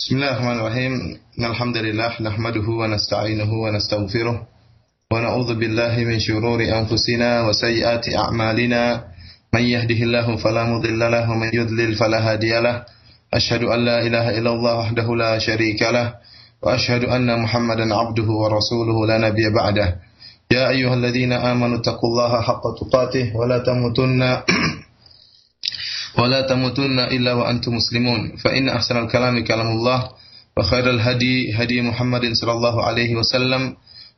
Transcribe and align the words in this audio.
بسم 0.00 0.14
الله 0.16 0.30
الرحمن 0.30 0.58
الرحيم. 0.60 0.92
الحمد 1.50 1.76
لله 1.76 2.22
نحمده 2.22 2.66
ونستعينه 2.70 3.50
ونستغفره 3.52 4.36
ونعوذ 5.12 5.54
بالله 5.54 5.94
من 6.04 6.18
شرور 6.20 6.60
أنفسنا 6.62 7.42
وسيئات 7.48 8.06
أعمالنا. 8.14 9.04
من 9.54 9.62
يهده 9.62 10.00
الله 10.06 10.36
فلا 10.36 10.64
مضل 10.64 10.98
له 11.10 11.30
ومن 11.30 11.50
يضلل 11.54 11.94
فلا 11.94 12.32
هادي 12.32 12.60
له. 12.60 12.84
أشهد 13.34 13.62
أن 13.62 13.84
لا 13.84 14.06
إله 14.06 14.38
إلا 14.38 14.50
الله 14.50 14.74
وحده 14.78 15.16
لا 15.16 15.38
شريك 15.38 15.82
له 15.82 16.14
وأشهد 16.62 17.04
أن 17.04 17.42
محمدا 17.42 17.94
عبده 17.94 18.28
ورسوله 18.42 19.06
لا 19.06 19.18
نبي 19.18 19.50
بعده. 19.50 19.96
يا 20.50 20.68
أيها 20.70 20.94
الذين 20.94 21.32
آمنوا 21.32 21.78
اتقوا 21.78 22.08
الله 22.10 22.40
حق 22.40 22.64
تقاته 22.80 23.36
ولا 23.36 23.58
تموتن 23.58 24.22
إلا 27.11 27.33
وأنتم 27.33 27.71
مسلمون 27.75 28.37
فإن 28.37 28.69
أحسن 28.69 28.97
الكلام 28.97 29.43
كلام 29.43 29.67
الله 29.67 29.99
وخير 30.57 30.89
الهدي 30.89 31.53
هدي 31.55 31.81
محمد 31.81 32.33
صلى 32.33 32.51
الله 32.51 32.75
عليه 32.83 33.15
وسلم 33.15 33.75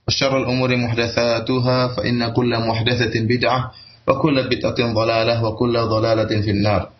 وشر 0.07 0.37
الأمور 0.37 0.75
محدثاتها 0.75 1.87
فإن 1.87 2.27
كل 2.33 2.51
محدثة 2.59 3.13
بدعة 3.19 3.71
وكل 4.07 4.35
بدعة 4.43 4.79
ضلالة 4.93 5.43
وكل 5.43 5.75
ضلالة 5.77 6.41
في 6.41 6.51
النار 6.51 6.95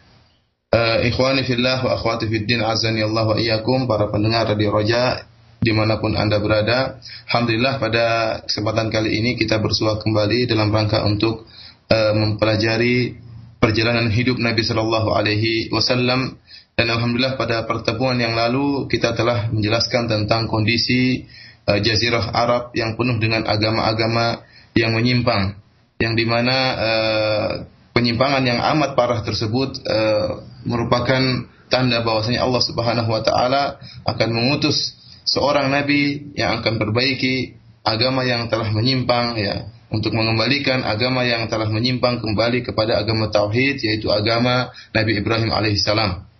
Uh, 0.75 1.07
ikhwani 1.07 1.47
fillah 1.47 1.79
wa 1.87 1.95
akhwati 1.95 2.27
fid 2.27 2.51
din 2.51 2.59
azani 2.59 2.99
Allah 2.99 3.23
wa 3.23 3.39
iyyakum 3.39 3.87
para 3.87 4.11
pendengar 4.11 4.43
Radio 4.51 4.75
Roja 4.75 5.23
dimanapun 5.63 6.19
anda 6.19 6.35
berada. 6.43 6.99
Alhamdulillah 7.31 7.79
pada 7.79 8.05
kesempatan 8.43 8.91
kali 8.91 9.23
ini 9.23 9.39
kita 9.39 9.63
bersua 9.63 10.03
kembali 10.03 10.51
dalam 10.51 10.75
rangka 10.75 11.07
untuk 11.07 11.47
uh, 11.87 12.11
mempelajari 12.11 13.15
perjalanan 13.60 14.08
hidup 14.08 14.40
Nabi 14.40 14.64
Shallallahu 14.64 15.12
Alaihi 15.12 15.68
Wasallam. 15.70 16.40
Dan 16.74 16.86
alhamdulillah 16.88 17.36
pada 17.36 17.68
pertemuan 17.68 18.16
yang 18.16 18.32
lalu 18.32 18.88
kita 18.88 19.12
telah 19.12 19.52
menjelaskan 19.52 20.08
tentang 20.08 20.48
kondisi 20.48 21.28
uh, 21.68 21.76
Jazirah 21.76 22.32
Arab 22.32 22.72
yang 22.72 22.96
penuh 22.96 23.20
dengan 23.20 23.44
agama-agama 23.44 24.42
yang 24.72 24.96
menyimpang, 24.96 25.60
yang 26.00 26.16
di 26.16 26.24
mana 26.24 26.56
uh, 26.80 27.50
penyimpangan 27.92 28.42
yang 28.48 28.58
amat 28.74 28.96
parah 28.96 29.20
tersebut 29.20 29.76
uh, 29.84 30.40
merupakan 30.64 31.20
tanda 31.68 32.00
bahwasanya 32.00 32.42
Allah 32.42 32.62
Subhanahu 32.64 33.12
Wa 33.12 33.22
Taala 33.22 33.76
akan 34.08 34.28
mengutus 34.32 34.96
seorang 35.28 35.70
nabi 35.70 36.32
yang 36.34 36.64
akan 36.64 36.80
perbaiki 36.80 37.60
agama 37.84 38.26
yang 38.26 38.50
telah 38.50 38.72
menyimpang 38.72 39.36
ya 39.38 39.68
untuk 39.90 40.14
mengembalikan 40.14 40.86
agama 40.86 41.26
yang 41.26 41.50
telah 41.50 41.66
menyimpang 41.66 42.22
kembali 42.22 42.62
kepada 42.62 43.02
agama 43.02 43.26
tauhid 43.28 43.82
yaitu 43.82 44.06
agama 44.10 44.70
Nabi 44.94 45.18
Ibrahim 45.18 45.50
alaihissalam. 45.50 46.30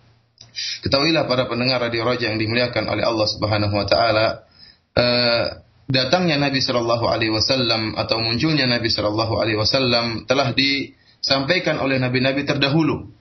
Ketahuilah 0.83 1.27
para 1.27 1.47
pendengar 1.47 1.79
radio 1.79 2.03
Raja 2.03 2.31
yang 2.31 2.39
dimuliakan 2.39 2.87
oleh 2.91 3.03
Allah 3.03 3.27
Subhanahu 3.27 3.71
wa 3.75 3.85
taala, 3.87 4.43
uh, 4.95 5.45
datangnya 5.87 6.39
Nabi 6.39 6.59
sallallahu 6.59 7.07
alaihi 7.07 7.31
wasallam 7.31 7.95
atau 7.95 8.19
munculnya 8.19 8.67
Nabi 8.67 8.87
sallallahu 8.91 9.39
alaihi 9.39 9.59
wasallam 9.59 10.27
telah 10.27 10.51
disampaikan 10.55 11.79
oleh 11.79 11.99
nabi-nabi 11.99 12.43
terdahulu. 12.47 13.11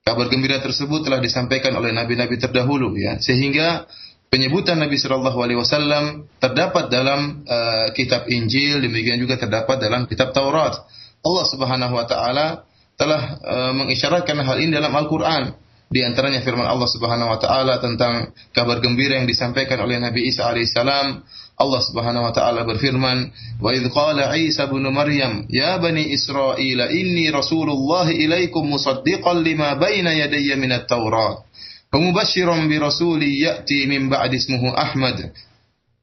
Kabar 0.00 0.26
gembira 0.32 0.58
tersebut 0.58 1.06
telah 1.06 1.20
disampaikan 1.22 1.76
oleh 1.76 1.94
nabi-nabi 1.94 2.40
terdahulu 2.40 2.96
ya, 2.98 3.18
sehingga 3.22 3.86
penyebutan 4.30 4.78
Nabi 4.78 4.94
Shallallahu 4.96 5.38
Alaihi 5.42 5.58
Wasallam 5.58 6.30
terdapat 6.38 6.86
dalam 6.88 7.42
uh, 7.44 7.90
kitab 7.92 8.30
Injil, 8.30 8.78
demikian 8.78 9.18
juga 9.18 9.36
terdapat 9.36 9.82
dalam 9.82 10.06
kitab 10.06 10.30
Taurat. 10.30 10.86
Allah 11.20 11.44
Subhanahu 11.50 11.98
Wa 11.98 12.06
Taala 12.06 12.46
telah 12.94 13.36
uh, 13.42 13.72
mengisyaratkan 13.74 14.38
hal 14.40 14.56
ini 14.62 14.72
dalam 14.72 14.94
Al-Quran. 14.94 15.52
Di 15.90 16.06
antaranya 16.06 16.38
firman 16.46 16.70
Allah 16.70 16.86
Subhanahu 16.86 17.34
Wa 17.34 17.38
Taala 17.42 17.82
tentang 17.82 18.30
kabar 18.54 18.78
gembira 18.78 19.18
yang 19.18 19.26
disampaikan 19.26 19.82
oleh 19.82 19.98
Nabi 19.98 20.30
Isa 20.30 20.46
alaihissalam. 20.46 21.26
Allah 21.60 21.80
Subhanahu 21.82 22.30
Wa 22.30 22.32
Taala 22.32 22.62
berfirman, 22.62 23.34
Wa 23.58 23.74
idh 23.74 23.90
qala 23.90 24.30
Isa 24.38 24.70
bin 24.70 24.86
Maryam, 24.94 25.50
Ya 25.50 25.74
bani 25.82 26.06
Israel, 26.14 26.94
inni 26.94 27.26
Rasulullah 27.34 28.06
ilaikum 28.06 28.62
musaddiqan 28.62 29.42
lima 29.42 29.74
baina 29.74 30.14
yadayya 30.14 30.54
minat 30.54 30.86
Taurat. 30.86 31.50
ومبشرا 31.95 32.67
برسول 32.67 33.23
يأتي 33.23 33.85
من 33.85 34.09
بعد 34.09 34.31
اسمه 34.33 34.63
أحمد 34.81 35.31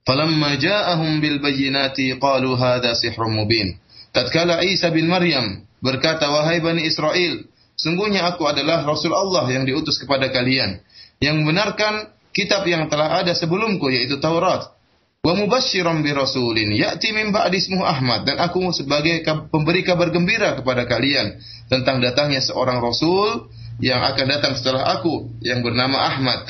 فلما 0.07 0.51
جاءهم 0.55 1.21
بالبينات 1.21 1.99
قالوا 2.21 2.55
هذا 2.57 2.91
سحر 2.95 3.23
مبين 3.29 3.69
tatkala 4.13 4.61
Isa 4.65 4.93
bin 4.93 5.09
Maryam 5.09 5.65
berkata 5.81 6.29
wahai 6.29 6.61
Bani 6.61 6.85
Israel 6.85 7.45
sungguhnya 7.77 8.29
aku 8.29 8.45
adalah 8.45 8.85
Rasul 8.85 9.13
Allah 9.13 9.49
yang 9.53 9.65
diutus 9.65 10.01
kepada 10.01 10.29
kalian 10.29 10.81
yang 11.21 11.41
membenarkan 11.41 12.13
kitab 12.33 12.65
yang 12.69 12.89
telah 12.93 13.21
ada 13.25 13.33
sebelumku 13.37 13.89
yaitu 13.89 14.21
Taurat 14.21 14.69
wa 15.23 15.33
mubasysyiran 15.39 16.03
bi 16.03 16.11
rasulin 16.13 16.73
ya'ti 16.77 17.15
min 17.15 17.31
ba'di 17.31 17.63
ismuhu 17.63 17.87
Ahmad 17.87 18.27
dan 18.27 18.43
aku 18.43 18.59
sebagai 18.75 19.23
pemberi 19.49 19.87
kabar 19.87 20.11
gembira 20.11 20.59
kepada 20.59 20.85
kalian 20.85 21.39
tentang 21.71 22.03
datangnya 22.03 22.43
seorang 22.43 22.83
rasul 22.83 23.49
yang 23.78 24.02
akan 24.02 24.26
datang 24.26 24.54
setelah 24.58 24.98
aku 24.98 25.30
yang 25.46 25.62
bernama 25.62 26.02
Ahmad. 26.02 26.50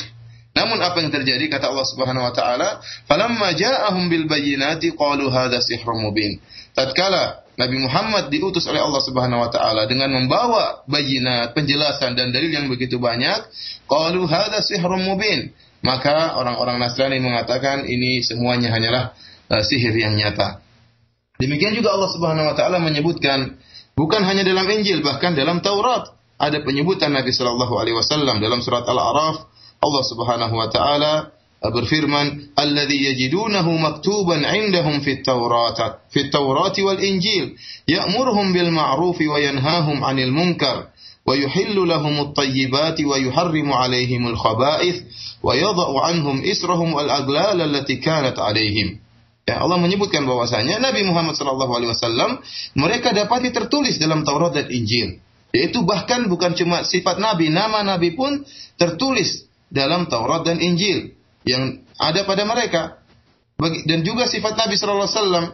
Namun 0.58 0.82
apa 0.82 0.98
yang 1.06 1.14
terjadi 1.14 1.46
kata 1.54 1.70
Allah 1.70 1.86
Subhanahu 1.86 2.26
wa 2.26 2.34
taala, 2.34 2.82
"Falamma 3.06 3.54
ja'ahum 3.54 4.10
bil 4.10 4.26
bayyinati 4.26 4.98
qalu 4.98 5.30
hadza 5.30 5.62
sihrun 5.62 6.02
mubin." 6.02 6.42
Tatkala 6.74 7.46
Nabi 7.62 7.78
Muhammad 7.78 8.34
diutus 8.34 8.66
oleh 8.66 8.82
Allah 8.82 9.02
Subhanahu 9.06 9.46
wa 9.46 9.50
taala 9.54 9.86
dengan 9.86 10.10
membawa 10.18 10.82
bayinat, 10.90 11.54
penjelasan 11.54 12.18
dan 12.18 12.34
dalil 12.34 12.50
yang 12.50 12.66
begitu 12.66 12.98
banyak, 12.98 13.46
qalu 13.86 14.26
hadza 14.26 14.66
sihrun 14.66 15.06
mubin. 15.06 15.54
Maka 15.86 16.34
orang-orang 16.42 16.82
Nasrani 16.82 17.22
mengatakan 17.22 17.86
ini 17.86 18.26
semuanya 18.26 18.74
hanyalah 18.74 19.14
uh, 19.54 19.62
sihir 19.62 19.94
yang 19.94 20.18
nyata. 20.18 20.58
Demikian 21.38 21.78
juga 21.78 21.94
Allah 21.94 22.10
Subhanahu 22.18 22.50
wa 22.50 22.56
taala 22.58 22.82
menyebutkan 22.82 23.62
bukan 23.94 24.26
hanya 24.26 24.42
dalam 24.42 24.66
Injil 24.74 25.06
bahkan 25.06 25.38
dalam 25.38 25.62
Taurat 25.62 26.17
ada 26.38 26.62
penyebutan 26.62 27.14
Nabi 27.14 27.34
Shallallahu 27.34 27.74
Alaihi 27.82 27.98
Wasallam 27.98 28.38
dalam 28.38 28.62
surat 28.62 28.86
Al-A'raf 28.86 29.50
Allah 29.82 30.04
Subhanahu 30.06 30.56
Wa 30.58 30.70
Taala 30.70 31.14
berfirman 31.62 32.54
alladhi 32.54 33.10
yajidunahu 33.10 33.82
maktuban 33.82 34.46
indahum 34.46 35.02
fit 35.02 35.26
tawrat 35.26 36.06
fit 36.14 36.30
tawrat 36.30 36.78
wal 36.86 37.02
injil 37.02 37.58
ya'muruhum 37.90 38.54
bil 38.54 38.70
ma'ruf 38.70 39.18
wa 39.18 39.42
yanhahum 39.42 40.06
'anil 40.06 40.30
munkar 40.30 40.94
wa 41.26 41.34
yuhillu 41.34 41.90
lahum 41.90 42.30
at-tayyibati 42.30 43.10
wa 43.10 43.18
yuharrimu 43.18 43.74
'alayhim 43.74 44.30
al-khaba'ith 44.30 45.10
wa 45.42 45.58
yadh'u 45.58 45.98
'anhum 45.98 46.46
israhum 46.46 46.94
wal 46.94 47.10
aglal 47.10 47.58
allati 47.58 47.98
kanat 47.98 48.38
'alayhim 48.38 49.02
Ya, 49.48 49.64
Allah 49.64 49.80
menyebutkan 49.80 50.28
bahwasanya 50.28 50.76
Nabi 50.84 51.08
Muhammad 51.08 51.40
SAW 51.40 52.44
mereka 52.76 53.16
dapati 53.16 53.56
tertulis 53.56 53.96
dalam 53.96 54.28
Taurat 54.28 54.52
dan 54.52 54.68
Injil. 54.68 55.24
Yaitu 55.58 55.82
bahkan 55.82 56.30
bukan 56.30 56.54
cuma 56.54 56.86
sifat 56.86 57.18
Nabi, 57.18 57.50
nama 57.50 57.82
Nabi 57.82 58.14
pun 58.14 58.46
tertulis 58.78 59.50
dalam 59.74 60.06
Taurat 60.06 60.46
dan 60.46 60.62
Injil 60.62 61.18
yang 61.50 61.82
ada 61.98 62.22
pada 62.30 62.46
mereka. 62.46 63.02
Dan 63.90 64.06
juga 64.06 64.30
sifat 64.30 64.54
Nabi 64.54 64.78
Sallallahu 64.78 65.10
Alaihi 65.10 65.18
Wasallam 65.18 65.46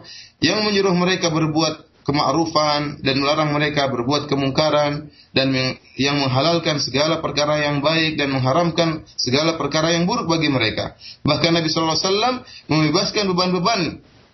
yang 0.44 0.60
menyuruh 0.60 0.92
mereka 0.92 1.32
berbuat 1.32 1.88
kemakrufan 2.04 3.00
dan 3.00 3.16
melarang 3.16 3.56
mereka 3.56 3.88
berbuat 3.88 4.28
kemungkaran 4.28 5.08
dan 5.32 5.48
yang 5.96 6.20
menghalalkan 6.20 6.76
segala 6.76 7.24
perkara 7.24 7.64
yang 7.64 7.80
baik 7.80 8.20
dan 8.20 8.28
mengharamkan 8.28 9.08
segala 9.16 9.56
perkara 9.56 9.96
yang 9.96 10.04
buruk 10.04 10.28
bagi 10.28 10.52
mereka. 10.52 11.00
Bahkan 11.24 11.50
Nabi 11.56 11.72
Sallallahu 11.72 11.96
Alaihi 11.96 12.08
Wasallam 12.12 12.34
membebaskan 12.68 13.24
beban-beban 13.32 13.80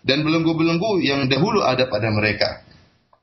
dan 0.02 0.18
belenggu-belenggu 0.26 0.98
yang 1.06 1.30
dahulu 1.30 1.62
ada 1.62 1.86
pada 1.86 2.10
mereka. 2.10 2.66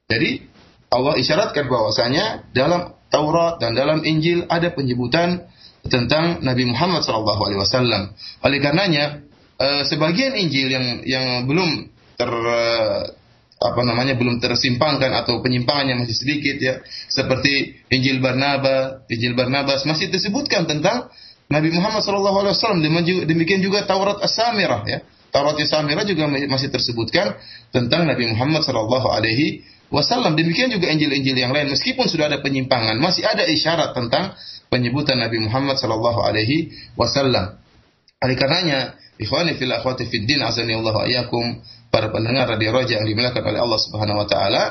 Jadi 0.08 0.48
Allah 0.88 1.20
isyaratkan 1.20 1.68
bahwasanya 1.68 2.48
dalam 2.56 2.96
Taurat 3.08 3.60
dan 3.64 3.76
dalam 3.76 4.04
Injil 4.04 4.48
ada 4.52 4.72
penyebutan 4.76 5.48
tentang 5.88 6.44
Nabi 6.44 6.68
Muhammad 6.68 7.04
SAW. 7.04 8.12
Oleh 8.44 8.60
karenanya 8.60 9.24
eh, 9.60 9.84
sebagian 9.88 10.36
Injil 10.36 10.68
yang 10.68 10.86
yang 11.08 11.26
belum 11.48 11.88
ter 12.20 12.32
eh, 12.32 13.02
apa 13.58 13.82
namanya 13.82 14.14
belum 14.14 14.38
tersimpangkan 14.38 15.10
atau 15.26 15.42
penyimpangannya 15.42 16.06
masih 16.06 16.14
sedikit 16.14 16.62
ya 16.62 16.78
seperti 17.10 17.82
Injil 17.90 18.22
Barnabas, 18.22 19.08
Injil 19.10 19.34
Barnabas 19.34 19.82
masih 19.90 20.14
disebutkan 20.14 20.70
tentang 20.70 21.10
Nabi 21.50 21.74
Muhammad 21.74 22.04
SAW. 22.04 22.54
Demikian 23.26 23.64
juga 23.64 23.88
Taurat 23.88 24.20
As-Samirah 24.22 24.84
ya. 24.86 25.00
Taurat 25.32 25.58
As-Samirah 25.58 26.06
juga 26.06 26.28
masih 26.28 26.70
tersebutkan 26.70 27.40
tentang 27.74 28.06
Nabi 28.06 28.30
Muhammad 28.30 28.62
SAW 28.62 29.10
wasallam. 29.94 30.36
Demikian 30.36 30.72
juga 30.72 30.92
Injil-Injil 30.92 31.38
yang 31.38 31.52
lain. 31.56 31.72
Meskipun 31.72 32.08
sudah 32.08 32.32
ada 32.32 32.40
penyimpangan, 32.44 33.00
masih 33.00 33.24
ada 33.24 33.44
isyarat 33.48 33.96
tentang 33.96 34.36
penyebutan 34.68 35.20
Nabi 35.20 35.40
Muhammad 35.44 35.80
sallallahu 35.80 36.24
alaihi 36.24 36.72
wasallam. 37.00 37.60
Oleh 38.18 38.36
karenanya, 38.36 38.98
ikhwani 39.22 39.56
fil 39.56 39.72
akhwati 39.72 40.10
fid 40.10 40.26
din 40.26 40.42
azani 40.44 40.76
Allah 40.76 41.06
ayakum 41.06 41.62
para 41.94 42.12
pendengar 42.12 42.50
radio 42.50 42.76
Roja 42.76 43.00
yang 43.00 43.08
dimuliakan 43.08 43.44
oleh 43.48 43.60
Allah 43.64 43.80
Subhanahu 43.80 44.18
wa 44.20 44.28
taala, 44.28 44.64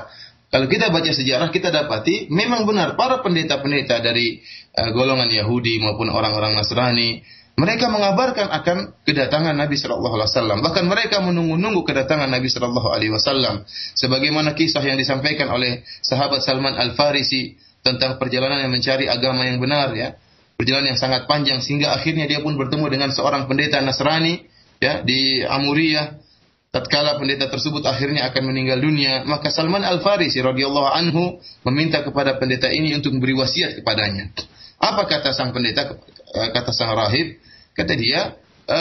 kalau 0.47 0.71
kita 0.71 0.95
baca 0.95 1.11
sejarah 1.11 1.51
kita 1.51 1.75
dapati 1.75 2.31
memang 2.31 2.65
benar 2.65 2.95
para 2.95 3.19
pendeta-pendeta 3.19 3.99
dari 3.99 4.39
uh, 4.79 4.91
golongan 4.95 5.27
Yahudi 5.27 5.83
maupun 5.83 6.07
orang-orang 6.07 6.55
Nasrani 6.55 7.27
Mereka 7.57 7.89
mengabarkan 7.89 8.53
akan 8.53 9.01
kedatangan 9.09 9.57
Nabi 9.57 9.81
Shallallahu 9.81 10.21
Alaihi 10.21 10.29
Wasallam. 10.29 10.59
Bahkan 10.61 10.85
mereka 10.85 11.25
menunggu-nunggu 11.25 11.89
kedatangan 11.89 12.29
Nabi 12.29 12.53
Shallallahu 12.53 12.93
Alaihi 12.93 13.17
Wasallam. 13.17 13.65
Sebagaimana 13.97 14.53
kisah 14.53 14.85
yang 14.85 15.01
disampaikan 15.01 15.49
oleh 15.49 15.81
sahabat 16.05 16.45
Salman 16.45 16.77
Al 16.77 16.93
Farisi 16.93 17.57
tentang 17.81 18.21
perjalanan 18.21 18.61
yang 18.61 18.73
mencari 18.77 19.09
agama 19.09 19.49
yang 19.49 19.57
benar, 19.57 19.97
ya, 19.97 20.21
perjalanan 20.61 20.93
yang 20.93 21.01
sangat 21.01 21.25
panjang 21.25 21.65
sehingga 21.65 21.97
akhirnya 21.97 22.29
dia 22.29 22.45
pun 22.45 22.61
bertemu 22.61 22.93
dengan 22.93 23.09
seorang 23.09 23.49
pendeta 23.49 23.81
Nasrani, 23.81 24.45
ya, 24.77 25.01
di 25.01 25.41
Amuriyah. 25.41 26.29
Tatkala 26.77 27.17
pendeta 27.17 27.49
tersebut 27.49 27.89
akhirnya 27.89 28.29
akan 28.29 28.53
meninggal 28.53 28.85
dunia, 28.85 29.25
maka 29.25 29.49
Salman 29.49 29.81
Al 29.81 30.05
Farisi 30.05 30.45
radhiyallahu 30.45 30.93
anhu 30.93 31.41
meminta 31.65 32.05
kepada 32.05 32.37
pendeta 32.37 32.69
ini 32.69 32.93
untuk 32.93 33.17
memberi 33.17 33.33
wasiat 33.33 33.81
kepadanya. 33.81 34.29
Apa 34.77 35.09
kata 35.09 35.33
sang 35.33 35.57
pendeta? 35.57 35.97
Kata 36.37 36.71
sang 36.71 36.93
rahib, 36.93 37.41
Kata 37.77 37.93
dia, 37.93 38.33
e, 38.65 38.81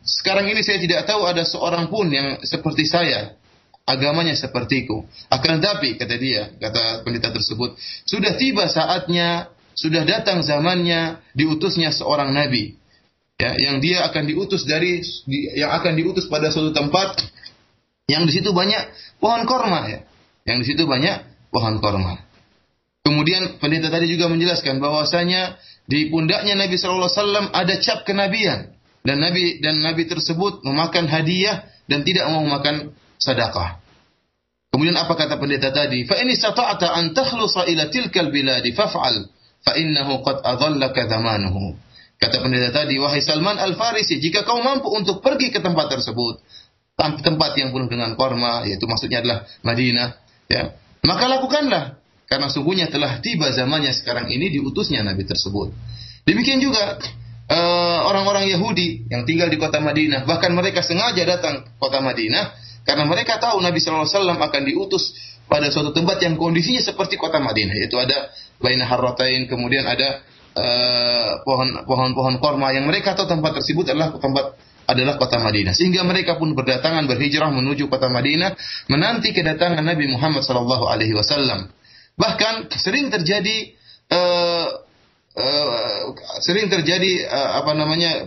sekarang 0.00 0.48
ini 0.48 0.64
saya 0.64 0.80
tidak 0.80 1.04
tahu 1.04 1.28
ada 1.28 1.44
seorang 1.44 1.92
pun 1.92 2.08
yang 2.08 2.40
seperti 2.40 2.88
saya, 2.88 3.36
agamanya 3.84 4.32
sepertiku. 4.32 5.04
Akan 5.28 5.60
tetapi, 5.60 6.00
kata 6.00 6.16
dia, 6.16 6.56
kata 6.56 7.04
pendeta 7.04 7.28
tersebut, 7.28 7.76
sudah 8.08 8.32
tiba 8.40 8.64
saatnya, 8.64 9.52
sudah 9.76 10.08
datang 10.08 10.40
zamannya 10.40 11.20
diutusnya 11.36 11.92
seorang 11.92 12.32
nabi. 12.32 12.80
Ya, 13.38 13.54
yang 13.54 13.78
dia 13.78 14.02
akan 14.08 14.26
diutus 14.26 14.66
dari 14.66 14.98
yang 15.54 15.70
akan 15.70 15.94
diutus 15.94 16.26
pada 16.26 16.50
suatu 16.50 16.74
tempat 16.74 17.22
yang 18.10 18.26
di 18.26 18.34
situ 18.34 18.50
banyak 18.50 18.90
pohon 19.22 19.46
korma 19.46 19.86
ya. 19.86 20.02
Yang 20.42 20.58
di 20.64 20.66
situ 20.74 20.90
banyak 20.90 21.22
pohon 21.54 21.78
korma. 21.78 22.18
Kemudian 23.06 23.62
pendeta 23.62 23.94
tadi 23.94 24.10
juga 24.10 24.26
menjelaskan 24.26 24.82
bahwasanya 24.82 25.54
di 25.88 26.12
pundaknya 26.12 26.52
Nabi 26.52 26.76
Shallallahu 26.76 27.08
Alaihi 27.08 27.20
Wasallam 27.24 27.46
ada 27.56 27.74
cap 27.80 28.04
kenabian 28.04 28.76
dan 29.02 29.16
Nabi 29.24 29.64
dan 29.64 29.80
Nabi 29.80 30.04
tersebut 30.04 30.60
memakan 30.60 31.08
hadiah 31.08 31.64
dan 31.88 32.04
tidak 32.04 32.28
mau 32.28 32.44
makan 32.44 32.92
sedekah. 33.16 33.80
Kemudian 34.68 35.00
apa 35.00 35.16
kata 35.16 35.40
pendeta 35.40 35.72
tadi? 35.72 36.04
Fa 36.04 36.20
ini 36.20 36.36
sata'ata 36.36 36.92
an 36.92 37.16
takhlusa 37.16 37.64
ila 37.64 37.88
tilkal 37.88 38.28
biladi 38.28 38.76
faf'al 38.76 39.26
fa 39.64 39.72
innahu 39.80 40.20
qad 40.20 40.44
adallaka 40.44 41.08
zamanuhu. 41.08 41.74
Kata 42.18 42.42
pendeta 42.42 42.84
tadi, 42.84 42.98
wahai 42.98 43.22
Salman 43.22 43.62
Al-Farisi, 43.62 44.18
jika 44.18 44.42
kau 44.42 44.58
mampu 44.58 44.90
untuk 44.90 45.22
pergi 45.22 45.54
ke 45.54 45.62
tempat 45.62 45.86
tersebut, 45.86 46.42
tempat 46.98 47.54
yang 47.54 47.70
penuh 47.70 47.86
dengan 47.86 48.18
korma, 48.18 48.66
yaitu 48.66 48.90
maksudnya 48.90 49.22
adalah 49.22 49.46
Madinah, 49.62 50.18
ya, 50.50 50.74
maka 51.06 51.30
lakukanlah. 51.30 52.02
Karena 52.28 52.52
sungguhnya 52.52 52.92
telah 52.92 53.24
tiba 53.24 53.48
zamannya 53.56 53.96
sekarang 53.96 54.28
ini 54.28 54.52
diutusnya 54.52 55.00
Nabi 55.00 55.24
tersebut. 55.24 55.72
Demikian 56.28 56.60
juga 56.60 57.00
eh, 57.48 58.00
orang-orang 58.04 58.44
uh, 58.44 58.52
Yahudi 58.52 59.08
yang 59.08 59.24
tinggal 59.24 59.48
di 59.48 59.56
kota 59.56 59.80
Madinah, 59.80 60.28
bahkan 60.28 60.52
mereka 60.52 60.84
sengaja 60.84 61.24
datang 61.24 61.64
ke 61.64 61.70
kota 61.80 62.04
Madinah 62.04 62.52
karena 62.84 63.04
mereka 63.08 63.40
tahu 63.40 63.64
Nabi 63.64 63.80
SAW 63.80 64.36
akan 64.36 64.62
diutus 64.64 65.16
pada 65.48 65.72
suatu 65.72 65.96
tempat 65.96 66.20
yang 66.20 66.36
kondisinya 66.36 66.84
seperti 66.84 67.16
kota 67.16 67.40
Madinah, 67.40 67.72
yaitu 67.72 67.96
ada 67.96 68.28
baina 68.60 68.84
harratain, 68.84 69.48
kemudian 69.48 69.88
ada 69.88 70.20
eh, 70.52 71.30
pohon-pohon 71.44 72.36
uh, 72.36 72.40
korma 72.40 72.76
yang 72.76 72.84
mereka 72.84 73.16
tahu 73.16 73.24
tempat 73.24 73.56
tersebut 73.56 73.88
adalah 73.92 74.12
tempat 74.20 74.56
adalah 74.88 75.20
kota 75.20 75.36
Madinah. 75.36 75.76
Sehingga 75.76 76.04
mereka 76.04 76.40
pun 76.40 76.56
berdatangan 76.56 77.04
berhijrah 77.04 77.52
menuju 77.52 77.92
kota 77.92 78.08
Madinah 78.08 78.56
menanti 78.88 79.36
kedatangan 79.36 79.84
Nabi 79.84 80.08
Muhammad 80.08 80.44
sallallahu 80.44 80.88
alaihi 80.88 81.12
wasallam. 81.12 81.68
Bahkan 82.18 82.74
sering 82.74 83.08
terjadi 83.14 83.78
uh, 84.10 84.68
uh, 85.38 85.98
sering 86.42 86.66
terjadi 86.66 87.30
uh, 87.30 87.62
apa 87.62 87.72
namanya 87.78 88.26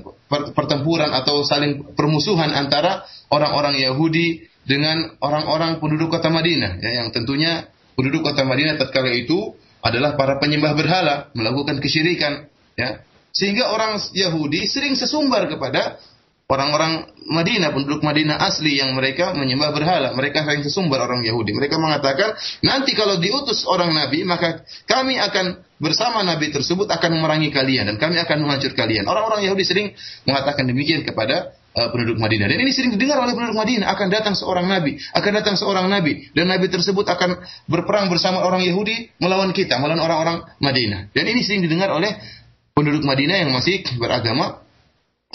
pertempuran 0.56 1.12
atau 1.12 1.44
saling 1.44 1.94
permusuhan 1.94 2.56
antara 2.56 3.04
orang-orang 3.28 3.78
Yahudi 3.84 4.48
dengan 4.64 5.20
orang-orang 5.20 5.84
penduduk 5.84 6.16
kota 6.16 6.32
Madinah. 6.32 6.80
Ya, 6.80 7.04
yang 7.04 7.12
tentunya 7.12 7.68
penduduk 8.00 8.24
kota 8.24 8.48
Madinah 8.48 8.80
tatkala 8.80 9.12
itu 9.12 9.54
adalah 9.84 10.16
para 10.16 10.40
penyembah 10.40 10.72
berhala 10.74 11.16
melakukan 11.36 11.84
kesyirikan. 11.84 12.48
Ya 12.80 13.04
sehingga 13.32 13.72
orang 13.72 13.96
Yahudi 14.12 14.68
sering 14.68 15.00
sesumbar 15.00 15.48
kepada 15.48 16.04
orang-orang 16.52 17.08
Madinah, 17.32 17.72
penduduk 17.72 18.04
Madinah 18.04 18.36
asli 18.44 18.84
yang 18.84 18.92
mereka 18.92 19.32
menyembah 19.32 19.72
berhala. 19.72 20.12
Mereka 20.12 20.44
sering 20.44 20.68
sesumber 20.68 21.00
orang 21.00 21.24
Yahudi. 21.24 21.56
Mereka 21.56 21.80
mengatakan, 21.80 22.36
nanti 22.60 22.92
kalau 22.92 23.16
diutus 23.24 23.64
orang 23.64 23.96
Nabi, 23.96 24.28
maka 24.28 24.68
kami 24.84 25.16
akan 25.16 25.64
bersama 25.80 26.28
Nabi 26.28 26.52
tersebut 26.52 26.92
akan 26.92 27.10
memerangi 27.18 27.50
kalian 27.56 27.88
dan 27.88 27.96
kami 27.96 28.20
akan 28.20 28.38
menghancur 28.44 28.76
kalian. 28.76 29.08
Orang-orang 29.08 29.48
Yahudi 29.48 29.64
sering 29.64 29.88
mengatakan 30.28 30.68
demikian 30.68 31.08
kepada 31.08 31.56
uh, 31.72 31.88
penduduk 31.90 32.20
Madinah. 32.20 32.52
Dan 32.52 32.60
ini 32.60 32.76
sering 32.76 32.92
didengar 33.00 33.24
oleh 33.24 33.32
penduduk 33.32 33.56
Madinah. 33.56 33.88
Akan 33.88 34.12
datang 34.12 34.36
seorang 34.36 34.68
Nabi, 34.68 35.00
akan 35.16 35.32
datang 35.32 35.56
seorang 35.56 35.88
Nabi. 35.88 36.36
Dan 36.36 36.52
Nabi 36.52 36.68
tersebut 36.68 37.08
akan 37.08 37.40
berperang 37.72 38.12
bersama 38.12 38.44
orang 38.44 38.62
Yahudi 38.68 39.08
melawan 39.24 39.56
kita, 39.56 39.80
melawan 39.80 40.04
orang-orang 40.04 40.38
Madinah. 40.60 41.16
Dan 41.16 41.32
ini 41.32 41.48
sering 41.48 41.64
didengar 41.64 41.96
oleh 41.96 42.12
penduduk 42.76 43.08
Madinah 43.08 43.38
yang 43.40 43.52
masih 43.56 43.88
beragama 43.96 44.62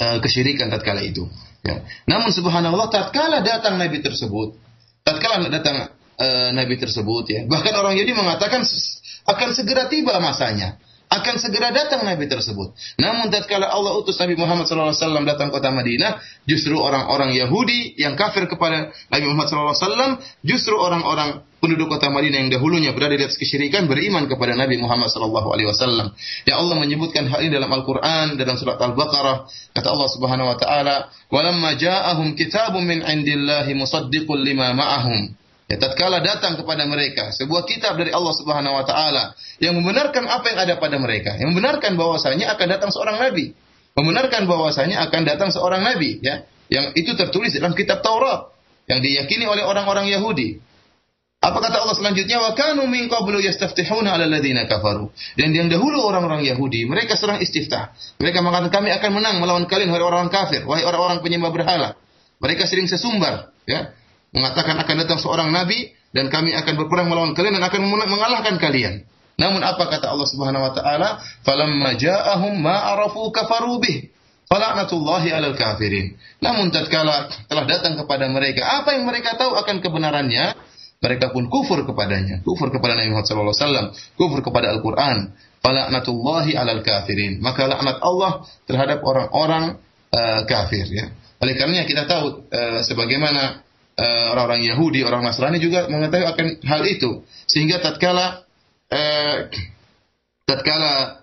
uh, 0.00 0.18
kesyirikan 0.22 0.72
tatkala 0.72 1.02
itu. 1.02 1.28
Ya. 1.66 1.82
Namun 2.06 2.30
subhanallah 2.30 2.88
tatkala 2.88 3.42
datang 3.42 3.76
nabi 3.80 4.00
tersebut, 4.00 4.54
tatkala 5.02 5.50
datang 5.50 5.90
uh, 6.20 6.48
nabi 6.54 6.78
tersebut 6.78 7.24
ya, 7.26 7.40
bahkan 7.50 7.74
orang 7.74 7.98
Yahudi 7.98 8.14
mengatakan 8.14 8.62
akan 9.26 9.48
segera 9.52 9.90
tiba 9.90 10.16
masanya 10.22 10.78
akan 11.22 11.36
segera 11.40 11.72
datang 11.72 12.04
Nabi 12.04 12.28
tersebut. 12.28 12.76
Namun 13.00 13.32
tatkala 13.32 13.68
Allah 13.70 13.96
utus 13.96 14.16
Nabi 14.16 14.36
Muhammad 14.36 14.68
SAW 14.68 15.24
datang 15.24 15.48
kota 15.48 15.72
Madinah, 15.72 16.20
justru 16.44 16.76
orang-orang 16.76 17.32
Yahudi 17.34 17.96
yang 17.96 18.14
kafir 18.14 18.46
kepada 18.46 18.92
Nabi 19.08 19.24
Muhammad 19.28 19.46
SAW, 19.48 20.20
justru 20.44 20.76
orang-orang 20.76 21.42
penduduk 21.58 21.88
kota 21.88 22.12
Madinah 22.12 22.46
yang 22.46 22.50
dahulunya 22.52 22.92
berada 22.92 23.16
di 23.16 23.24
atas 23.24 23.40
kesyirikan 23.40 23.88
beriman 23.88 24.28
kepada 24.28 24.54
Nabi 24.54 24.76
Muhammad 24.78 25.08
SAW. 25.10 26.14
Ya 26.44 26.54
Allah 26.60 26.76
menyebutkan 26.78 27.26
hal 27.26 27.42
ini 27.42 27.50
dalam 27.50 27.72
Al-Quran 27.72 28.36
dalam 28.36 28.54
surat 28.60 28.78
Al-Baqarah. 28.78 29.48
Kata 29.74 29.88
Allah 29.90 30.08
Subhanahu 30.12 30.48
Wa 30.52 30.56
Taala, 30.60 30.96
"Walamma 31.32 31.74
ja'ahum 31.74 32.36
kitabun 32.36 32.86
min 32.86 33.02
indillahi 33.02 33.72
musaddiqul 33.74 34.38
lima 34.38 34.76
ma'ahum." 34.76 35.46
Ya, 35.66 35.82
tatkala 35.82 36.22
datang 36.22 36.54
kepada 36.54 36.86
mereka 36.86 37.34
sebuah 37.34 37.66
kitab 37.66 37.98
dari 37.98 38.14
Allah 38.14 38.30
Subhanahu 38.38 38.78
wa 38.78 38.86
taala 38.86 39.34
yang 39.62 39.74
membenarkan 39.76 40.24
apa 40.28 40.46
yang 40.52 40.58
ada 40.68 40.74
pada 40.76 40.96
mereka, 41.00 41.36
yang 41.40 41.52
membenarkan 41.52 41.96
bahwasanya 41.96 42.52
akan 42.56 42.66
datang 42.68 42.90
seorang 42.92 43.16
nabi, 43.16 43.56
membenarkan 43.96 44.44
bahwasanya 44.44 45.08
akan 45.08 45.20
datang 45.24 45.48
seorang 45.52 45.80
nabi, 45.80 46.20
ya, 46.20 46.44
yang 46.68 46.92
itu 46.92 47.16
tertulis 47.16 47.56
dalam 47.56 47.72
kitab 47.72 48.04
Taurat 48.04 48.52
yang 48.90 49.00
diyakini 49.00 49.48
oleh 49.48 49.64
orang-orang 49.64 50.10
Yahudi. 50.12 50.60
Apa 51.36 51.62
kata 51.62 51.78
Allah 51.78 51.94
selanjutnya? 51.94 52.42
Wa 52.42 52.58
kanu 52.58 52.90
min 52.90 53.06
qablu 53.06 53.38
yastaftihuna 53.38 54.18
'ala 54.18 54.24
alladziina 54.26 54.66
kafaru. 54.66 55.12
Dan 55.38 55.54
yang 55.54 55.68
dahulu 55.70 56.02
orang-orang 56.02 56.42
Yahudi, 56.42 56.88
mereka 56.88 57.14
serang 57.14 57.38
istiftah. 57.38 57.94
Mereka 58.18 58.42
mengatakan 58.42 58.82
kami 58.82 58.90
akan 58.90 59.10
menang 59.14 59.36
melawan 59.38 59.68
kalian 59.68 59.94
wahai 59.94 60.02
orang-orang 60.02 60.32
kafir, 60.32 60.66
wahai 60.66 60.82
orang-orang 60.82 61.22
penyembah 61.22 61.52
berhala. 61.54 61.94
Mereka 62.42 62.66
sering 62.66 62.90
sesumbar, 62.90 63.54
ya 63.64 63.94
mengatakan 64.36 64.76
akan 64.80 64.94
datang 65.06 65.18
seorang 65.22 65.48
nabi 65.48 65.96
dan 66.12 66.28
kami 66.28 66.52
akan 66.52 66.74
berperang 66.76 67.08
melawan 67.08 67.32
kalian 67.32 67.56
dan 67.56 67.64
akan 67.64 67.80
mengalahkan 67.88 68.56
kalian. 68.60 69.06
Namun 69.36 69.60
apa 69.60 69.84
kata 69.92 70.08
Allah 70.08 70.28
Subhanahu 70.28 70.64
wa 70.64 70.72
taala? 70.72 71.20
Falamma 71.44 71.92
ja'ahum 72.00 72.56
ma 72.56 72.96
arafu 72.96 73.28
kafaru 73.28 73.76
bih. 73.84 74.08
Fala'natullahi 74.48 75.34
'alal 75.34 75.58
kafirin. 75.58 76.16
Namun 76.40 76.72
tatkala 76.72 77.28
telah 77.50 77.64
datang 77.68 78.00
kepada 78.00 78.30
mereka 78.32 78.80
apa 78.80 78.96
yang 78.96 79.04
mereka 79.04 79.34
tahu 79.34 79.58
akan 79.58 79.82
kebenarannya, 79.82 80.54
mereka 81.02 81.34
pun 81.34 81.50
kufur 81.50 81.84
kepadanya, 81.84 82.40
kufur 82.46 82.72
kepada 82.72 82.96
Nabi 82.96 83.12
Muhammad 83.12 83.28
sallallahu 83.28 83.52
alaihi 83.52 83.64
wasallam, 83.66 83.86
kufur 84.16 84.40
kepada 84.40 84.72
Al-Qur'an. 84.72 85.34
Fala'natullahi 85.60 86.54
'alal 86.54 86.80
kafirin. 86.86 87.42
Maka 87.42 87.66
laknat 87.66 87.98
Allah 88.00 88.46
terhadap 88.70 89.02
orang-orang 89.02 89.82
uh, 90.14 90.40
kafir 90.46 90.86
ya. 90.88 91.10
Oleh 91.42 91.58
karenanya 91.58 91.84
kita 91.84 92.06
tahu 92.06 92.46
uh, 92.48 92.80
sebagaimana 92.86 93.66
uh, 93.98 94.26
orang-orang 94.32 94.62
Yahudi, 94.62 95.02
orang 95.02 95.26
Nasrani 95.26 95.58
juga 95.58 95.90
mengetahui 95.90 96.22
akan 96.22 96.46
hal 96.64 96.82
itu. 96.86 97.26
Sehingga 97.50 97.82
tatkala 97.82 98.45
uh, 98.92 99.34
tatkala 100.46 101.22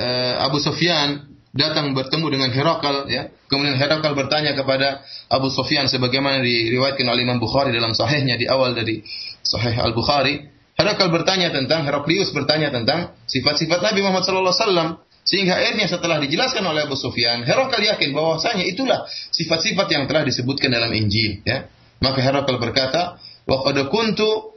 uh, 0.00 0.34
Abu 0.46 0.58
Sufyan 0.60 1.32
datang 1.52 1.92
bertemu 1.92 2.26
dengan 2.32 2.50
Herakal 2.50 3.08
ya. 3.12 3.28
Kemudian 3.48 3.76
Herakal 3.76 4.16
bertanya 4.16 4.56
kepada 4.56 5.04
Abu 5.28 5.52
Sufyan 5.52 5.88
sebagaimana 5.88 6.40
diriwayatkan 6.40 7.04
oleh 7.04 7.22
Imam 7.28 7.36
Bukhari 7.36 7.72
dalam 7.72 7.92
sahihnya 7.92 8.40
di 8.40 8.48
awal 8.48 8.72
dari 8.72 9.04
Sahih 9.44 9.76
Al-Bukhari. 9.76 10.48
Herakal 10.72 11.12
bertanya 11.12 11.52
tentang 11.52 11.84
Heraklius 11.84 12.32
bertanya 12.32 12.72
tentang 12.72 13.12
sifat-sifat 13.28 13.84
Nabi 13.84 14.00
Muhammad 14.00 14.24
sallallahu 14.24 14.56
alaihi 14.56 14.64
wasallam 14.64 14.90
sehingga 15.22 15.54
akhirnya 15.54 15.86
setelah 15.86 16.18
dijelaskan 16.18 16.66
oleh 16.66 16.82
Abu 16.82 16.98
Sufyan, 16.98 17.46
Herakal 17.46 17.78
yakin 17.78 18.10
bahwasanya 18.10 18.66
itulah 18.66 19.06
sifat-sifat 19.30 19.86
yang 19.94 20.04
telah 20.10 20.26
disebutkan 20.26 20.74
dalam 20.74 20.90
Injil. 20.90 21.46
Ya. 21.46 21.70
Maka 22.02 22.18
Herakal 22.18 22.58
berkata, 22.58 23.22
wa 23.46 23.62
qad 23.62 23.78
kuntu 23.86 24.51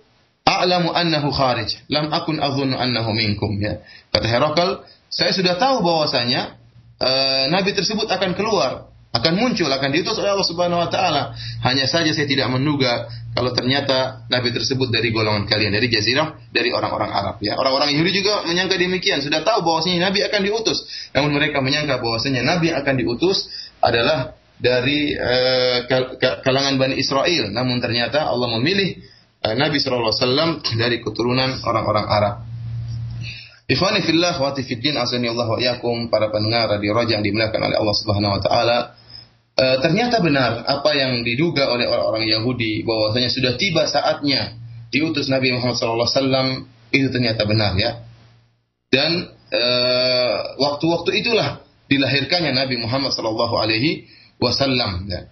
a'lamu 0.45 0.93
annahu 0.93 1.33
kharij, 1.33 1.89
lam 1.89 2.13
akun 2.13 2.37
adhunnu 2.37 2.77
annahu 2.77 3.11
minkum. 3.17 3.57
Ya. 3.57 3.81
Kata 4.13 4.29
Herakal, 4.29 4.69
saya 5.09 5.33
sudah 5.33 5.57
tahu 5.57 5.81
bahwasanya 5.81 6.55
uh, 7.01 7.49
nabi 7.49 7.73
tersebut 7.73 8.05
akan 8.05 8.37
keluar, 8.37 8.93
akan 9.15 9.33
muncul, 9.41 9.65
akan 9.71 9.89
diutus 9.89 10.15
oleh 10.21 10.37
Allah 10.37 10.47
Subhanahu 10.47 10.85
wa 10.85 10.89
taala. 10.91 11.33
Hanya 11.65 11.89
saja 11.89 12.13
saya 12.13 12.29
tidak 12.29 12.51
menduga 12.53 13.09
kalau 13.33 13.51
ternyata 13.57 14.27
nabi 14.29 14.53
tersebut 14.53 14.93
dari 14.93 15.09
golongan 15.09 15.49
kalian, 15.49 15.73
dari 15.73 15.89
jazirah, 15.89 16.51
dari 16.53 16.69
orang-orang 16.69 17.09
Arab 17.09 17.35
ya. 17.41 17.57
Orang-orang 17.57 17.95
Yahudi 17.95 18.21
juga 18.21 18.45
menyangka 18.45 18.77
demikian, 18.77 19.25
sudah 19.25 19.41
tahu 19.41 19.65
bahwasanya 19.65 20.11
nabi 20.11 20.21
akan 20.23 20.41
diutus. 20.45 20.83
Namun 21.15 21.35
mereka 21.35 21.63
menyangka 21.63 21.97
bahwasanya 21.99 22.45
nabi 22.45 22.69
akan 22.69 22.93
diutus 23.01 23.49
adalah 23.81 24.37
dari 24.55 25.15
uh, 25.15 25.83
kalangan 26.43 26.75
Bani 26.79 26.95
Israel. 26.99 27.51
Namun 27.51 27.83
ternyata 27.83 28.23
Allah 28.23 28.51
memilih 28.59 28.99
Nabi 29.53 29.77
SAW 29.77 30.65
dari 30.73 30.97
keturunan 31.05 31.61
orang-orang 31.61 32.05
Arab. 32.09 32.35
Ikhwani 33.65 34.05
fillah 34.05 34.37
wa 34.37 34.53
fiddin 34.53 34.97
azani 34.97 35.29
Allah 35.29 35.49
wa 35.49 35.57
yakum 35.57 36.09
para 36.09 36.29
pendengar 36.29 36.69
radio 36.69 36.93
Raja 36.93 37.17
yang 37.17 37.25
dimuliakan 37.25 37.61
oleh 37.69 37.77
Allah 37.77 37.95
Subhanahu 37.97 38.33
wa 38.37 38.41
taala. 38.41 38.77
Uh, 39.55 39.79
ternyata 39.79 40.19
benar 40.19 40.67
apa 40.67 40.91
yang 40.93 41.23
diduga 41.23 41.71
oleh 41.71 41.87
orang-orang 41.87 42.27
Yahudi 42.27 42.83
bahwasanya 42.83 43.31
sudah 43.31 43.55
tiba 43.55 43.87
saatnya 43.87 44.59
diutus 44.91 45.31
Nabi 45.31 45.55
Muhammad 45.55 45.79
SAW 45.79 46.67
itu 46.91 47.07
ternyata 47.09 47.47
benar 47.47 47.73
ya. 47.79 48.05
Dan 48.91 49.33
waktu-waktu 50.61 51.09
uh, 51.15 51.19
itulah 51.21 51.49
dilahirkannya 51.89 52.51
Nabi 52.53 52.81
Muhammad 52.81 53.13
sallallahu 53.13 53.55
alaihi 53.57 54.05
wasallam. 54.37 55.09
Ya. 55.09 55.29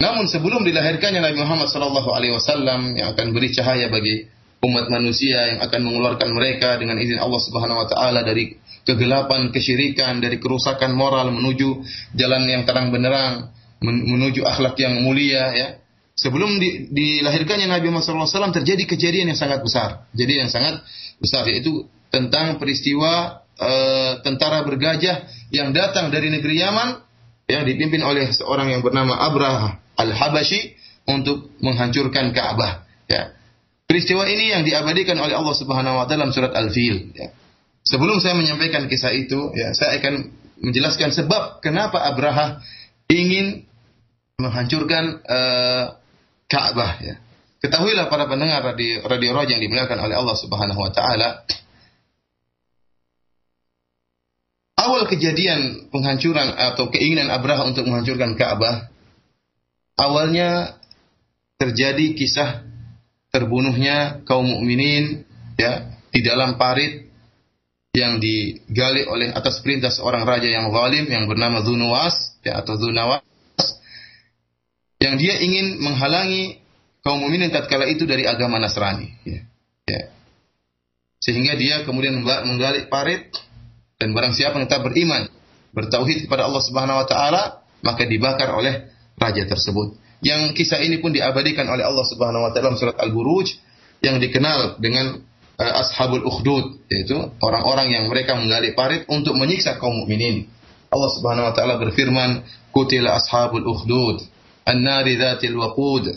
Namun 0.00 0.24
sebelum 0.24 0.64
dilahirkannya 0.64 1.20
Nabi 1.20 1.44
Muhammad 1.44 1.68
sallallahu 1.68 2.08
alaihi 2.16 2.32
wasallam 2.32 2.96
yang 2.96 3.12
akan 3.12 3.36
beri 3.36 3.52
cahaya 3.52 3.92
bagi 3.92 4.24
umat 4.64 4.88
manusia 4.88 5.56
yang 5.56 5.60
akan 5.60 5.80
mengeluarkan 5.84 6.32
mereka 6.32 6.80
dengan 6.80 6.96
izin 6.96 7.20
Allah 7.20 7.40
Subhanahu 7.44 7.84
wa 7.84 7.86
taala 7.88 8.24
dari 8.24 8.56
kegelapan, 8.88 9.52
kesyirikan, 9.52 10.24
dari 10.24 10.40
kerusakan 10.40 10.96
moral 10.96 11.28
menuju 11.36 11.84
jalan 12.16 12.48
yang 12.48 12.64
terang 12.64 12.88
benderang, 12.88 13.52
menuju 13.84 14.40
akhlak 14.40 14.80
yang 14.80 15.04
mulia 15.04 15.52
ya. 15.52 15.68
Sebelum 16.16 16.60
di, 16.60 16.92
dilahirkannya 16.92 17.68
Nabi 17.68 17.88
Muhammad 17.88 18.28
SAW 18.28 18.52
terjadi 18.52 18.84
kejadian 18.84 19.32
yang 19.32 19.40
sangat 19.40 19.64
besar. 19.64 20.04
Jadi 20.12 20.32
yang 20.36 20.52
sangat 20.52 20.84
besar 21.16 21.48
yaitu 21.48 21.88
tentang 22.12 22.60
peristiwa 22.60 23.40
e, 23.56 23.72
tentara 24.20 24.60
bergajah 24.64 25.28
yang 25.48 25.72
datang 25.72 26.12
dari 26.12 26.28
negeri 26.28 26.60
Yaman 26.60 26.88
ya 27.48 27.64
dipimpin 27.64 28.04
oleh 28.04 28.28
seorang 28.36 28.68
yang 28.68 28.84
bernama 28.84 29.16
Abraha 29.16 29.80
Al-Habashi 30.00 30.74
untuk 31.04 31.52
menghancurkan 31.60 32.32
Ka'bah 32.32 32.88
ya. 33.10 33.36
Peristiwa 33.84 34.22
ini 34.30 34.54
yang 34.54 34.62
diabadikan 34.62 35.18
oleh 35.18 35.34
Allah 35.34 35.56
Subhanahu 35.56 35.98
wa 35.98 36.06
taala 36.06 36.24
dalam 36.24 36.30
surat 36.30 36.54
Al-Fil 36.54 37.12
ya. 37.12 37.28
Sebelum 37.84 38.20
saya 38.22 38.36
menyampaikan 38.38 38.86
kisah 38.86 39.12
itu 39.12 39.52
ya 39.52 39.76
saya 39.76 39.98
akan 40.00 40.30
menjelaskan 40.60 41.10
sebab 41.12 41.64
kenapa 41.64 42.00
Abraha 42.04 42.60
ingin 43.10 43.66
menghancurkan 44.40 45.20
uh, 45.26 45.84
Ka'bah 46.48 46.92
ya. 47.02 47.14
Ketahuilah 47.60 48.08
para 48.08 48.24
pendengar 48.24 48.64
radio, 48.64 49.04
radio 49.04 49.36
Raja 49.36 49.52
yang 49.52 49.60
dimuliakan 49.60 50.00
oleh 50.00 50.16
Allah 50.16 50.36
Subhanahu 50.38 50.80
wa 50.80 50.92
taala 50.92 51.44
awal 54.80 55.04
kejadian 55.06 55.92
penghancuran 55.92 56.56
atau 56.56 56.88
keinginan 56.88 57.28
Abraha 57.28 57.68
untuk 57.68 57.84
menghancurkan 57.86 58.34
Ka'bah 58.34 58.89
awalnya 60.00 60.80
terjadi 61.60 62.16
kisah 62.16 62.64
terbunuhnya 63.28 64.24
kaum 64.24 64.48
mukminin 64.48 65.28
ya 65.60 65.92
di 66.08 66.24
dalam 66.24 66.56
parit 66.56 67.12
yang 67.92 68.16
digali 68.16 69.04
oleh 69.04 69.28
atas 69.34 69.60
perintah 69.60 69.92
seorang 69.92 70.24
raja 70.24 70.48
yang 70.48 70.72
zalim 70.72 71.04
yang 71.10 71.28
bernama 71.28 71.60
Zunuwas 71.60 72.40
ya 72.40 72.64
atau 72.64 72.80
Zunawas 72.80 73.20
yang 75.04 75.20
dia 75.20 75.36
ingin 75.36 75.84
menghalangi 75.84 76.64
kaum 77.04 77.20
mukminin 77.20 77.52
tatkala 77.52 77.84
itu 77.88 78.08
dari 78.08 78.24
agama 78.24 78.56
Nasrani 78.56 79.08
ya. 79.26 79.40
ya. 79.88 80.00
Sehingga 81.20 81.52
dia 81.56 81.84
kemudian 81.84 82.16
menggali 82.24 82.88
parit 82.88 83.28
dan 84.00 84.16
barang 84.16 84.32
siapa 84.32 84.56
yang 84.56 84.64
tetap 84.64 84.88
beriman, 84.88 85.28
bertauhid 85.76 86.24
kepada 86.24 86.48
Allah 86.48 86.62
Subhanahu 86.64 87.04
wa 87.04 87.06
taala, 87.08 87.42
maka 87.84 88.08
dibakar 88.08 88.56
oleh 88.56 88.88
raja 89.20 89.44
tersebut. 89.44 89.94
Yang 90.24 90.56
kisah 90.56 90.80
ini 90.80 91.00
pun 91.00 91.12
diabadikan 91.12 91.68
oleh 91.68 91.84
Allah 91.84 92.04
Subhanahu 92.08 92.48
wa 92.48 92.50
taala 92.52 92.76
surat 92.76 92.96
Al-Buruj 92.96 93.56
yang 94.00 94.16
dikenal 94.16 94.80
dengan 94.80 95.20
uh, 95.60 95.72
Ashabul 95.84 96.24
Ukhdud, 96.24 96.88
yaitu 96.88 97.16
orang-orang 97.44 97.92
yang 97.92 98.04
mereka 98.08 98.36
menggali 98.36 98.72
parit 98.72 99.04
untuk 99.12 99.36
menyiksa 99.36 99.76
kaum 99.76 100.04
mukminin. 100.04 100.48
Allah 100.90 101.10
Subhanahu 101.14 101.46
wa 101.46 101.54
taala 101.54 101.78
berfirman, 101.78 102.42
"Qutila 102.74 103.14
ashabul 103.14 103.62
ukhdud, 103.62 104.26
an-nari 104.66 105.14
dzatil 105.14 105.54
waqud, 105.54 106.10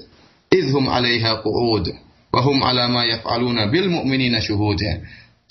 idhum 0.49 0.89
'alaiha 0.89 1.45
qu'ud, 1.45 1.93
wa 2.33 2.41
hum 2.41 2.57
'ala 2.65 2.89
ma 2.89 3.05
yaf'aluna 3.05 3.69
bil 3.69 3.91
mu'minina 3.93 4.41
syuhud." 4.41 4.81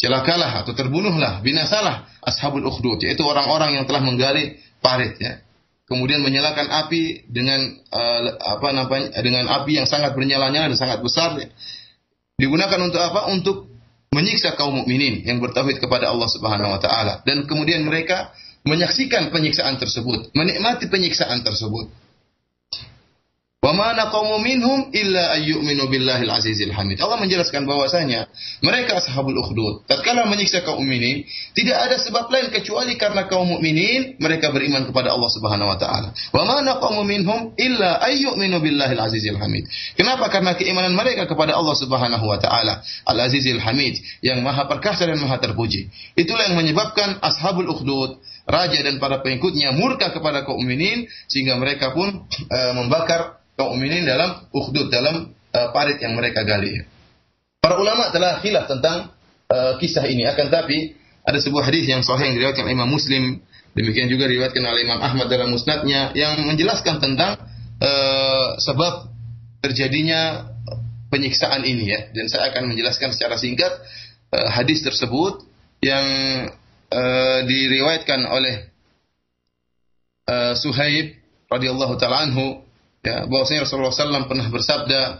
celakalah 0.02 0.66
atau 0.66 0.74
terbunuhlah, 0.74 1.46
binasalah 1.46 2.10
ashabul 2.26 2.66
ukhdud, 2.66 2.98
yaitu 3.06 3.22
orang-orang 3.22 3.78
yang 3.78 3.84
telah 3.86 4.02
menggali 4.02 4.58
parit 4.82 5.14
ya. 5.22 5.38
Kemudian 5.92 6.24
menyalakan 6.24 6.72
api 6.72 7.28
dengan 7.28 7.68
uh, 7.92 8.20
apa 8.56 8.72
namanya 8.72 9.12
dengan 9.20 9.44
api 9.44 9.76
yang 9.76 9.84
sangat 9.84 10.16
bernyala-nyala 10.16 10.72
dan 10.72 10.78
sangat 10.80 11.04
besar. 11.04 11.36
Digunakan 12.40 12.80
untuk 12.80 12.96
apa? 13.04 13.28
Untuk 13.28 13.68
menyiksa 14.08 14.56
kaum 14.56 14.72
mukminin 14.72 15.20
yang 15.28 15.36
bertauhid 15.44 15.84
kepada 15.84 16.08
Allah 16.08 16.28
Subhanahu 16.32 16.72
wa 16.72 16.80
taala 16.80 17.20
dan 17.28 17.44
kemudian 17.44 17.84
mereka 17.84 18.32
menyaksikan 18.64 19.28
penyiksaan 19.28 19.76
tersebut, 19.76 20.32
menikmati 20.32 20.88
penyiksaan 20.88 21.44
tersebut. 21.44 21.92
Wa 23.62 23.70
ma 23.78 23.94
naqamu 23.94 24.42
minhum 24.42 24.90
illa 24.90 25.38
ayyuminu 25.38 25.86
billahil 25.86 26.34
azizil 26.34 26.74
hamid. 26.74 26.98
Allah 26.98 27.14
menjelaskan 27.22 27.62
bahwasanya 27.62 28.26
mereka 28.58 28.98
ashabul 28.98 29.38
ukhdud. 29.38 29.86
Tatkala 29.86 30.26
menyiksa 30.26 30.66
kaum 30.66 30.82
mukminin, 30.82 31.22
tidak 31.54 31.78
ada 31.78 31.94
sebab 31.94 32.26
lain 32.26 32.50
kecuali 32.50 32.98
karena 32.98 33.30
kaum 33.30 33.46
mukminin 33.46 34.18
mereka 34.18 34.50
beriman 34.50 34.82
kepada 34.90 35.14
Allah 35.14 35.30
Subhanahu 35.30 35.70
wa 35.70 35.78
taala. 35.78 36.10
Wa 36.10 36.42
ma 36.42 36.58
naqamu 36.58 37.06
minhum 37.06 37.54
illa 37.54 38.02
ayyuminu 38.02 38.58
billahil 38.58 38.98
azizil 38.98 39.38
hamid. 39.38 39.70
Kenapa? 39.94 40.26
Karena 40.26 40.58
keimanan 40.58 40.98
mereka 40.98 41.30
kepada 41.30 41.54
Allah 41.54 41.78
Subhanahu 41.78 42.26
wa 42.26 42.42
taala, 42.42 42.82
Al 43.06 43.18
Azizil 43.30 43.62
Hamid, 43.62 43.94
yang 44.26 44.42
Maha 44.42 44.66
perkasa 44.66 45.06
dan 45.06 45.22
Maha 45.22 45.38
terpuji. 45.38 45.86
Itulah 46.18 46.50
yang 46.50 46.58
menyebabkan 46.58 47.22
ashabul 47.22 47.70
ukhdud 47.70 48.18
raja 48.42 48.78
dan 48.82 48.98
para 48.98 49.22
pengikutnya 49.22 49.70
murka 49.70 50.10
kepada 50.10 50.42
kaum 50.42 50.58
mukminin 50.58 51.06
sehingga 51.30 51.54
mereka 51.54 51.94
pun 51.94 52.26
e, 52.26 52.58
membakar 52.74 53.41
kaum 53.62 53.78
mukminin 53.78 54.02
dalam 54.02 54.42
ukhdud 54.50 54.90
dalam 54.90 55.30
uh, 55.30 55.68
parit 55.70 56.02
yang 56.02 56.18
mereka 56.18 56.42
gali. 56.42 56.82
Para 57.62 57.78
ulama 57.78 58.10
telah 58.10 58.42
khilaf 58.42 58.66
tentang 58.66 59.14
uh, 59.46 59.78
kisah 59.78 60.02
ini. 60.10 60.26
Akan 60.26 60.50
tapi 60.50 60.98
ada 61.22 61.38
sebuah 61.38 61.70
hadis 61.70 61.86
yang 61.86 62.02
sahih 62.02 62.34
yang 62.34 62.34
diriwayatkan 62.42 62.66
Imam 62.66 62.90
Muslim. 62.90 63.38
Demikian 63.78 64.10
juga 64.10 64.26
diriwayatkan 64.26 64.66
oleh 64.66 64.82
Imam 64.82 64.98
Ahmad 64.98 65.30
dalam 65.30 65.54
musnadnya 65.54 66.10
yang 66.18 66.42
menjelaskan 66.42 66.98
tentang 66.98 67.38
uh, 67.78 68.58
sebab 68.58 69.08
terjadinya 69.62 70.50
penyiksaan 71.14 71.62
ini 71.62 71.86
ya. 71.86 72.10
Dan 72.10 72.26
saya 72.26 72.50
akan 72.50 72.74
menjelaskan 72.74 73.14
secara 73.14 73.38
singkat 73.38 73.70
uh, 74.34 74.48
hadis 74.50 74.82
tersebut 74.82 75.46
yang 75.78 76.04
uh, 76.90 77.40
diriwayatkan 77.46 78.26
oleh 78.26 78.66
uh, 80.26 80.58
Suhaib 80.58 81.14
radhiyallahu 81.46 81.94
taala 82.02 82.26
anhu 82.26 82.66
ya 83.02 83.26
bahwasanya 83.26 83.66
Rasulullah 83.66 83.90
SAW 83.90 84.30
pernah 84.30 84.46
bersabda 84.46 85.18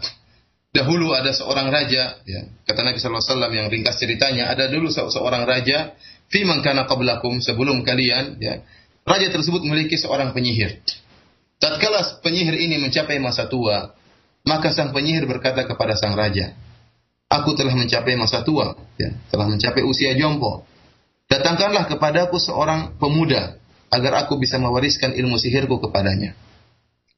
dahulu 0.71 1.11
ada 1.11 1.35
seorang 1.35 1.67
raja 1.67 2.17
ya 2.23 2.41
kata 2.63 2.79
Nabi 2.81 2.97
SAW 2.97 3.51
yang 3.51 3.67
ringkas 3.67 3.99
ceritanya 3.99 4.49
ada 4.49 4.71
dulu 4.71 4.87
seorang 4.89 5.43
raja 5.43 5.93
fi 6.31 6.47
man 6.47 6.63
kana 6.63 6.87
qablakum 6.87 7.43
sebelum 7.43 7.83
kalian 7.83 8.39
ya 8.39 8.63
raja 9.03 9.27
tersebut 9.29 9.61
memiliki 9.67 9.99
seorang 9.99 10.31
penyihir. 10.31 10.79
Tatkala 11.59 12.23
penyihir 12.23 12.55
ini 12.55 12.79
mencapai 12.79 13.19
masa 13.19 13.51
tua 13.51 13.91
maka 14.47 14.71
sang 14.71 14.95
penyihir 14.95 15.27
berkata 15.27 15.67
kepada 15.67 15.99
sang 15.99 16.15
raja 16.15 16.55
aku 17.27 17.51
telah 17.53 17.75
mencapai 17.75 18.15
masa 18.15 18.47
tua 18.47 18.79
ya 18.95 19.11
telah 19.27 19.45
mencapai 19.51 19.83
usia 19.83 20.15
jompo. 20.15 20.63
Datangkanlah 21.27 21.91
kepadaku 21.91 22.39
seorang 22.39 22.95
pemuda 22.95 23.59
agar 23.91 24.25
aku 24.25 24.39
bisa 24.39 24.55
mewariskan 24.55 25.11
ilmu 25.13 25.35
sihirku 25.35 25.83
kepadanya 25.83 26.33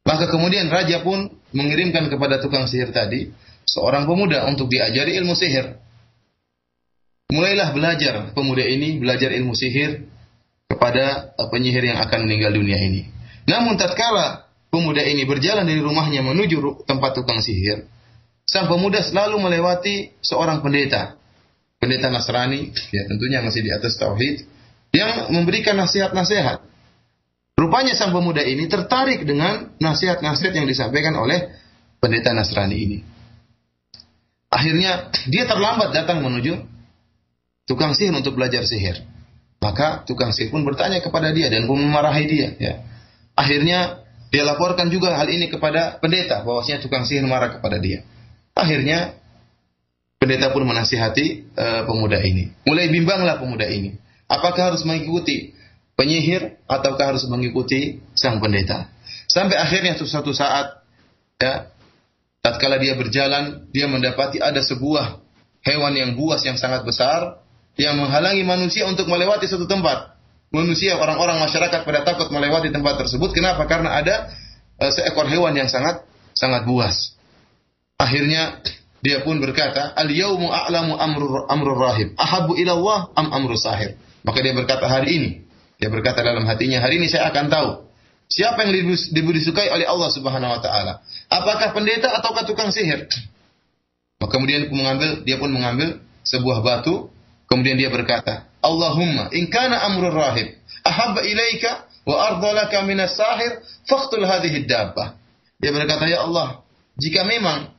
maka 0.05 0.29
kemudian 0.29 0.69
raja 0.69 1.01
pun 1.01 1.33
mengirimkan 1.49 2.07
kepada 2.13 2.37
tukang 2.37 2.69
sihir 2.69 2.93
tadi 2.93 3.33
seorang 3.65 4.05
pemuda 4.05 4.45
untuk 4.45 4.69
diajari 4.69 5.17
ilmu 5.17 5.33
sihir. 5.33 5.81
Mulailah 7.33 7.73
belajar 7.73 8.15
pemuda 8.37 8.61
ini 8.61 9.01
belajar 9.01 9.33
ilmu 9.33 9.57
sihir 9.57 10.05
kepada 10.69 11.33
penyihir 11.49 11.89
yang 11.89 11.99
akan 12.05 12.29
meninggal 12.29 12.53
dunia 12.53 12.77
ini. 12.77 13.09
Namun 13.49 13.81
tatkala 13.81 14.45
pemuda 14.69 15.01
ini 15.01 15.25
berjalan 15.25 15.65
dari 15.65 15.81
rumahnya 15.81 16.21
menuju 16.21 16.85
tempat 16.85 17.17
tukang 17.17 17.41
sihir, 17.41 17.89
sang 18.45 18.69
pemuda 18.69 19.01
selalu 19.01 19.41
melewati 19.41 20.13
seorang 20.21 20.61
pendeta. 20.61 21.17
Pendeta 21.81 22.07
Nasrani, 22.07 22.71
ya 22.93 23.03
tentunya 23.09 23.43
masih 23.43 23.61
di 23.61 23.69
atas 23.73 23.99
tauhid, 23.99 24.47
yang 24.95 25.33
memberikan 25.33 25.75
nasihat-nasihat 25.75 26.63
Rupanya 27.55 27.95
sang 27.95 28.11
pemuda 28.11 28.43
ini 28.43 28.67
tertarik 28.67 29.23
dengan 29.23 29.71
nasihat-nasihat 29.79 30.53
yang 30.59 30.67
disampaikan 30.67 31.15
oleh 31.15 31.55
pendeta 32.03 32.35
Nasrani 32.35 32.75
ini. 32.75 32.97
Akhirnya 34.51 35.07
dia 35.31 35.47
terlambat 35.47 35.95
datang 35.95 36.19
menuju 36.19 36.59
tukang 37.63 37.95
sihir 37.95 38.11
untuk 38.11 38.35
belajar 38.35 38.67
sihir. 38.67 39.07
Maka 39.63 40.03
tukang 40.03 40.35
sihir 40.35 40.51
pun 40.51 40.67
bertanya 40.67 40.99
kepada 40.99 41.31
dia 41.31 41.47
dan 41.47 41.63
pun 41.63 41.79
memarahi 41.79 42.25
dia. 42.27 42.47
Ya. 42.59 42.73
Akhirnya 43.39 44.03
dia 44.35 44.43
laporkan 44.43 44.91
juga 44.91 45.15
hal 45.15 45.31
ini 45.31 45.47
kepada 45.47 45.95
pendeta 46.03 46.43
bahwasanya 46.43 46.83
tukang 46.83 47.07
sihir 47.07 47.23
marah 47.23 47.55
kepada 47.55 47.79
dia. 47.79 48.03
Akhirnya 48.51 49.15
pendeta 50.19 50.51
pun 50.51 50.67
menasihati 50.67 51.55
uh, 51.55 51.81
pemuda 51.87 52.19
ini. 52.19 52.51
Mulai 52.67 52.91
bimbanglah 52.91 53.39
pemuda 53.39 53.63
ini. 53.71 53.95
Apakah 54.27 54.75
harus 54.75 54.83
mengikuti 54.83 55.54
penyihir 55.95 56.59
ataukah 56.67 57.15
harus 57.15 57.25
mengikuti 57.31 58.03
sang 58.13 58.43
pendeta. 58.43 58.91
Sampai 59.25 59.57
akhirnya 59.57 59.97
suatu 59.97 60.35
saat 60.35 60.85
ya 61.39 61.71
tatkala 62.43 62.77
dia 62.77 62.93
berjalan 62.93 63.67
dia 63.71 63.89
mendapati 63.89 64.37
ada 64.39 64.61
sebuah 64.61 65.19
hewan 65.65 65.93
yang 65.97 66.11
buas 66.13 66.45
yang 66.45 66.59
sangat 66.59 66.85
besar 66.85 67.41
yang 67.75 67.99
menghalangi 67.99 68.43
manusia 68.45 68.87
untuk 68.87 69.09
melewati 69.09 69.49
suatu 69.49 69.67
tempat. 69.67 70.15
Manusia 70.53 70.95
orang-orang 70.95 71.41
masyarakat 71.41 71.83
pada 71.83 72.07
takut 72.07 72.31
melewati 72.31 72.71
tempat 72.71 72.95
tersebut. 73.03 73.35
Kenapa? 73.35 73.67
Karena 73.67 73.99
ada 73.99 74.31
uh, 74.79 74.91
seekor 74.93 75.27
hewan 75.27 75.51
yang 75.51 75.67
sangat 75.67 76.07
sangat 76.31 76.63
buas. 76.63 77.17
Akhirnya 77.99 78.63
dia 79.03 79.19
pun 79.23 79.43
berkata, 79.43 79.91
"Al 79.95 80.07
yaumu 80.07 80.47
a'lamu 80.47 80.95
amrur 80.95 81.47
amrur 81.51 81.79
rahib, 81.79 82.15
ahabbu 82.15 82.55
ila 82.55 82.71
Allah 82.71 82.99
am 83.19 83.27
amrus 83.35 83.67
sahir." 83.67 83.99
Maka 84.23 84.39
dia 84.39 84.55
berkata 84.55 84.87
hari 84.87 85.09
ini 85.11 85.29
dia 85.75 85.89
berkata 85.91 86.23
dalam 86.23 86.47
hatinya, 86.47 86.79
hari 86.79 87.03
ini 87.03 87.11
saya 87.11 87.27
akan 87.31 87.45
tahu 87.51 87.69
siapa 88.31 88.65
yang 88.65 88.71
lebih 89.11 89.33
disukai 89.35 89.69
oleh 89.69 89.85
Allah 89.85 90.09
Subhanahu 90.11 90.51
wa 90.55 90.61
taala. 90.63 91.03
Apakah 91.29 91.75
pendeta 91.75 92.15
atau 92.15 92.31
tukang 92.47 92.71
sihir? 92.71 93.05
Maka 94.19 94.31
kemudian 94.31 94.71
mengambil 94.71 95.21
dia 95.27 95.35
pun 95.35 95.51
mengambil 95.51 95.99
sebuah 96.23 96.63
batu, 96.63 97.11
kemudian 97.51 97.75
dia 97.75 97.91
berkata, 97.91 98.47
Allahumma 98.63 99.29
in 99.35 99.51
kana 99.51 99.83
amrul 99.85 100.15
rahib 100.15 100.57
ahabba 100.81 101.21
ilaika 101.21 101.85
wa 102.07 102.15
ardalaka 102.33 102.81
minas 102.87 103.13
sahir 103.13 103.61
faqtul 103.85 104.25
hadhihi 104.25 104.65
dabbah. 104.65 105.19
Dia 105.59 105.71
berkata, 105.75 106.07
ya 106.07 106.23
Allah, 106.25 106.63
jika 106.97 107.27
memang 107.27 107.75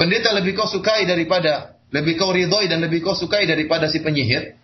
pendeta 0.00 0.32
lebih 0.32 0.56
kau 0.56 0.66
sukai 0.66 1.04
daripada 1.04 1.76
lebih 1.94 2.18
kau 2.18 2.34
ridhoi 2.34 2.66
dan 2.66 2.82
lebih 2.82 3.04
kau 3.04 3.14
sukai 3.14 3.46
daripada 3.46 3.86
si 3.86 4.02
penyihir, 4.02 4.58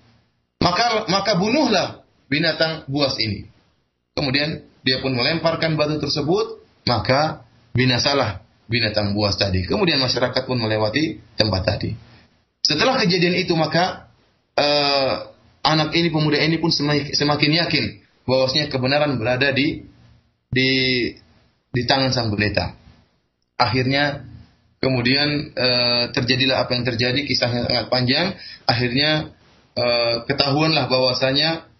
maka 0.58 1.06
maka 1.06 1.38
bunuhlah 1.38 2.01
binatang 2.32 2.88
buas 2.88 3.20
ini. 3.20 3.44
Kemudian 4.16 4.64
dia 4.80 5.04
pun 5.04 5.12
melemparkan 5.12 5.76
batu 5.76 6.00
tersebut, 6.00 6.64
maka 6.88 7.44
binasalah 7.76 8.40
binatang 8.72 9.12
buas 9.12 9.36
tadi. 9.36 9.68
Kemudian 9.68 10.00
masyarakat 10.00 10.42
pun 10.48 10.56
melewati 10.56 11.20
tempat 11.36 11.62
tadi. 11.68 11.92
Setelah 12.64 12.96
kejadian 13.04 13.36
itu 13.36 13.52
maka 13.52 14.08
uh, 14.56 15.28
anak 15.60 15.92
ini 15.92 16.08
pemuda 16.08 16.40
ini 16.40 16.56
pun 16.56 16.72
semakin 17.12 17.50
yakin 17.66 17.84
bahwasanya 18.24 18.72
kebenaran 18.72 19.18
berada 19.18 19.50
di 19.52 19.84
di 20.48 20.70
di 21.72 21.82
tangan 21.84 22.12
sang 22.14 22.28
pendeta. 22.30 22.76
Akhirnya 23.58 24.24
kemudian 24.78 25.54
uh, 25.54 26.04
terjadilah 26.14 26.66
apa 26.66 26.74
yang 26.74 26.84
terjadi 26.86 27.20
kisahnya 27.24 27.66
sangat 27.66 27.86
panjang. 27.88 28.26
Akhirnya 28.68 29.32
uh, 29.74 30.26
ketahuanlah 30.28 30.86
bahwasanya 30.86 31.71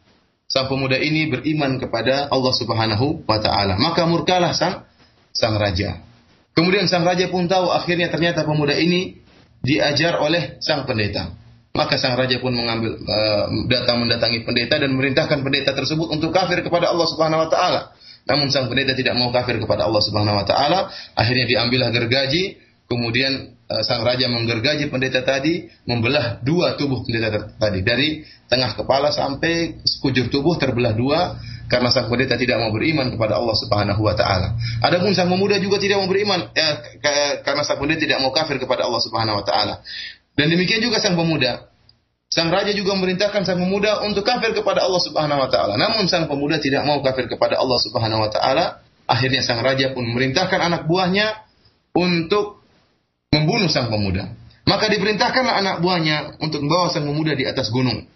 sang 0.52 0.68
pemuda 0.68 1.00
ini 1.00 1.32
beriman 1.32 1.80
kepada 1.80 2.28
Allah 2.28 2.52
Subhanahu 2.52 3.24
wa 3.24 3.40
taala. 3.40 3.80
Maka 3.80 4.04
murkalah 4.04 4.52
sang 4.52 4.84
sang 5.32 5.56
raja. 5.56 6.04
Kemudian 6.52 6.84
sang 6.92 7.08
raja 7.08 7.32
pun 7.32 7.48
tahu 7.48 7.72
akhirnya 7.72 8.12
ternyata 8.12 8.44
pemuda 8.44 8.76
ini 8.76 9.16
diajar 9.64 10.20
oleh 10.20 10.60
sang 10.60 10.84
pendeta. 10.84 11.32
Maka 11.72 11.96
sang 11.96 12.20
raja 12.20 12.36
pun 12.36 12.52
mengambil 12.52 13.00
uh, 13.00 13.48
datang 13.72 14.04
mendatangi 14.04 14.44
pendeta 14.44 14.76
dan 14.76 14.92
memerintahkan 14.92 15.40
pendeta 15.40 15.72
tersebut 15.72 16.12
untuk 16.12 16.28
kafir 16.28 16.60
kepada 16.60 16.92
Allah 16.92 17.08
Subhanahu 17.08 17.40
wa 17.40 17.48
taala. 17.48 17.80
Namun 18.28 18.52
sang 18.52 18.68
pendeta 18.68 18.92
tidak 18.92 19.16
mau 19.16 19.32
kafir 19.32 19.56
kepada 19.56 19.88
Allah 19.88 20.04
Subhanahu 20.04 20.36
wa 20.36 20.44
taala, 20.44 20.92
akhirnya 21.16 21.48
diambillah 21.48 21.88
gergaji, 21.88 22.60
kemudian 22.92 23.56
sang 23.80 24.04
raja 24.04 24.28
menggergaji 24.28 24.92
pendeta 24.92 25.24
tadi, 25.24 25.64
membelah 25.88 26.44
dua 26.44 26.76
tubuh 26.76 27.00
pendeta 27.00 27.48
tadi 27.56 27.80
dari 27.80 28.08
tengah 28.52 28.76
kepala 28.76 29.08
sampai 29.08 29.80
sekujur 29.80 30.28
tubuh 30.28 30.60
terbelah 30.60 30.92
dua 30.92 31.40
karena 31.72 31.88
sang 31.88 32.12
pendeta 32.12 32.36
tidak 32.36 32.60
mau 32.60 32.68
beriman 32.68 33.08
kepada 33.08 33.40
Allah 33.40 33.56
Subhanahu 33.56 34.04
wa 34.04 34.12
taala. 34.12 34.60
Adapun 34.84 35.16
sang 35.16 35.32
pemuda 35.32 35.56
juga 35.56 35.80
tidak 35.80 36.04
mau 36.04 36.08
beriman 36.12 36.52
ya, 36.52 36.84
karena 37.40 37.64
sang 37.64 37.80
pendeta 37.80 38.04
tidak 38.04 38.18
mau 38.20 38.28
kafir 38.28 38.60
kepada 38.60 38.84
Allah 38.84 39.00
Subhanahu 39.00 39.40
wa 39.40 39.44
taala. 39.48 39.80
Dan 40.36 40.52
demikian 40.52 40.84
juga 40.84 41.00
sang 41.00 41.16
pemuda. 41.16 41.72
Sang 42.32 42.48
raja 42.48 42.72
juga 42.72 42.96
memerintahkan 42.96 43.44
sang 43.44 43.60
pemuda 43.60 44.00
untuk 44.08 44.24
kafir 44.24 44.56
kepada 44.56 44.84
Allah 44.84 45.00
Subhanahu 45.04 45.44
wa 45.44 45.48
taala. 45.52 45.76
Namun 45.76 46.08
sang 46.08 46.24
pemuda 46.28 46.56
tidak 46.60 46.84
mau 46.88 47.04
kafir 47.04 47.28
kepada 47.28 47.60
Allah 47.60 47.76
Subhanahu 47.76 48.24
wa 48.24 48.30
taala. 48.32 48.80
Akhirnya 49.04 49.44
sang 49.44 49.60
raja 49.60 49.92
pun 49.92 50.08
memerintahkan 50.08 50.56
anak 50.56 50.88
buahnya 50.88 51.44
untuk 51.92 52.61
membunuh 53.32 53.66
sang 53.72 53.88
pemuda. 53.88 54.28
Maka 54.62 54.86
diperintahkanlah 54.92 55.58
anak 55.58 55.76
buahnya 55.82 56.38
untuk 56.38 56.62
membawa 56.62 56.92
sang 56.92 57.08
pemuda 57.08 57.34
di 57.34 57.48
atas 57.48 57.72
gunung. 57.72 58.06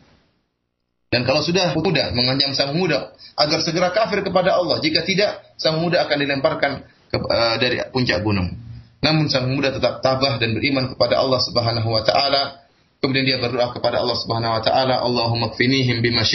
Dan 1.11 1.25
kalau 1.25 1.41
sudah 1.43 1.73
pemuda 1.73 2.13
mengancam 2.13 2.53
sang 2.53 2.77
pemuda 2.77 3.17
agar 3.35 3.59
segera 3.65 3.91
kafir 3.91 4.23
kepada 4.23 4.55
Allah, 4.55 4.79
jika 4.79 5.03
tidak 5.03 5.43
sang 5.57 5.81
pemuda 5.81 6.07
akan 6.07 6.17
dilemparkan 6.23 6.73
ke, 7.11 7.17
uh, 7.19 7.57
dari 7.57 7.81
puncak 7.91 8.21
gunung. 8.23 8.53
Namun 9.01 9.27
sang 9.33 9.49
pemuda 9.49 9.75
tetap 9.75 10.05
tabah 10.05 10.39
dan 10.39 10.55
beriman 10.55 10.93
kepada 10.93 11.19
Allah 11.19 11.41
Subhanahu 11.43 11.89
wa 11.89 12.03
taala. 12.05 12.63
Kemudian 13.01 13.29
dia 13.29 13.39
berdoa 13.39 13.71
kepada 13.71 14.03
Allah 14.03 14.17
Subhanahu 14.19 14.57
wa 14.57 14.63
taala, 14.63 14.95
Allahumma 14.99 15.53
kfinihim 15.55 16.03
bima 16.03 16.27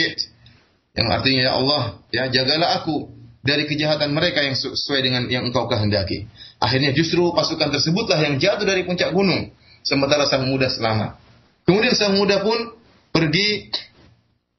Yang 0.91 1.07
artinya 1.07 1.41
ya 1.47 1.53
Allah, 1.55 1.81
ya 2.11 2.23
jagalah 2.31 2.83
aku 2.83 3.11
dari 3.41 3.65
kejahatan 3.65 4.13
mereka 4.13 4.45
yang 4.45 4.55
sesuai 4.55 5.01
dengan 5.01 5.23
yang 5.27 5.49
engkau 5.49 5.65
kehendaki. 5.65 6.29
Akhirnya 6.61 6.93
justru 6.93 7.25
pasukan 7.33 7.73
tersebutlah 7.73 8.21
yang 8.21 8.37
jatuh 8.37 8.69
dari 8.69 8.85
puncak 8.85 9.09
gunung, 9.09 9.49
sementara 9.81 10.29
sang 10.29 10.45
muda 10.45 10.69
selamat. 10.69 11.17
Kemudian 11.65 11.97
sang 11.97 12.13
muda 12.13 12.45
pun 12.45 12.77
pergi 13.09 13.73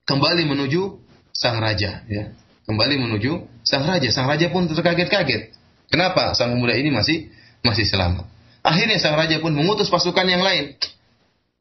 kembali 0.03 0.43
menuju 0.51 0.99
sang 1.31 1.63
raja, 1.63 2.03
ya. 2.11 2.35
Kembali 2.67 2.99
menuju 2.99 3.63
sang 3.63 3.87
raja. 3.87 4.11
Sang 4.11 4.27
raja 4.27 4.51
pun 4.51 4.67
terkaget-kaget. 4.67 5.55
Kenapa 5.91 6.35
sang 6.35 6.59
muda 6.59 6.75
ini 6.75 6.91
masih 6.91 7.31
masih 7.63 7.87
selamat? 7.87 8.27
Akhirnya 8.63 8.99
sang 8.99 9.15
raja 9.15 9.39
pun 9.39 9.55
mengutus 9.55 9.91
pasukan 9.91 10.27
yang 10.27 10.43
lain 10.43 10.75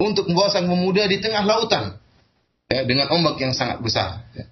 untuk 0.02 0.26
membawa 0.26 0.50
sang 0.50 0.66
pemuda 0.66 1.06
di 1.06 1.22
tengah 1.22 1.46
lautan 1.46 2.02
ya, 2.70 2.82
dengan 2.86 3.14
ombak 3.14 3.38
yang 3.38 3.54
sangat 3.54 3.82
besar. 3.82 4.26
Ya. 4.34 4.50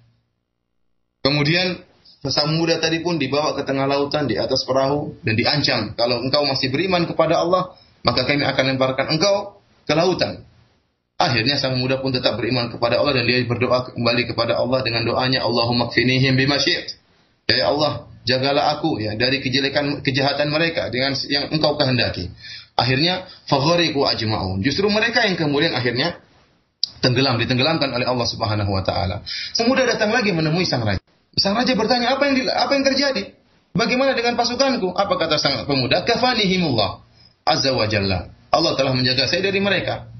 Kemudian 1.26 1.82
Sang 2.20 2.52
muda 2.52 2.76
tadi 2.76 3.00
pun 3.00 3.16
dibawa 3.16 3.56
ke 3.56 3.64
tengah 3.64 3.88
lautan 3.88 4.28
di 4.28 4.36
atas 4.36 4.68
perahu 4.68 5.16
dan 5.24 5.40
diancam, 5.40 5.96
kalau 5.96 6.20
engkau 6.20 6.44
masih 6.44 6.68
beriman 6.68 7.08
kepada 7.08 7.40
Allah, 7.40 7.72
maka 8.04 8.28
kami 8.28 8.44
akan 8.44 8.76
lemparkan 8.76 9.08
engkau 9.16 9.64
ke 9.88 9.96
lautan. 9.96 10.44
Akhirnya 11.16 11.56
sang 11.56 11.80
muda 11.80 12.00
pun 12.00 12.12
tetap 12.12 12.36
beriman 12.36 12.68
kepada 12.68 13.00
Allah 13.00 13.16
dan 13.16 13.24
dia 13.24 13.40
berdoa 13.44 13.92
kembali 13.92 14.28
kepada 14.28 14.56
Allah 14.60 14.84
dengan 14.84 15.04
doanya 15.08 15.44
Allahumma 15.44 15.88
kfinihim 15.88 16.36
bima 16.36 16.60
Ya 16.60 17.66
Allah, 17.68 18.08
jagalah 18.28 18.76
aku 18.76 19.00
ya 19.00 19.16
dari 19.16 19.40
kejelekan 19.40 20.04
kejahatan 20.04 20.52
mereka 20.52 20.92
dengan 20.92 21.16
yang 21.28 21.48
engkau 21.48 21.76
kehendaki. 21.80 22.28
Akhirnya 22.76 23.28
faghariqu 23.48 24.00
ajma'un. 24.00 24.60
Justru 24.60 24.88
mereka 24.92 25.24
yang 25.24 25.36
kemudian 25.40 25.72
akhirnya 25.72 26.20
tenggelam 27.00 27.40
ditenggelamkan 27.40 27.92
oleh 27.92 28.04
Allah 28.04 28.28
Subhanahu 28.28 28.70
wa 28.72 28.84
taala. 28.84 29.24
Sang 29.56 29.68
muda 29.68 29.88
datang 29.88 30.12
lagi 30.12 30.32
menemui 30.32 30.68
sang 30.68 30.84
raja. 30.84 30.99
Sang 31.38 31.54
raja 31.54 31.72
bertanya, 31.78 32.18
apa 32.18 32.26
yang 32.26 32.48
apa 32.50 32.72
yang 32.74 32.84
terjadi? 32.86 33.22
Bagaimana 33.70 34.18
dengan 34.18 34.34
pasukanku? 34.34 34.90
Apa 34.98 35.14
kata 35.14 35.38
sang 35.38 35.62
pemuda? 35.62 36.02
Kafanihimullah 36.02 37.06
azza 37.46 37.70
wa 37.70 37.86
jalla. 37.86 38.30
Allah 38.50 38.72
telah 38.74 38.92
menjaga 38.94 39.30
saya 39.30 39.46
dari 39.46 39.62
mereka. 39.62 40.10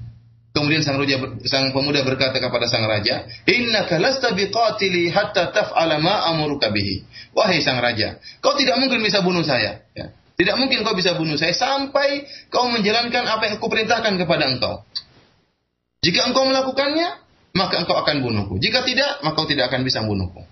Kemudian 0.51 0.83
sang 0.83 0.99
raja 0.99 1.15
sang 1.47 1.71
pemuda 1.71 2.03
berkata 2.03 2.35
kepada 2.35 2.67
sang 2.67 2.83
raja, 2.83 3.23
"Innaka 3.47 3.95
lasta 3.99 4.35
biqatili 4.35 5.07
hatta 5.07 5.51
taf'ala 5.51 5.99
ma 6.03 6.27
amuruka 6.31 6.67
bihi." 6.71 7.07
Wahai 7.31 7.63
sang 7.63 7.79
raja, 7.79 8.19
kau 8.43 8.51
tidak 8.59 8.75
mungkin 8.83 8.99
bisa 8.99 9.23
bunuh 9.23 9.47
saya, 9.47 9.87
ya. 9.95 10.11
Tidak 10.35 10.55
mungkin 10.59 10.83
kau 10.83 10.91
bisa 10.91 11.15
bunuh 11.15 11.39
saya 11.39 11.55
sampai 11.55 12.27
kau 12.51 12.67
menjalankan 12.67 13.23
apa 13.31 13.47
yang 13.47 13.55
aku 13.63 13.67
perintahkan 13.71 14.19
kepada 14.19 14.43
engkau. 14.51 14.83
Jika 16.03 16.27
engkau 16.27 16.43
melakukannya, 16.43 17.09
maka 17.55 17.79
engkau 17.79 17.95
akan 17.95 18.19
bunuhku. 18.19 18.59
Jika 18.59 18.83
tidak, 18.83 19.23
maka 19.23 19.39
kau 19.39 19.47
tidak 19.47 19.71
akan 19.71 19.87
bisa 19.87 20.03
bunuhku. 20.03 20.43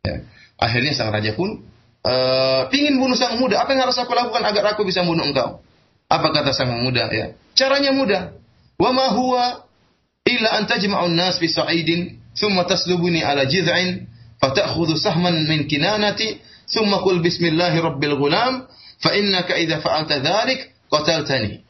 Ya. 0.00 0.24
Akhirnya 0.56 0.96
sang 0.96 1.12
raja 1.12 1.36
pun 1.36 1.64
uh, 2.04 2.62
ingin 2.72 2.96
bunuh 2.96 3.16
sang 3.16 3.36
muda. 3.36 3.60
Apa 3.60 3.76
yang 3.76 3.88
harus 3.88 3.96
aku 4.00 4.12
lakukan 4.16 4.40
agar 4.44 4.76
aku 4.76 4.84
bisa 4.88 5.04
bunuh 5.04 5.24
engkau? 5.24 5.60
Apa 6.08 6.32
kata 6.32 6.56
sang 6.56 6.72
muda? 6.80 7.08
Ya, 7.12 7.36
caranya 7.56 7.92
mudah. 7.92 8.34
Wa 8.80 8.90
ma 8.96 9.12
huwa 9.12 9.68
illa 10.24 10.56
an 10.56 10.64
tajma'un 10.64 11.12
nas 11.12 11.36
fi 11.36 11.48
sa'idin 11.48 12.16
thumma 12.36 12.64
taslubuni 12.64 13.20
ala 13.20 13.44
jiz'in 13.44 14.08
fata'khudhu 14.40 14.96
sahman 14.96 15.44
min 15.44 15.68
kinanati 15.68 16.40
thumma 16.68 17.04
qul 17.04 17.20
bismillahi 17.20 17.76
rabbil 17.76 18.16
ghulam 18.16 18.64
fa 19.00 19.12
innaka 19.12 19.56
idza 19.60 19.84
fa'alta 19.84 20.24
dzalik 20.24 20.72
qataltani. 20.88 21.60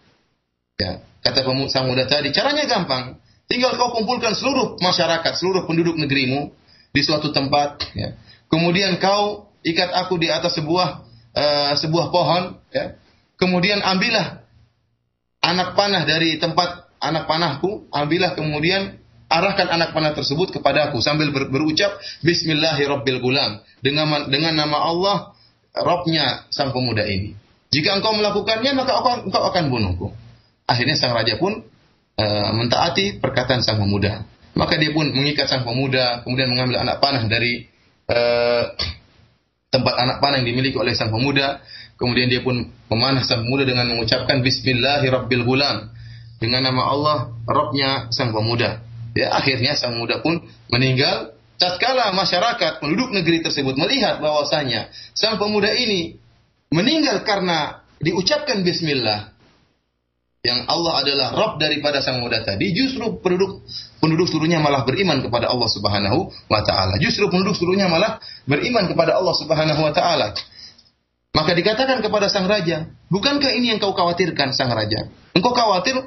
Ya, 0.81 1.03
kata 1.21 1.45
sang 1.69 1.91
muda 1.91 2.09
tadi, 2.09 2.33
caranya 2.33 2.65
gampang. 2.65 3.21
Tinggal 3.51 3.75
kau 3.75 3.91
kumpulkan 3.91 4.39
seluruh 4.39 4.79
masyarakat, 4.79 5.35
seluruh 5.35 5.67
penduduk 5.67 5.99
negerimu 5.99 6.55
di 6.91 7.01
suatu 7.03 7.31
tempat, 7.31 7.83
ya. 7.95 8.19
Kemudian 8.51 8.99
kau 8.99 9.51
ikat 9.63 9.95
aku 9.95 10.19
di 10.19 10.27
atas 10.27 10.59
sebuah 10.59 10.89
uh, 11.35 11.73
sebuah 11.79 12.11
pohon, 12.11 12.59
ya. 12.75 12.99
Kemudian 13.41 13.81
ambillah 13.81 14.45
anak 15.41 15.73
panah 15.75 16.05
dari 16.05 16.37
tempat 16.37 16.91
anak 17.01 17.25
panahku, 17.25 17.89
ambillah 17.89 18.37
kemudian 18.37 19.01
arahkan 19.31 19.71
anak 19.71 19.95
panah 19.97 20.13
tersebut 20.13 20.53
kepada 20.53 20.91
aku 20.91 20.99
sambil 21.01 21.31
ber, 21.31 21.49
berucap 21.49 21.97
Bismillahirrahmanirrahim 22.27 23.63
dengan 23.81 24.29
dengan 24.29 24.55
nama 24.59 24.79
Allah 24.85 25.17
Robnya 25.71 26.51
sang 26.51 26.75
pemuda 26.75 27.07
ini. 27.07 27.39
Jika 27.71 27.95
engkau 27.95 28.11
melakukannya 28.19 28.75
maka 28.75 28.99
engkau, 28.99 29.15
engkau 29.31 29.43
akan 29.55 29.65
bunuhku. 29.71 30.07
Akhirnya 30.67 30.99
sang 30.99 31.15
raja 31.15 31.39
pun 31.39 31.63
e, 32.19 32.25
mentaati 32.59 33.23
perkataan 33.23 33.63
sang 33.63 33.79
pemuda. 33.79 34.27
Maka 34.55 34.77
dia 34.77 34.91
pun 34.91 35.09
mengikat 35.15 35.47
sang 35.47 35.63
pemuda, 35.63 36.27
kemudian 36.27 36.51
mengambil 36.51 36.83
anak 36.83 36.99
panah 36.99 37.23
dari 37.31 37.67
e, 38.11 38.19
tempat 39.71 39.95
anak 39.95 40.17
panah 40.19 40.43
yang 40.43 40.49
dimiliki 40.55 40.77
oleh 40.77 40.93
sang 40.93 41.15
pemuda. 41.15 41.63
Kemudian 42.01 42.33
dia 42.33 42.41
pun 42.41 42.65
memanah 42.89 43.23
sang 43.23 43.45
pemuda 43.45 43.69
dengan 43.69 43.87
mengucapkan 43.93 44.41
Bismillahirrahmanirrahim 44.41 45.93
dengan 46.41 46.61
nama 46.65 46.83
Allah 46.89 47.19
Robnya 47.45 48.09
sang 48.11 48.33
pemuda. 48.33 48.81
Ya, 49.13 49.37
akhirnya 49.37 49.77
sang 49.77 50.01
pemuda 50.01 50.25
pun 50.25 50.43
meninggal. 50.73 51.37
Tatkala 51.61 52.17
masyarakat 52.17 52.81
penduduk 52.81 53.13
negeri 53.13 53.45
tersebut 53.45 53.77
melihat 53.77 54.17
bahwasanya 54.25 54.89
sang 55.13 55.37
pemuda 55.37 55.69
ini 55.77 56.17
meninggal 56.73 57.21
karena 57.21 57.85
diucapkan 58.01 58.65
Bismillah, 58.65 59.37
yang 60.41 60.65
Allah 60.73 61.05
adalah 61.05 61.29
Rob 61.37 61.53
daripada 61.61 62.01
sang 62.01 62.25
muda 62.25 62.41
tadi, 62.41 62.73
justru 62.73 63.21
penduduk 63.21 63.61
penduduk 64.01 64.25
seluruhnya 64.25 64.57
malah 64.57 64.89
beriman 64.89 65.21
kepada 65.21 65.53
Allah 65.53 65.69
Subhanahu 65.69 66.33
wa 66.49 66.61
taala. 66.65 66.97
Justru 66.97 67.29
penduduk 67.29 67.61
seluruhnya 67.61 67.93
malah 67.93 68.17
beriman 68.49 68.89
kepada 68.89 69.21
Allah 69.21 69.37
Subhanahu 69.37 69.81
wa 69.85 69.93
taala. 69.93 70.33
Maka 71.37 71.53
dikatakan 71.53 72.01
kepada 72.01 72.33
sang 72.33 72.49
raja, 72.49 72.89
bukankah 73.13 73.53
ini 73.53 73.77
yang 73.77 73.79
kau 73.85 73.93
khawatirkan 73.93 74.57
sang 74.57 74.73
raja? 74.73 75.13
Engkau 75.37 75.53
khawatir 75.53 76.01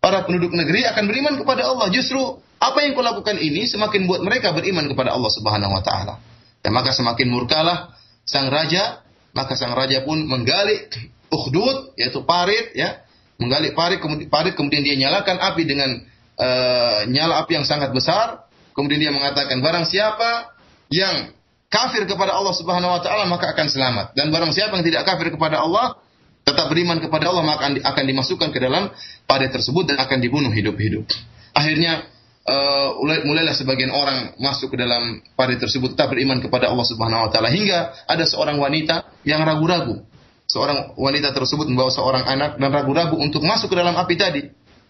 para 0.00 0.24
penduduk 0.24 0.56
negeri 0.56 0.88
akan 0.88 1.04
beriman 1.04 1.34
kepada 1.36 1.68
Allah. 1.68 1.92
Justru 1.92 2.40
apa 2.56 2.80
yang 2.88 2.96
kau 2.96 3.04
lakukan 3.04 3.36
ini 3.36 3.68
semakin 3.68 4.08
buat 4.08 4.24
mereka 4.24 4.56
beriman 4.56 4.88
kepada 4.88 5.12
Allah 5.12 5.28
Subhanahu 5.28 5.76
wa 5.76 5.84
taala. 5.84 6.24
Dan 6.64 6.72
maka 6.72 6.96
semakin 6.96 7.28
murkalah 7.28 7.92
sang 8.24 8.48
raja, 8.48 9.04
maka 9.36 9.52
sang 9.60 9.76
raja 9.76 10.00
pun 10.08 10.24
menggali 10.24 10.88
ukhdud 11.28 12.00
yaitu 12.00 12.24
parit 12.24 12.72
ya, 12.72 13.03
menggali 13.38 13.74
parit 13.74 13.98
kemudian 13.98 14.28
parit 14.30 14.54
kemudian 14.54 14.82
dia 14.86 14.94
nyalakan 14.94 15.38
api 15.42 15.62
dengan 15.66 15.90
uh, 16.38 17.06
nyala 17.10 17.42
api 17.44 17.58
yang 17.58 17.66
sangat 17.66 17.90
besar, 17.90 18.46
kemudian 18.74 19.00
dia 19.02 19.12
mengatakan 19.14 19.58
barang 19.58 19.86
siapa 19.86 20.54
yang 20.90 21.34
kafir 21.70 22.06
kepada 22.06 22.34
Allah 22.34 22.54
Subhanahu 22.54 22.94
wa 22.94 23.00
taala 23.02 23.26
maka 23.26 23.50
akan 23.50 23.66
selamat 23.66 24.06
dan 24.14 24.30
barang 24.30 24.54
siapa 24.54 24.78
yang 24.78 24.86
tidak 24.86 25.02
kafir 25.08 25.34
kepada 25.34 25.58
Allah 25.58 25.98
tetap 26.44 26.68
beriman 26.68 27.00
kepada 27.00 27.32
Allah 27.32 27.42
maka 27.42 27.72
akan 27.72 28.04
dimasukkan 28.04 28.52
ke 28.52 28.58
dalam 28.60 28.92
parit 29.24 29.50
tersebut 29.50 29.88
dan 29.88 29.96
akan 29.98 30.20
dibunuh 30.20 30.52
hidup-hidup. 30.52 31.08
Akhirnya 31.56 32.04
uh, 32.44 33.00
mulailah 33.24 33.56
sebagian 33.56 33.90
orang 33.90 34.36
masuk 34.36 34.76
ke 34.76 34.76
dalam 34.76 35.24
parit 35.34 35.56
tersebut 35.56 35.96
tak 35.96 36.12
beriman 36.12 36.38
kepada 36.44 36.68
Allah 36.68 36.84
Subhanahu 36.84 37.26
wa 37.26 37.30
taala 37.32 37.48
hingga 37.48 37.96
ada 38.04 38.24
seorang 38.28 38.60
wanita 38.60 39.08
yang 39.24 39.40
ragu-ragu. 39.42 40.04
Seorang 40.44 40.94
wanita 41.00 41.32
tersebut 41.32 41.66
membawa 41.66 41.88
seorang 41.88 42.24
anak 42.28 42.60
dan 42.60 42.70
ragu-ragu 42.70 43.16
untuk 43.16 43.42
masuk 43.42 43.72
ke 43.72 43.76
dalam 43.80 43.96
api 43.96 44.14
tadi. 44.14 44.42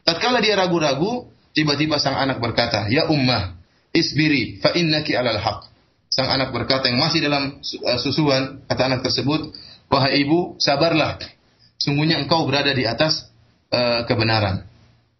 Tatkala 0.04 0.42
dia 0.42 0.58
ragu-ragu, 0.58 1.30
tiba-tiba 1.54 1.96
sang 2.02 2.18
anak 2.18 2.42
berkata, 2.42 2.90
"Ya 2.90 3.06
ummah, 3.08 3.56
isbiri 3.94 4.58
fa 4.60 4.74
innaki 4.74 5.14
alal 5.14 5.40
haq." 5.40 5.70
Sang 6.10 6.30
anak 6.30 6.54
berkata 6.54 6.90
yang 6.90 7.00
masih 7.00 7.22
dalam 7.24 7.58
uh, 7.58 7.98
susuan, 7.98 8.62
kata 8.66 8.82
anak 8.86 9.00
tersebut, 9.06 9.54
"Wahai 9.90 10.26
ibu, 10.26 10.58
sabarlah. 10.58 11.18
Sungguhnya 11.78 12.22
engkau 12.22 12.46
berada 12.46 12.74
di 12.74 12.84
atas 12.86 13.30
uh, 13.70 14.06
kebenaran." 14.06 14.66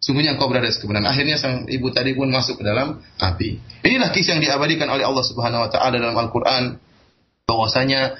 Sungguhnya 0.05 0.37
engkau 0.37 0.45
berada 0.45 0.69
di 0.69 0.77
kebenaran. 0.77 1.09
Akhirnya 1.09 1.41
sang 1.41 1.65
ibu 1.65 1.89
tadi 1.89 2.13
pun 2.13 2.29
masuk 2.29 2.61
ke 2.61 2.63
dalam 2.67 3.01
api. 3.17 3.57
Inilah 3.81 4.13
kisah 4.13 4.37
yang 4.37 4.43
diabadikan 4.45 4.85
oleh 4.91 5.01
Allah 5.01 5.25
Subhanahu 5.25 5.65
wa 5.65 5.69
taala 5.73 5.97
dalam 5.97 6.13
Al-Qur'an 6.13 6.77
bahwasanya 7.49 8.13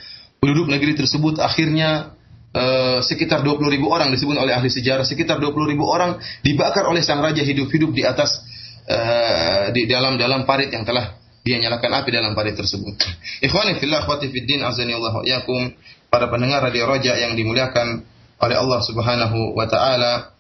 penduduk 0.45 0.69
negeri 0.69 0.93
tersebut 0.93 1.41
akhirnya 1.41 2.13
uh, 2.53 3.01
sekitar 3.01 3.41
20 3.41 3.73
ribu 3.73 3.89
orang 3.89 4.13
disebut 4.13 4.37
oleh 4.37 4.53
ahli 4.53 4.69
sejarah 4.69 5.01
sekitar 5.01 5.41
20 5.41 5.73
ribu 5.73 5.89
orang 5.89 6.21
dibakar 6.45 6.85
oleh 6.85 7.01
sang 7.01 7.25
raja 7.25 7.41
hidup-hidup 7.41 7.89
di 7.89 8.05
atas 8.05 8.45
uh, 8.85 9.73
di 9.73 9.89
dalam 9.89 10.21
dalam 10.21 10.45
parit 10.45 10.69
yang 10.69 10.85
telah 10.85 11.17
dia 11.41 11.57
nyalakan 11.57 12.05
api 12.05 12.09
dalam 12.13 12.37
parit 12.37 12.53
tersebut. 12.53 12.93
Ikhwani 13.41 13.81
fillah 13.81 14.05
akhwati 14.05 14.29
fid 14.29 14.45
din 14.45 14.61
azani 14.61 14.93
Allah 14.93 15.25
yakum 15.25 15.73
para 16.09 16.29
pendengar 16.29 16.61
radio 16.61 16.85
Raja 16.89 17.17
yang 17.17 17.33
dimuliakan 17.33 18.05
oleh 18.41 18.57
Allah 18.57 18.79
Subhanahu 18.85 19.57
wa 19.57 19.65
taala 19.65 20.35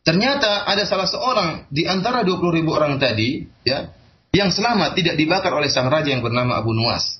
Ternyata 0.00 0.64
ada 0.64 0.88
salah 0.88 1.04
seorang 1.04 1.68
di 1.68 1.84
antara 1.84 2.24
20 2.24 2.56
ribu 2.56 2.72
orang 2.72 2.96
tadi, 2.96 3.44
ya, 3.68 3.92
yang 4.32 4.48
selamat 4.48 4.96
tidak 4.96 5.20
dibakar 5.20 5.52
oleh 5.52 5.68
sang 5.68 5.92
raja 5.92 6.08
yang 6.08 6.24
bernama 6.24 6.56
Abu 6.56 6.72
Nuwas. 6.72 7.19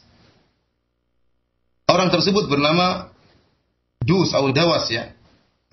Orang 1.91 2.15
tersebut 2.15 2.47
bernama 2.47 3.11
Dus 3.99 4.31
atau 4.31 4.55
Dawas 4.55 4.87
ya. 4.87 5.11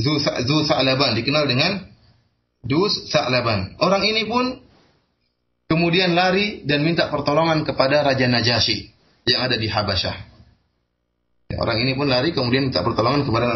Zu 0.01 0.17
Sa'laban 0.65 1.13
dikenal 1.13 1.45
dengan 1.45 1.86
Dus 2.65 3.10
Sa'laban. 3.13 3.77
Orang 3.77 4.01
ini 4.01 4.25
pun 4.25 4.58
kemudian 5.69 6.17
lari 6.17 6.65
dan 6.65 6.82
minta 6.82 7.08
pertolongan 7.13 7.62
kepada 7.62 8.01
Raja 8.01 8.25
Najasyi 8.25 8.89
yang 9.30 9.45
ada 9.45 9.62
di 9.62 9.69
Habasyah. 9.69 10.15
Ya, 11.47 11.56
orang 11.63 11.80
ini 11.86 11.95
pun 11.95 12.12
lari 12.12 12.34
kemudian 12.36 12.67
minta 12.67 12.82
pertolongan 12.82 13.23
kepada 13.23 13.53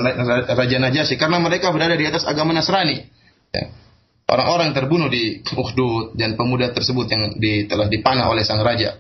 Raja 0.54 0.78
Najasyi 0.78 1.18
karena 1.18 1.42
mereka 1.42 1.74
berada 1.74 1.98
di 1.98 2.06
atas 2.06 2.24
agama 2.30 2.54
Nasrani. 2.54 3.10
Ya. 3.52 3.74
Orang-orang 4.32 4.72
terbunuh 4.72 5.12
di 5.12 5.44
Ukhdud 5.44 6.16
dan 6.16 6.40
pemuda 6.40 6.72
tersebut 6.72 7.04
yang 7.12 7.36
di, 7.36 7.68
telah 7.68 7.92
dipanah 7.92 8.32
oleh 8.32 8.48
sang 8.48 8.64
raja 8.64 8.96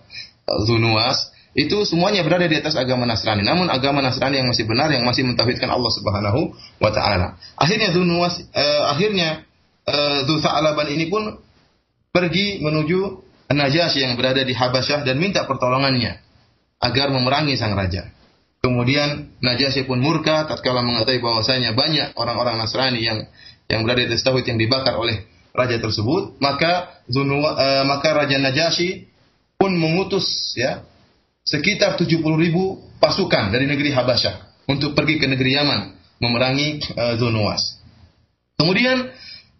Zunuas 0.67 1.31
itu 1.51 1.83
semuanya 1.83 2.23
berada 2.23 2.47
di 2.47 2.55
atas 2.55 2.79
agama 2.79 3.03
Nasrani. 3.03 3.43
Namun 3.43 3.67
agama 3.67 3.99
Nasrani 3.99 4.39
yang 4.39 4.47
masih 4.47 4.63
benar 4.63 4.87
yang 4.87 5.03
masih 5.03 5.27
mentauhidkan 5.27 5.67
Allah 5.67 5.91
Subhanahu 5.91 6.55
wa 6.79 6.91
taala. 6.95 7.35
Akhirnya 7.59 7.91
Zunuas 7.91 8.39
uh, 8.55 8.83
akhirnya 8.95 9.43
uh, 9.83 10.87
ini 10.87 11.11
pun 11.11 11.39
pergi 12.11 12.63
menuju 12.63 13.29
Najasyi 13.51 14.07
yang 14.07 14.15
berada 14.15 14.47
di 14.47 14.55
Habasyah 14.55 15.03
dan 15.03 15.19
minta 15.19 15.43
pertolongannya 15.43 16.23
agar 16.79 17.11
memerangi 17.11 17.59
sang 17.59 17.75
raja. 17.75 18.07
Kemudian 18.63 19.35
Najasyi 19.43 19.83
pun 19.83 19.99
murka 19.99 20.47
tatkala 20.47 20.79
mengetahui 20.79 21.19
bahwasanya 21.19 21.75
banyak 21.75 22.15
orang-orang 22.15 22.63
Nasrani 22.63 23.03
yang 23.03 23.27
yang 23.67 23.83
berada 23.83 24.07
di 24.07 24.15
atas 24.15 24.23
tauhid 24.23 24.47
yang 24.47 24.55
dibakar 24.55 24.95
oleh 24.95 25.27
raja 25.51 25.83
tersebut, 25.83 26.39
maka 26.39 27.03
Zunwa, 27.11 27.59
uh, 27.59 27.83
maka 27.83 28.15
Raja 28.15 28.39
Najasyi 28.39 29.11
pun 29.59 29.75
mengutus 29.75 30.55
ya 30.55 30.87
sekitar 31.41 31.97
70 31.97 32.21
ribu 32.37 32.79
pasukan 33.01 33.49
dari 33.49 33.65
negeri 33.65 33.89
Habasyah 33.91 34.65
untuk 34.69 34.93
pergi 34.93 35.17
ke 35.17 35.25
negeri 35.25 35.57
Yaman 35.57 35.79
memerangi 36.21 36.79
uh. 36.95 37.17
Kemudian 38.61 39.09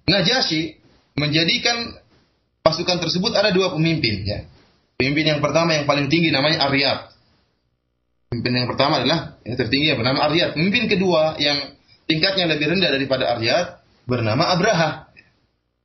Najasyi 0.05 0.77
menjadikan 1.17 1.97
pasukan 2.61 3.01
tersebut 3.01 3.33
ada 3.33 3.49
dua 3.53 3.73
pemimpin 3.73 4.25
ya. 4.25 4.45
Pemimpin 4.97 5.33
yang 5.33 5.41
pertama 5.41 5.73
yang 5.73 5.89
paling 5.89 6.09
tinggi 6.13 6.29
namanya 6.29 6.69
Aryat. 6.69 7.09
Pemimpin 8.29 8.53
yang 8.63 8.69
pertama 8.69 9.01
adalah 9.01 9.41
yang 9.41 9.57
tertinggi 9.57 9.93
yang 9.93 9.99
bernama 10.01 10.29
Aryat. 10.29 10.53
Pemimpin 10.53 10.85
kedua 10.85 11.37
yang 11.41 11.73
tingkatnya 12.05 12.45
lebih 12.49 12.77
rendah 12.77 12.89
daripada 12.93 13.33
Aryat 13.37 13.81
bernama 14.05 14.53
Abraha. 14.53 15.09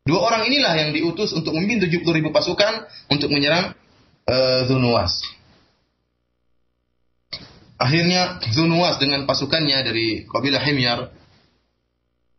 Dua 0.07 0.23
orang 0.23 0.47
inilah 0.47 0.75
yang 0.79 0.91
diutus 0.95 1.35
untuk 1.35 1.57
memimpin 1.57 1.89
70 1.89 2.07
ribu 2.15 2.31
pasukan 2.31 2.87
untuk 3.11 3.33
menyerang 3.33 3.75
uh, 4.31 4.61
Zunuwas. 4.71 5.19
Akhirnya 7.77 8.41
Zunuwas 8.57 8.97
dengan 8.97 9.29
pasukannya 9.29 9.79
dari 9.85 10.25
kabilah 10.25 10.63
Himyar 10.65 11.01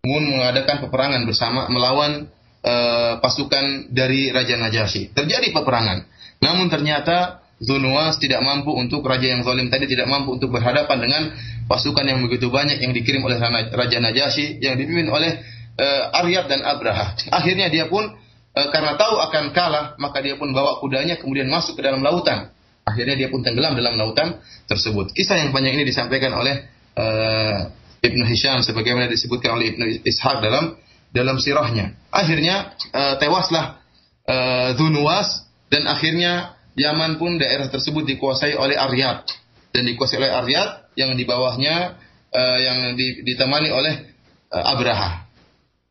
mengadakan 0.08 0.88
peperangan 0.88 1.21
bersama 1.28 1.67
melawan 1.67 2.32
uh, 2.63 3.19
pasukan 3.19 3.91
dari 3.91 4.32
Raja 4.32 4.56
Najasyi. 4.56 5.12
Terjadi 5.12 5.52
peperangan. 5.52 6.08
Namun 6.39 6.71
ternyata 6.71 7.43
Zunuwas 7.58 8.21
tidak 8.21 8.45
mampu 8.45 8.69
untuk 8.69 9.02
raja 9.02 9.34
yang 9.34 9.41
zalim 9.41 9.73
tadi 9.73 9.89
tidak 9.89 10.06
mampu 10.06 10.38
untuk 10.38 10.54
berhadapan 10.54 10.97
dengan 11.02 11.34
pasukan 11.65 12.06
yang 12.06 12.21
begitu 12.21 12.54
banyak 12.54 12.78
yang 12.78 12.93
dikirim 12.93 13.26
oleh 13.26 13.41
Raja 13.73 13.97
Najasyi 13.97 14.62
yang 14.62 14.78
dipimpin 14.78 15.10
oleh 15.10 15.41
uh, 15.82 16.21
Aryab 16.21 16.45
dan 16.45 16.62
Abraha. 16.62 17.17
Akhirnya 17.34 17.73
dia 17.73 17.89
pun 17.89 18.06
uh, 18.54 18.67
karena 18.69 18.93
tahu 18.93 19.17
akan 19.17 19.58
kalah, 19.58 19.97
maka 19.97 20.21
dia 20.21 20.38
pun 20.38 20.54
bawa 20.54 20.78
kudanya 20.78 21.17
kemudian 21.17 21.50
masuk 21.50 21.78
ke 21.78 21.82
dalam 21.82 22.06
lautan. 22.06 22.54
Akhirnya 22.88 23.19
dia 23.19 23.28
pun 23.28 23.43
tenggelam 23.43 23.76
dalam 23.76 24.00
lautan 24.00 24.39
tersebut. 24.71 25.12
Kisah 25.12 25.43
yang 25.43 25.52
panjang 25.52 25.76
ini 25.76 25.84
disampaikan 25.84 26.32
oleh 26.32 26.71
uh, 26.95 27.67
Ibnu 28.00 28.23
Hisham 28.23 28.63
sebagaimana 28.63 29.12
disebutkan 29.12 29.60
oleh 29.60 29.76
Ibnu 29.76 30.08
Ishaq 30.08 30.39
dalam 30.39 30.80
dalam 31.12 31.36
sirahnya. 31.36 32.00
Akhirnya 32.08 32.71
uh, 32.95 33.19
tewaslah 33.19 33.84
uh, 34.23 34.71
Dhunuwas 34.80 35.43
dan 35.67 35.84
akhirnya 35.91 36.56
Yaman 36.80 37.19
pun 37.19 37.36
daerah 37.36 37.67
tersebut 37.67 38.08
dikuasai 38.08 38.56
oleh 38.56 38.80
Aryat 38.80 39.28
dan 39.76 39.84
dikuasai 39.84 40.23
oleh 40.23 40.32
Aryat 40.32 40.93
yang 40.95 41.12
di 41.17 41.28
bawahnya 41.28 42.00
uh, 42.32 42.60
yang 42.62 42.95
ditemani 42.97 43.67
oleh 43.73 44.15
uh, 44.56 44.63
Abraha. 44.63 45.28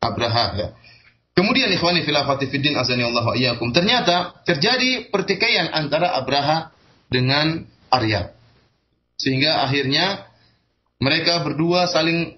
Abraha 0.01 0.45
ya. 0.57 0.67
Kemudian 1.37 1.69
ikhwani 1.69 2.01
filafati 2.01 2.49
fiddin 2.49 2.73
azani 2.73 3.05
Allah 3.05 3.37
iyyakum. 3.37 3.69
Ternyata 3.69 4.41
terjadi 4.41 5.13
pertikaian 5.13 5.69
antara 5.69 6.17
Abraha 6.17 6.73
dengan 7.07 7.67
Arya. 7.91 8.35
Sehingga 9.17 9.65
akhirnya 9.65 10.27
mereka 11.01 11.41
berdua 11.41 11.89
saling 11.89 12.37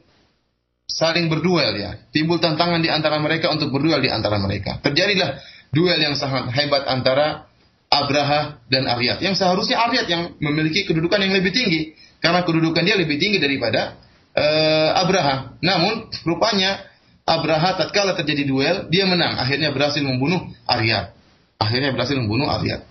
saling 0.89 1.29
berduel 1.29 1.77
ya. 1.77 1.91
Timbul 2.09 2.41
tantangan 2.41 2.81
di 2.81 2.89
antara 2.89 3.21
mereka 3.21 3.53
untuk 3.53 3.69
berduel 3.69 4.01
di 4.01 4.09
antara 4.09 4.41
mereka. 4.41 4.81
Terjadilah 4.81 5.39
duel 5.69 5.99
yang 6.01 6.17
sangat 6.17 6.49
hebat 6.55 6.87
antara 6.89 7.49
Abraha 7.89 8.61
dan 8.69 8.85
Aryat. 8.85 9.21
Yang 9.21 9.41
seharusnya 9.41 9.81
Aryat 9.89 10.05
yang 10.09 10.37
memiliki 10.41 10.85
kedudukan 10.85 11.21
yang 11.21 11.33
lebih 11.33 11.53
tinggi 11.53 11.93
karena 12.21 12.43
kedudukan 12.45 12.83
dia 12.85 12.99
lebih 12.99 13.17
tinggi 13.17 13.41
daripada 13.41 13.97
uh, 14.35 14.89
Abraha. 14.99 15.57
Namun 15.61 16.09
rupanya 16.25 16.83
Abraha 17.29 17.77
tatkala 17.77 18.17
terjadi 18.17 18.43
duel, 18.49 18.75
dia 18.89 19.05
menang. 19.05 19.37
Akhirnya 19.37 19.69
berhasil 19.69 20.01
membunuh 20.01 20.49
Arya. 20.65 21.13
Akhirnya 21.61 21.93
berhasil 21.93 22.17
membunuh 22.17 22.49
Arya. 22.49 22.81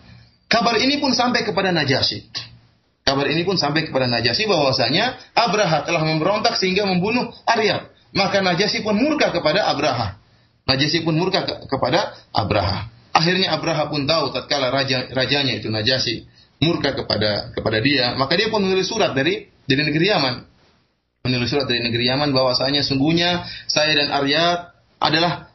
Kabar 0.49 0.81
ini 0.81 0.97
pun 0.97 1.13
sampai 1.13 1.45
kepada 1.45 1.71
Najasyi. 1.71 2.25
Kabar 3.05 3.29
ini 3.29 3.45
pun 3.45 3.61
sampai 3.61 3.89
kepada 3.89 4.09
Najasyi 4.09 4.49
bahwasanya 4.49 5.17
Abraha 5.37 5.85
telah 5.85 6.03
memberontak 6.05 6.57
sehingga 6.57 6.89
membunuh 6.89 7.29
Arya. 7.45 7.89
Maka 8.17 8.41
Najasyi 8.41 8.81
pun 8.81 8.97
murka 8.97 9.29
kepada 9.29 9.69
Abraha. 9.69 10.17
Najasyi 10.65 11.05
pun 11.05 11.17
murka 11.17 11.45
ke 11.45 11.55
kepada 11.69 12.17
Abraha. 12.33 12.89
Akhirnya 13.13 13.57
Abraha 13.57 13.89
pun 13.89 14.05
tahu 14.05 14.33
tatkala 14.33 14.73
raja 14.73 15.09
rajanya 15.13 15.57
itu 15.57 15.69
Najasyi 15.69 16.29
murka 16.65 16.97
kepada 16.97 17.55
kepada 17.55 17.79
dia, 17.79 18.19
maka 18.19 18.35
dia 18.35 18.51
pun 18.51 18.65
menulis 18.65 18.89
surat 18.91 19.15
dari 19.15 19.47
dari 19.69 19.83
negeri 19.85 20.07
Yaman 20.11 20.35
menulis 21.29 21.51
surat 21.53 21.67
dari 21.67 21.85
negeri 21.85 22.09
Yaman 22.09 22.31
bahwasanya 22.31 22.81
sungguhnya 22.81 23.45
saya 23.67 23.93
dan 23.93 24.09
Arya 24.15 24.73
adalah 24.97 25.48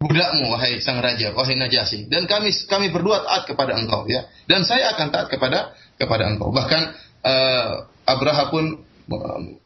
budakmu 0.00 0.48
wahai 0.48 0.80
sang 0.80 0.98
raja 1.04 1.36
wahai 1.36 1.60
Najasi. 1.60 2.08
Dan 2.08 2.24
kami 2.24 2.50
kami 2.64 2.88
berdua 2.88 3.20
taat 3.20 3.44
kepada 3.44 3.76
engkau 3.76 4.08
ya. 4.08 4.24
Dan 4.48 4.64
saya 4.64 4.96
akan 4.96 5.12
taat 5.12 5.28
kepada 5.28 5.76
kepada 6.00 6.24
engkau. 6.32 6.48
Bahkan 6.50 6.82
uh, 7.20 7.70
Abraha 8.08 8.48
pun 8.48 8.80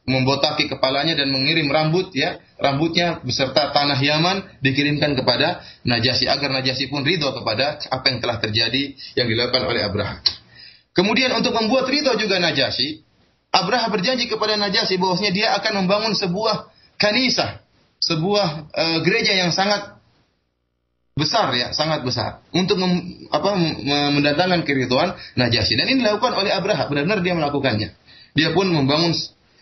membotaki 0.08 0.72
kepalanya 0.72 1.14
dan 1.14 1.28
mengirim 1.30 1.68
rambut 1.70 2.10
ya. 2.16 2.40
Rambutnya 2.56 3.20
beserta 3.20 3.70
tanah 3.70 4.00
Yaman 4.00 4.58
dikirimkan 4.64 5.14
kepada 5.14 5.62
Najasi 5.84 6.26
agar 6.26 6.50
Najasi 6.50 6.88
pun 6.88 7.04
ridho 7.04 7.30
kepada 7.30 7.78
apa 7.92 8.04
yang 8.08 8.18
telah 8.24 8.40
terjadi 8.40 8.96
yang 9.14 9.28
dilakukan 9.28 9.68
oleh 9.68 9.84
Abraha. 9.84 10.24
Kemudian 10.96 11.30
untuk 11.36 11.52
membuat 11.54 11.86
ridho 11.90 12.14
juga 12.16 12.40
Najasi, 12.40 13.04
Abraha 13.52 13.92
berjanji 13.92 14.26
kepada 14.26 14.58
Najasyi 14.58 14.96
bahwasanya 14.98 15.32
dia 15.34 15.48
akan 15.60 15.84
membangun 15.84 16.16
sebuah 16.16 16.72
kanisah, 16.96 17.60
sebuah 18.00 18.48
uh, 18.72 18.98
gereja 19.04 19.34
yang 19.34 19.52
sangat 19.52 19.93
besar 21.14 21.54
ya, 21.54 21.70
sangat 21.70 22.02
besar 22.02 22.42
untuk 22.50 22.74
mem, 22.78 23.26
apa 23.30 23.54
mendatangkan 24.18 24.66
keriduan 24.66 25.14
Najasyi. 25.38 25.78
Dan 25.78 25.86
ini 25.90 26.02
dilakukan 26.02 26.34
oleh 26.34 26.50
Abraha, 26.50 26.90
benar-benar 26.90 27.22
dia 27.22 27.34
melakukannya. 27.38 27.88
Dia 28.34 28.50
pun 28.50 28.66
membangun 28.66 29.14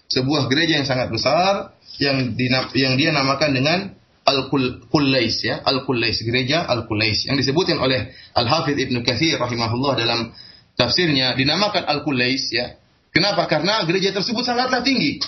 sebuah 0.08 0.48
gereja 0.48 0.80
yang 0.80 0.88
sangat 0.88 1.12
besar 1.12 1.76
yang 2.00 2.32
di, 2.32 2.48
yang 2.76 2.96
dia 2.96 3.12
namakan 3.12 3.52
dengan 3.52 3.78
Al-Qulais 4.24 5.44
ya, 5.44 5.60
Al-Qulais, 5.60 6.24
gereja 6.24 6.64
Al-Qulais 6.64 7.28
yang 7.28 7.36
disebutkan 7.36 7.76
oleh 7.76 8.14
Al-Hafidz 8.32 8.88
Ibnu 8.88 9.04
Katsir 9.04 9.36
rahimahullah 9.36 9.92
dalam 9.98 10.32
tafsirnya 10.78 11.36
dinamakan 11.36 11.84
Al-Qulais 11.84 12.48
ya 12.48 12.80
Kenapa? 13.12 13.44
Karena 13.44 13.84
gereja 13.84 14.10
tersebut 14.10 14.40
sangatlah 14.40 14.80
tinggi. 14.80 15.20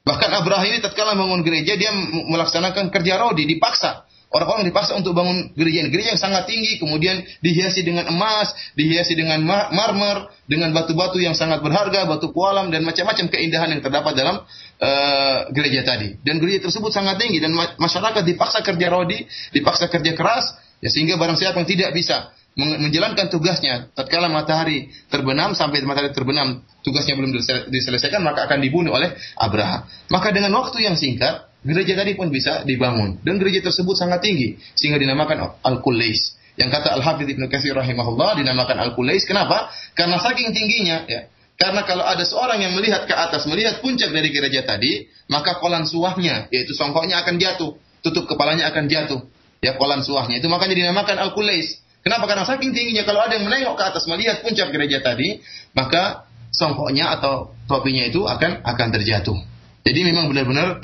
Bahkan 0.00 0.30
Abraha 0.32 0.64
ini 0.64 0.80
tatkala 0.80 1.12
bangun 1.12 1.44
gereja 1.44 1.76
dia 1.76 1.92
melaksanakan 2.24 2.88
kerja 2.88 3.20
rodi 3.20 3.44
dipaksa. 3.44 4.07
Orang-orang 4.28 4.68
dipaksa 4.68 4.92
untuk 4.92 5.16
bangun 5.16 5.56
gereja 5.56 5.88
ini. 5.88 5.88
Gereja 5.88 6.12
yang 6.12 6.20
sangat 6.20 6.44
tinggi, 6.44 6.76
kemudian 6.76 7.24
dihiasi 7.40 7.80
dengan 7.80 8.12
emas, 8.12 8.52
dihiasi 8.76 9.16
dengan 9.16 9.40
marmer, 9.46 10.28
dengan 10.44 10.68
batu-batu 10.76 11.16
yang 11.16 11.32
sangat 11.32 11.64
berharga, 11.64 12.04
batu 12.04 12.28
kualam, 12.28 12.68
dan 12.68 12.84
macam-macam 12.84 13.24
keindahan 13.32 13.72
yang 13.72 13.80
terdapat 13.80 14.12
dalam 14.12 14.44
uh, 14.84 15.38
gereja 15.48 15.80
tadi. 15.80 16.20
Dan 16.20 16.44
gereja 16.44 16.68
tersebut 16.68 16.92
sangat 16.92 17.16
tinggi, 17.16 17.40
dan 17.40 17.56
masyarakat 17.56 18.20
dipaksa 18.20 18.60
kerja 18.60 18.92
rodi, 18.92 19.24
dipaksa 19.56 19.88
kerja 19.88 20.12
keras, 20.12 20.60
ya 20.84 20.92
sehingga 20.92 21.16
barang 21.16 21.40
siapa 21.40 21.64
yang 21.64 21.68
tidak 21.68 21.90
bisa 21.96 22.28
menjalankan 22.58 23.30
tugasnya 23.30 23.94
tatkala 23.94 24.26
matahari 24.26 24.90
terbenam 25.06 25.54
sampai 25.54 25.78
matahari 25.86 26.10
terbenam 26.10 26.66
tugasnya 26.82 27.14
belum 27.14 27.30
diselesaikan 27.70 28.18
maka 28.18 28.50
akan 28.50 28.58
dibunuh 28.58 28.98
oleh 28.98 29.14
Abraha. 29.38 29.86
Maka 30.10 30.34
dengan 30.34 30.52
waktu 30.58 30.82
yang 30.82 30.98
singkat 30.98 31.47
gereja 31.68 32.00
tadi 32.00 32.16
pun 32.16 32.32
bisa 32.32 32.64
dibangun 32.64 33.20
dan 33.20 33.36
gereja 33.36 33.60
tersebut 33.60 33.92
sangat 33.92 34.24
tinggi 34.24 34.56
sehingga 34.72 34.96
dinamakan 34.96 35.60
Al-Qulais. 35.60 36.40
Yang 36.56 36.80
kata 36.80 36.96
Al-Hafidz 36.96 37.36
Ibnu 37.36 37.46
Katsir 37.52 37.76
rahimahullah 37.76 38.40
dinamakan 38.40 38.80
Al-Qulais 38.88 39.28
kenapa? 39.28 39.68
Karena 39.92 40.16
saking 40.16 40.50
tingginya 40.56 41.04
ya. 41.04 41.28
Karena 41.58 41.82
kalau 41.82 42.06
ada 42.06 42.22
seorang 42.22 42.62
yang 42.62 42.72
melihat 42.78 43.02
ke 43.04 43.14
atas, 43.14 43.42
melihat 43.50 43.82
puncak 43.82 44.14
dari 44.14 44.30
gereja 44.30 44.62
tadi, 44.62 45.10
maka 45.26 45.58
kolan 45.58 45.90
suahnya, 45.90 46.46
yaitu 46.54 46.70
songkoknya 46.70 47.18
akan 47.26 47.34
jatuh, 47.34 47.74
tutup 47.98 48.30
kepalanya 48.30 48.70
akan 48.70 48.86
jatuh. 48.86 49.26
Ya, 49.58 49.74
kolan 49.74 50.06
suahnya 50.06 50.38
itu 50.38 50.46
makanya 50.46 50.78
dinamakan 50.78 51.18
Al-Qulais. 51.18 51.82
Kenapa? 52.06 52.30
Karena 52.30 52.46
saking 52.46 52.70
tingginya 52.70 53.02
kalau 53.02 53.26
ada 53.26 53.34
yang 53.34 53.50
menengok 53.50 53.74
ke 53.74 53.84
atas 53.90 54.06
melihat 54.06 54.38
puncak 54.38 54.70
gereja 54.70 55.02
tadi, 55.02 55.42
maka 55.74 56.30
songkoknya 56.54 57.18
atau 57.18 57.50
topinya 57.66 58.06
itu 58.06 58.22
akan 58.22 58.62
akan 58.62 58.88
terjatuh. 58.94 59.34
Jadi 59.82 60.00
memang 60.06 60.30
benar-benar 60.30 60.78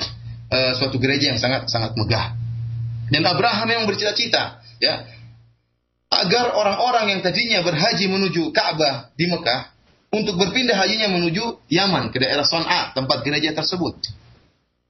uh, 0.55 0.71
suatu 0.79 0.95
gereja 0.95 1.35
yang 1.35 1.39
sangat 1.43 1.67
sangat 1.67 1.91
megah. 1.99 2.31
Dan 3.11 3.21
Abraham 3.27 3.67
memang 3.67 3.85
bercita-cita, 3.85 4.63
ya, 4.79 5.05
agar 6.09 6.55
orang-orang 6.55 7.17
yang 7.17 7.21
tadinya 7.21 7.61
berhaji 7.61 8.07
menuju 8.07 8.49
Ka'bah 8.55 9.13
di 9.13 9.27
Mekah 9.29 9.75
untuk 10.15 10.39
berpindah 10.39 10.79
hajinya 10.79 11.11
menuju 11.11 11.67
Yaman 11.67 12.09
ke 12.15 12.23
daerah 12.23 12.47
Son'a 12.47 12.95
tempat 12.95 13.21
gereja 13.27 13.51
tersebut. 13.51 13.99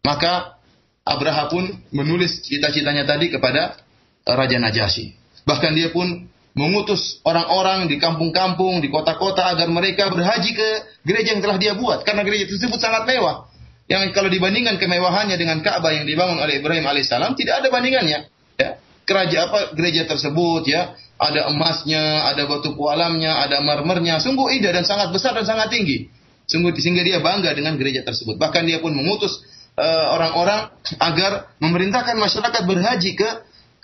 Maka 0.05 0.61
Abraham 1.01 1.47
pun 1.49 1.63
menulis 1.89 2.45
cita-citanya 2.45 3.09
tadi 3.09 3.33
kepada 3.33 3.81
Raja 4.25 4.57
Najasyi. 4.61 5.17
Bahkan 5.45 5.71
dia 5.73 5.89
pun 5.89 6.29
mengutus 6.55 7.19
orang-orang 7.25 7.89
di 7.89 7.97
kampung-kampung, 7.97 8.79
di 8.81 8.89
kota-kota 8.89 9.49
agar 9.53 9.67
mereka 9.69 10.07
berhaji 10.09 10.55
ke 10.55 10.69
gereja 11.05 11.37
yang 11.37 11.43
telah 11.43 11.57
dia 11.57 11.73
buat. 11.73 12.05
Karena 12.05 12.21
gereja 12.21 12.49
tersebut 12.49 12.77
sangat 12.81 13.05
mewah. 13.09 13.49
Yang 13.85 14.17
kalau 14.17 14.33
dibandingkan 14.33 14.81
kemewahannya 14.81 15.37
dengan 15.37 15.61
Ka'bah 15.61 15.93
yang 15.93 16.09
dibangun 16.09 16.41
oleh 16.41 16.57
Ibrahim 16.57 16.89
alaihissalam, 16.89 17.37
tidak 17.37 17.61
ada 17.61 17.67
bandingannya. 17.69 18.19
Ya. 18.57 18.81
Kerajaan 19.05 19.45
apa 19.45 19.59
gereja 19.77 20.09
tersebut 20.09 20.65
ya, 20.65 20.97
ada 21.21 21.53
emasnya, 21.53 22.25
ada 22.25 22.49
batu 22.49 22.73
kualamnya, 22.73 23.45
ada 23.45 23.61
marmernya, 23.61 24.17
sungguh 24.17 24.57
indah 24.57 24.73
dan 24.73 24.89
sangat 24.89 25.13
besar 25.13 25.37
dan 25.37 25.45
sangat 25.45 25.69
tinggi. 25.69 26.09
Sungguh 26.49 26.73
sehingga 26.77 27.05
dia 27.05 27.21
bangga 27.21 27.53
dengan 27.53 27.77
gereja 27.77 28.01
tersebut. 28.01 28.41
Bahkan 28.41 28.65
dia 28.65 28.81
pun 28.81 28.97
mengutus 28.97 29.45
eh, 29.77 30.05
orang-orang 30.13 30.73
uh, 30.73 31.05
agar 31.05 31.53
memerintahkan 31.61 32.17
masyarakat 32.17 32.61
berhaji 32.65 33.11
ke 33.17 33.29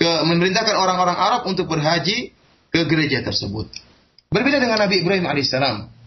ke 0.02 0.10
memerintahkan 0.26 0.74
orang-orang 0.74 1.18
Arab 1.18 1.42
untuk 1.46 1.70
berhaji 1.70 2.34
ke 2.74 2.82
gereja 2.90 3.22
tersebut. 3.22 3.70
Berbeda 4.34 4.58
dengan 4.58 4.82
Nabi 4.82 5.06
Ibrahim 5.06 5.30
alaihissalam. 5.30 6.01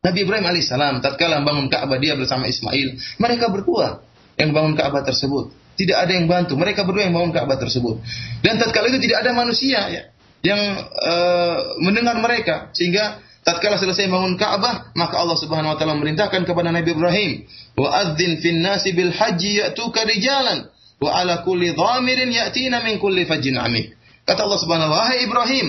Nabi 0.00 0.24
Ibrahim 0.24 0.48
alaihissalam 0.48 1.04
tatkala 1.04 1.44
bangun 1.44 1.68
Ka'bah 1.68 2.00
dia 2.00 2.16
bersama 2.16 2.48
Ismail, 2.48 2.96
mereka 3.20 3.52
berdua 3.52 4.00
yang 4.40 4.56
bangun 4.56 4.72
Ka'bah 4.72 5.04
tersebut. 5.04 5.52
Tidak 5.76 5.92
ada 5.92 6.08
yang 6.08 6.24
bantu, 6.24 6.56
mereka 6.56 6.88
berdua 6.88 7.04
yang 7.04 7.12
bangun 7.12 7.36
Ka'bah 7.36 7.60
tersebut. 7.60 8.00
Dan 8.40 8.56
tatkala 8.56 8.88
itu 8.88 8.96
tidak 9.04 9.28
ada 9.28 9.36
manusia 9.36 9.80
ya 9.92 10.02
yang 10.40 10.56
uh, 10.88 11.76
mendengar 11.84 12.16
mereka 12.16 12.72
sehingga 12.72 13.20
tatkala 13.44 13.76
selesai 13.76 14.08
bangun 14.08 14.40
Ka'bah 14.40 14.88
maka 14.96 15.20
Allah 15.20 15.36
Subhanahu 15.36 15.72
wa 15.72 15.76
taala 15.76 15.92
memerintahkan 16.00 16.48
kepada 16.48 16.72
Nabi 16.72 16.96
Ibrahim 16.96 17.44
wa 17.76 17.92
adzin 17.92 18.40
fin 18.40 18.64
nasi 18.64 18.96
bil 18.96 19.12
haji 19.12 19.68
ya'tuka 19.68 20.08
rijalan 20.08 20.72
wa 20.96 21.12
ala 21.12 21.44
kulli 21.44 21.76
dhamirin 21.76 22.32
ya'tina 22.32 22.80
min 22.88 22.96
kulli 22.96 23.28
fajjin 23.28 23.60
amik. 23.60 23.92
Kata 24.24 24.48
Allah 24.48 24.60
Subhanahu 24.64 24.88
wa 24.88 25.04
Wahai 25.04 25.28
Ibrahim, 25.28 25.66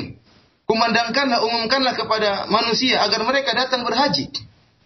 kumandangkanlah, 0.72 1.44
umumkanlah 1.44 2.00
kepada 2.00 2.48
manusia 2.48 3.04
agar 3.04 3.28
mereka 3.28 3.52
datang 3.52 3.84
berhaji. 3.84 4.32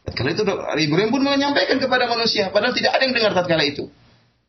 Tatkala 0.01 0.33
itu 0.33 0.41
Ibrahim 0.89 1.09
pun 1.13 1.21
menyampaikan 1.21 1.77
kepada 1.77 2.09
manusia, 2.09 2.49
padahal 2.49 2.73
tidak 2.73 2.97
ada 2.97 3.03
yang 3.05 3.13
dengar 3.13 3.37
tatkala 3.37 3.61
itu. 3.61 3.85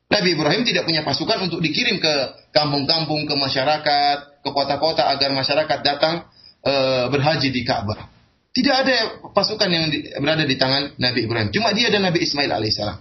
Nabi 0.09 0.33
Ibrahim 0.33 0.63
tidak 0.65 0.89
punya 0.89 1.05
pasukan 1.05 1.45
untuk 1.45 1.61
dikirim 1.61 2.01
ke 2.01 2.15
kampung-kampung, 2.55 3.29
ke 3.29 3.35
masyarakat, 3.37 4.17
ke 4.41 4.51
kota-kota 4.55 5.03
agar 5.13 5.35
masyarakat 5.35 5.79
datang 5.83 6.25
e, 6.63 6.73
berhaji 7.11 7.51
di 7.51 7.67
Ka'bah. 7.67 8.07
Tidak 8.55 8.75
ada 8.87 8.97
pasukan 9.35 9.67
yang 9.69 9.91
di, 9.91 10.07
berada 10.17 10.47
di 10.47 10.57
tangan 10.57 10.97
Nabi 10.97 11.27
Ibrahim. 11.27 11.51
Cuma 11.51 11.75
dia 11.75 11.91
dan 11.91 12.07
Nabi 12.07 12.23
Ismail 12.23 12.49
alaihissalam. 12.49 12.97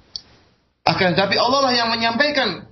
Akan 0.83 1.13
tetapi 1.13 1.37
Allah 1.37 1.61
lah 1.69 1.73
yang 1.77 1.89
menyampaikan 1.93 2.67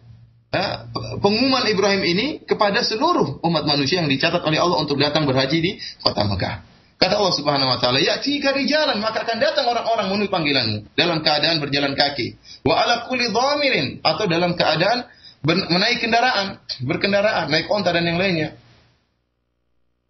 uh, 0.53 0.75
pengumuman 1.19 1.65
Ibrahim 1.65 2.03
ini 2.05 2.27
kepada 2.45 2.85
seluruh 2.85 3.41
umat 3.41 3.65
manusia 3.65 3.99
yang 3.99 4.09
dicatat 4.09 4.45
oleh 4.45 4.61
Allah 4.61 4.77
untuk 4.79 5.01
datang 5.01 5.25
berhaji 5.25 5.57
di 5.59 5.71
kota 5.99 6.23
Mekah. 6.23 6.55
Kata 7.01 7.19
Allah 7.19 7.35
Subhanahu 7.35 7.67
wa 7.67 7.77
taala, 7.81 7.99
"Ya 7.99 8.21
tiga 8.21 8.55
jalan, 8.55 9.01
maka 9.03 9.27
akan 9.27 9.41
datang 9.41 9.67
orang-orang 9.67 10.07
menuju 10.13 10.29
panggilanmu 10.31 10.77
dalam 10.95 11.19
keadaan 11.19 11.59
berjalan 11.59 11.97
kaki. 11.97 12.39
Wa 12.63 12.79
ala 12.79 13.09
kulli 13.11 13.27
dhamirin 13.27 13.99
atau 13.99 14.23
dalam 14.29 14.55
keadaan 14.55 15.11
menaik 15.43 15.99
kendaraan, 15.99 16.63
berkendaraan, 16.87 17.51
naik 17.51 17.67
onta 17.67 17.91
dan 17.91 18.07
yang 18.07 18.15
lainnya. 18.15 18.55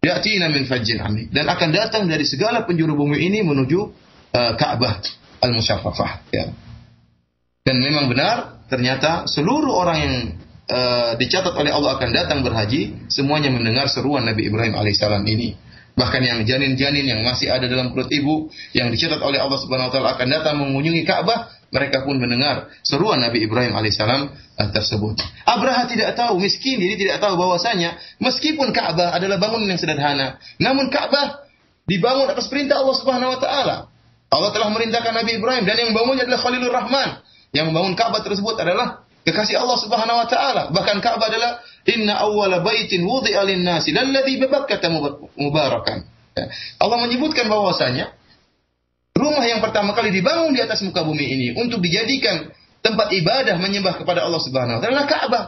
Ya'tina 0.04 0.52
min 0.52 0.68
fajjin 0.68 1.00
ami 1.00 1.32
dan 1.32 1.48
akan 1.48 1.72
datang 1.72 2.04
dari 2.04 2.28
segala 2.28 2.68
penjuru 2.68 2.92
bumi 2.92 3.24
ini 3.24 3.40
menuju 3.40 3.80
uh, 4.36 4.52
Ka'bah 4.54 5.00
al-Musyaffafah 5.40 6.12
ya. 6.28 6.52
Dan 7.64 7.80
memang 7.80 8.12
benar 8.12 8.63
ternyata 8.74 9.30
seluruh 9.30 9.70
orang 9.70 9.98
yang 10.02 10.14
uh, 10.66 11.14
dicatat 11.14 11.54
oleh 11.54 11.70
Allah 11.70 11.94
akan 11.94 12.10
datang 12.10 12.42
berhaji 12.42 13.06
semuanya 13.06 13.54
mendengar 13.54 13.86
seruan 13.86 14.26
Nabi 14.26 14.50
Ibrahim 14.50 14.74
alaihissalam 14.74 15.22
ini. 15.30 15.54
Bahkan 15.94 16.20
yang 16.26 16.42
janin-janin 16.42 17.06
yang 17.06 17.22
masih 17.22 17.54
ada 17.54 17.70
dalam 17.70 17.94
perut 17.94 18.10
ibu 18.10 18.50
yang 18.74 18.90
dicatat 18.90 19.22
oleh 19.22 19.38
Allah 19.38 19.62
Subhanahu 19.62 19.86
wa 19.86 19.92
taala 19.94 20.08
akan 20.18 20.26
datang 20.26 20.58
mengunjungi 20.58 21.06
Ka'bah, 21.06 21.54
mereka 21.70 22.02
pun 22.02 22.18
mendengar 22.18 22.66
seruan 22.82 23.22
Nabi 23.22 23.46
Ibrahim 23.46 23.78
alaihissalam 23.78 24.26
eh, 24.34 24.68
tersebut. 24.74 25.22
Abraha 25.46 25.86
tidak 25.86 26.18
tahu, 26.18 26.42
miskin, 26.42 26.82
jadi 26.82 26.98
tidak 26.98 27.16
tahu 27.22 27.38
bahwasanya 27.38 27.94
meskipun 28.18 28.74
Ka'bah 28.74 29.14
adalah 29.14 29.38
bangunan 29.38 29.70
yang 29.70 29.78
sederhana, 29.78 30.42
namun 30.58 30.90
Ka'bah 30.90 31.46
dibangun 31.86 32.26
atas 32.26 32.50
perintah 32.50 32.82
Allah 32.82 32.96
Subhanahu 32.98 33.30
wa 33.30 33.38
taala. 33.38 33.76
Allah 34.34 34.50
telah 34.50 34.74
merintahkan 34.74 35.14
Nabi 35.14 35.38
Ibrahim 35.38 35.62
dan 35.62 35.78
yang 35.78 35.88
membangunnya 35.94 36.26
adalah 36.26 36.42
Khalilur 36.42 36.74
Rahman. 36.74 37.22
Yang 37.54 37.70
membangun 37.70 37.94
Ka'bah 37.94 38.20
tersebut 38.26 38.58
adalah 38.58 39.06
kekasih 39.22 39.62
Allah 39.62 39.78
Subhanahu 39.78 40.18
wa 40.20 40.28
taala. 40.28 40.62
Bahkan 40.74 40.98
Ka'bah 40.98 41.30
adalah 41.30 41.62
Inna 41.86 42.18
awwala 42.18 42.60
baitin 42.60 43.06
wudi'a 43.06 43.46
lin-nasi 43.46 43.94
lalladzi 43.94 44.42
bi 44.42 44.46
mubarakan. 45.38 45.98
Ya. 46.34 46.50
Allah 46.82 46.98
menyebutkan 47.06 47.46
bahwasanya 47.46 48.10
rumah 49.14 49.46
yang 49.46 49.62
pertama 49.62 49.94
kali 49.94 50.10
dibangun 50.10 50.50
di 50.50 50.58
atas 50.58 50.82
muka 50.82 51.06
bumi 51.06 51.22
ini 51.22 51.46
untuk 51.54 51.78
dijadikan 51.78 52.50
tempat 52.82 53.14
ibadah 53.14 53.54
menyembah 53.56 54.02
kepada 54.02 54.26
Allah 54.26 54.42
Subhanahu 54.42 54.76
wa 54.76 54.80
taala 54.82 54.92
adalah 54.92 55.06
Ka'bah. 55.06 55.44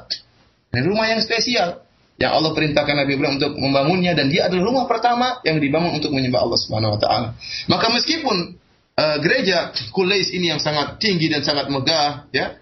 Dan 0.70 0.86
rumah 0.86 1.10
yang 1.10 1.20
spesial 1.24 1.82
yang 2.16 2.32
Allah 2.32 2.56
perintahkan 2.56 2.96
Nabi 2.96 3.16
Ibrahim 3.16 3.36
untuk 3.36 3.52
membangunnya 3.60 4.16
dan 4.16 4.32
dia 4.32 4.48
adalah 4.48 4.64
rumah 4.72 4.84
pertama 4.88 5.40
yang 5.44 5.60
dibangun 5.60 6.00
untuk 6.00 6.16
menyembah 6.16 6.40
Allah 6.48 6.58
Subhanahu 6.64 6.96
wa 6.96 7.00
taala. 7.00 7.28
Maka 7.68 7.86
meskipun 7.92 8.56
uh, 8.96 9.16
gereja 9.20 9.70
Kulais 9.92 10.32
ini 10.32 10.50
yang 10.50 10.60
sangat 10.60 10.96
tinggi 10.98 11.28
dan 11.28 11.44
sangat 11.44 11.68
megah 11.68 12.28
ya, 12.32 12.56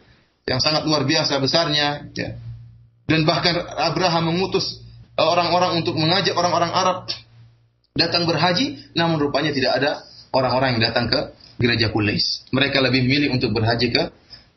yang 0.44 0.60
sangat 0.60 0.84
luar 0.84 1.06
biasa 1.06 1.38
besarnya 1.38 2.10
ya, 2.12 2.36
dan 3.06 3.22
bahkan 3.24 3.54
Abraham 3.78 4.34
mengutus 4.34 4.82
eh, 5.16 5.24
orang-orang 5.24 5.80
untuk 5.80 5.94
mengajak 5.96 6.34
orang-orang 6.34 6.72
Arab 6.74 6.98
datang 7.94 8.26
berhaji, 8.26 8.90
namun 8.98 9.22
rupanya 9.22 9.54
tidak 9.54 9.78
ada 9.78 9.90
orang-orang 10.34 10.76
yang 10.76 10.90
datang 10.90 11.06
ke 11.06 11.20
gereja 11.62 11.94
Qulais. 11.94 12.42
Mereka 12.50 12.82
lebih 12.82 13.06
memilih 13.06 13.30
untuk 13.38 13.54
berhaji 13.54 13.94
ke 13.94 14.02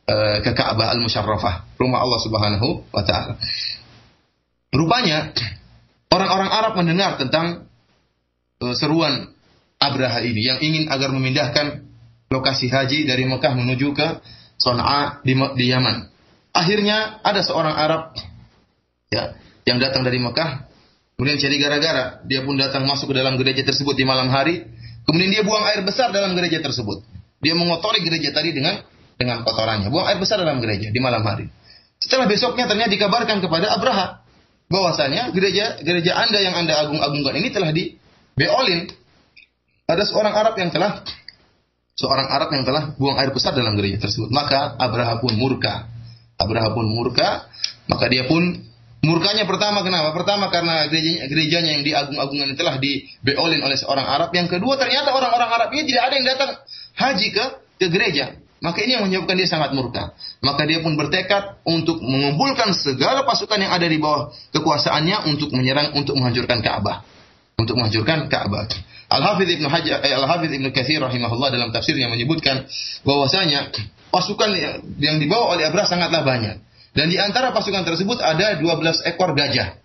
uh, 0.10 0.38
ke 0.42 0.52
Ka'bah 0.58 0.90
Al-Musharrafah, 0.98 1.78
rumah 1.78 2.02
Allah 2.02 2.20
Subhanahu 2.26 2.68
wa 2.90 3.04
taala. 3.06 3.38
Rupanya 4.74 5.32
orang-orang 6.10 6.50
Arab 6.50 6.74
mendengar 6.82 7.22
tentang 7.22 7.70
seruan 8.74 9.37
Abraha 9.78 10.26
ini 10.26 10.42
yang 10.42 10.58
ingin 10.58 10.90
agar 10.90 11.14
memindahkan 11.14 11.86
lokasi 12.34 12.68
haji 12.68 13.06
dari 13.06 13.24
Mekah 13.30 13.54
menuju 13.54 13.94
ke 13.94 14.08
Son'a 14.58 15.22
di, 15.22 15.38
di 15.56 15.66
Yaman. 15.70 16.10
Akhirnya 16.52 17.22
ada 17.22 17.46
seorang 17.46 17.78
Arab 17.78 18.18
ya 19.14 19.38
yang 19.70 19.78
datang 19.78 20.02
dari 20.02 20.18
Mekah. 20.18 20.66
Kemudian 21.18 21.38
jadi 21.38 21.56
gara-gara 21.62 22.22
dia 22.26 22.42
pun 22.46 22.58
datang 22.58 22.86
masuk 22.86 23.14
ke 23.14 23.16
dalam 23.18 23.38
gereja 23.38 23.62
tersebut 23.66 23.94
di 23.94 24.06
malam 24.06 24.30
hari. 24.34 24.66
Kemudian 25.06 25.30
dia 25.30 25.44
buang 25.46 25.66
air 25.70 25.86
besar 25.86 26.10
dalam 26.10 26.34
gereja 26.34 26.62
tersebut. 26.62 27.06
Dia 27.42 27.54
mengotori 27.54 28.02
gereja 28.02 28.34
tadi 28.34 28.54
dengan 28.54 28.82
dengan 29.18 29.46
kotorannya. 29.46 29.94
Buang 29.94 30.10
air 30.10 30.18
besar 30.18 30.42
dalam 30.42 30.58
gereja 30.58 30.90
di 30.90 31.00
malam 31.02 31.22
hari. 31.22 31.46
Setelah 32.02 32.30
besoknya 32.30 32.66
ternyata 32.70 32.94
dikabarkan 32.94 33.42
kepada 33.42 33.74
Abraha 33.78 34.26
bahwasanya 34.70 35.34
gereja 35.34 35.82
gereja 35.82 36.18
Anda 36.18 36.40
yang 36.42 36.56
Anda 36.58 36.74
agung-agungkan 36.86 37.34
ini 37.38 37.50
telah 37.54 37.72
di 37.74 37.98
beolin 38.38 38.90
ada 39.88 40.04
seorang 40.04 40.36
Arab 40.36 40.54
yang 40.60 40.70
telah 40.70 41.02
seorang 41.98 42.28
Arab 42.30 42.52
yang 42.54 42.64
telah 42.68 42.94
buang 43.00 43.18
air 43.18 43.32
besar 43.32 43.56
dalam 43.56 43.74
gereja 43.80 44.04
tersebut 44.04 44.30
maka 44.30 44.76
Abraha 44.78 45.18
pun 45.24 45.34
murka 45.34 45.88
Abraha 46.38 46.76
pun 46.76 46.86
murka 46.92 47.48
maka 47.88 48.06
dia 48.12 48.28
pun 48.28 48.68
Murkanya 48.98 49.46
pertama 49.46 49.86
kenapa? 49.86 50.10
Pertama 50.10 50.50
karena 50.50 50.90
gerejanya, 50.90 51.30
gerejanya 51.30 51.72
yang 51.78 51.84
diagung-agungkan 51.86 52.58
telah 52.58 52.76
dibeolin 52.82 53.62
oleh 53.62 53.78
seorang 53.78 54.04
Arab. 54.04 54.34
Yang 54.34 54.58
kedua 54.58 54.74
ternyata 54.74 55.14
orang-orang 55.14 55.50
Arab 55.54 55.70
ini 55.78 55.86
tidak 55.86 56.04
ada 56.10 56.14
yang 56.18 56.28
datang 56.28 56.52
haji 56.98 57.28
ke 57.30 57.46
ke 57.78 57.88
gereja. 57.94 58.26
Maka 58.58 58.82
ini 58.82 58.98
yang 58.98 59.06
menyebabkan 59.06 59.38
dia 59.38 59.46
sangat 59.46 59.78
murka. 59.78 60.18
Maka 60.42 60.66
dia 60.66 60.82
pun 60.82 60.98
bertekad 60.98 61.62
untuk 61.62 62.02
mengumpulkan 62.02 62.74
segala 62.74 63.22
pasukan 63.22 63.62
yang 63.62 63.70
ada 63.70 63.86
di 63.86 64.02
bawah 64.02 64.34
kekuasaannya 64.50 65.30
untuk 65.30 65.54
menyerang, 65.54 65.94
untuk 65.94 66.18
menghancurkan 66.18 66.66
Ka'bah. 66.66 67.06
Untuk 67.62 67.78
menghancurkan 67.78 68.26
Ka'bah. 68.34 68.66
Al-Hafidh 69.08 69.60
Ibnu 69.60 69.68
Hajar, 69.72 70.04
eh, 70.04 70.12
Al-Hafidh 70.12 70.52
Ibnu 70.52 70.76
Katsir 70.76 71.00
rahimahullah 71.00 71.48
dalam 71.56 71.72
tafsirnya 71.72 72.12
menyebutkan 72.12 72.68
bahwasanya 73.08 73.72
pasukan 74.12 74.52
yang 75.00 75.18
dibawa 75.20 75.56
oleh 75.56 75.64
Abrah 75.68 75.88
sangatlah 75.88 76.28
banyak. 76.28 76.60
Dan 76.92 77.14
di 77.14 77.16
antara 77.22 77.54
pasukan 77.54 77.86
tersebut 77.86 78.20
ada 78.20 78.58
12 78.60 79.06
ekor 79.08 79.32
gajah. 79.38 79.80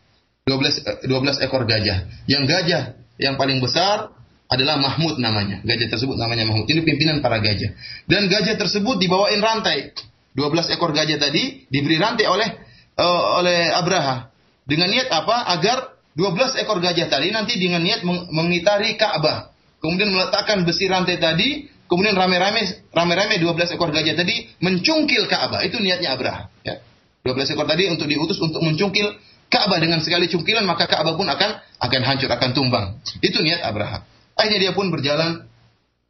12 0.49 1.07
12 1.07 1.13
eh, 1.13 1.47
ekor 1.47 1.63
gajah. 1.69 2.27
Yang 2.27 2.43
gajah 2.51 2.83
yang 3.23 3.39
paling 3.39 3.63
besar 3.63 4.11
adalah 4.51 4.81
Mahmud 4.81 5.23
namanya. 5.23 5.63
Gajah 5.63 5.93
tersebut 5.93 6.19
namanya 6.19 6.49
Mahmud. 6.49 6.67
Ini 6.67 6.83
pimpinan 6.83 7.23
para 7.23 7.39
gajah. 7.39 7.73
Dan 8.11 8.27
gajah 8.27 8.59
tersebut 8.59 8.99
dibawain 8.99 9.39
rantai. 9.39 9.95
12 10.33 10.73
ekor 10.73 10.97
gajah 10.97 11.21
tadi 11.21 11.69
diberi 11.69 12.01
rantai 12.01 12.25
oleh 12.27 12.49
uh, 12.97 13.39
oleh 13.45 13.71
Abraha. 13.71 14.33
Dengan 14.65 14.89
niat 14.89 15.13
apa? 15.13 15.53
Agar 15.53 15.92
12 16.13 16.61
ekor 16.61 16.79
gajah 16.85 17.09
tadi 17.09 17.33
nanti 17.33 17.57
dengan 17.57 17.81
niat 17.81 18.05
mengitari 18.07 19.01
Ka'bah. 19.01 19.49
Kemudian 19.81 20.13
meletakkan 20.13 20.63
besi 20.63 20.87
rantai 20.87 21.17
tadi, 21.17 21.67
kemudian 21.89 22.15
rame-rame 22.15 22.93
rame-rame 22.93 23.41
12 23.41 23.75
ekor 23.75 23.91
gajah 23.91 24.15
tadi 24.15 24.53
mencungkil 24.61 25.25
Ka'bah. 25.27 25.65
Itu 25.65 25.81
niatnya 25.81 26.13
Abraha, 26.13 26.53
ya. 26.63 26.79
12 27.25 27.55
ekor 27.57 27.65
tadi 27.65 27.89
untuk 27.89 28.11
diutus 28.11 28.37
untuk 28.45 28.61
mencungkil 28.61 29.17
Ka'bah 29.53 29.81
dengan 29.81 30.01
sekali 30.01 30.29
cungkilan 30.29 30.65
maka 30.65 30.89
Ka'bah 30.89 31.17
pun 31.17 31.29
akan 31.29 31.51
akan 31.81 32.01
hancur 32.05 32.29
akan 32.29 32.51
tumbang. 32.53 33.01
Itu 33.25 33.41
niat 33.41 33.65
Abraham. 33.65 34.05
Akhirnya 34.37 34.69
dia 34.69 34.73
pun 34.73 34.89
berjalan 34.89 35.45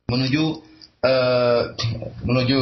menuju 0.07 0.45
uh, 1.03 1.63
menuju 2.23 2.61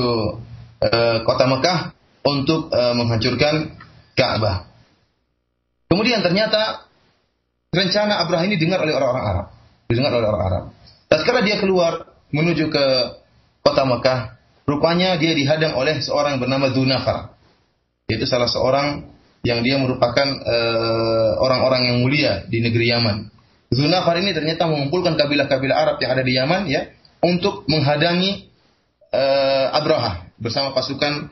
uh, 0.81 1.16
kota 1.24 1.44
Mekah 1.48 1.79
untuk 2.24 2.72
uh, 2.72 2.96
menghancurkan 2.96 3.76
Ka'bah. 4.16 4.68
Kemudian 5.88 6.24
ternyata 6.24 6.89
rencana 7.70 8.22
Abraham 8.22 8.50
ini 8.50 8.56
dengar 8.59 8.83
oleh 8.83 8.94
orang-orang 8.94 9.26
Arab. 9.26 9.46
Didengar 9.87 10.12
oleh 10.14 10.28
orang 10.30 10.44
Arab. 10.46 10.64
Dan 11.11 11.16
sekarang 11.22 11.42
dia 11.46 11.56
keluar 11.59 11.92
menuju 12.30 12.70
ke 12.70 12.85
kota 13.62 13.83
Mekah. 13.87 14.20
Rupanya 14.66 15.18
dia 15.18 15.35
dihadang 15.35 15.74
oleh 15.74 15.98
seorang 15.98 16.38
bernama 16.38 16.70
Dunafar 16.70 17.35
yaitu 18.11 18.26
salah 18.26 18.50
seorang 18.50 19.06
yang 19.46 19.62
dia 19.62 19.78
merupakan 19.78 20.26
eh, 20.26 21.30
orang-orang 21.38 21.80
uh, 21.80 21.87
yang 21.87 21.96
mulia 22.02 22.33
di 22.51 22.59
negeri 22.59 22.90
Yaman. 22.90 23.30
Zunafar 23.70 24.18
ini 24.18 24.34
ternyata 24.34 24.66
mengumpulkan 24.66 25.14
kabilah-kabilah 25.14 25.76
Arab 25.78 25.97
yang 26.03 26.11
ada 26.18 26.22
di 26.26 26.34
Yaman 26.34 26.66
ya 26.66 26.90
untuk 27.22 27.70
menghadangi 27.70 28.51
uh, 29.14 29.70
Abraha 29.70 30.26
bersama 30.42 30.74
pasukan 30.74 31.30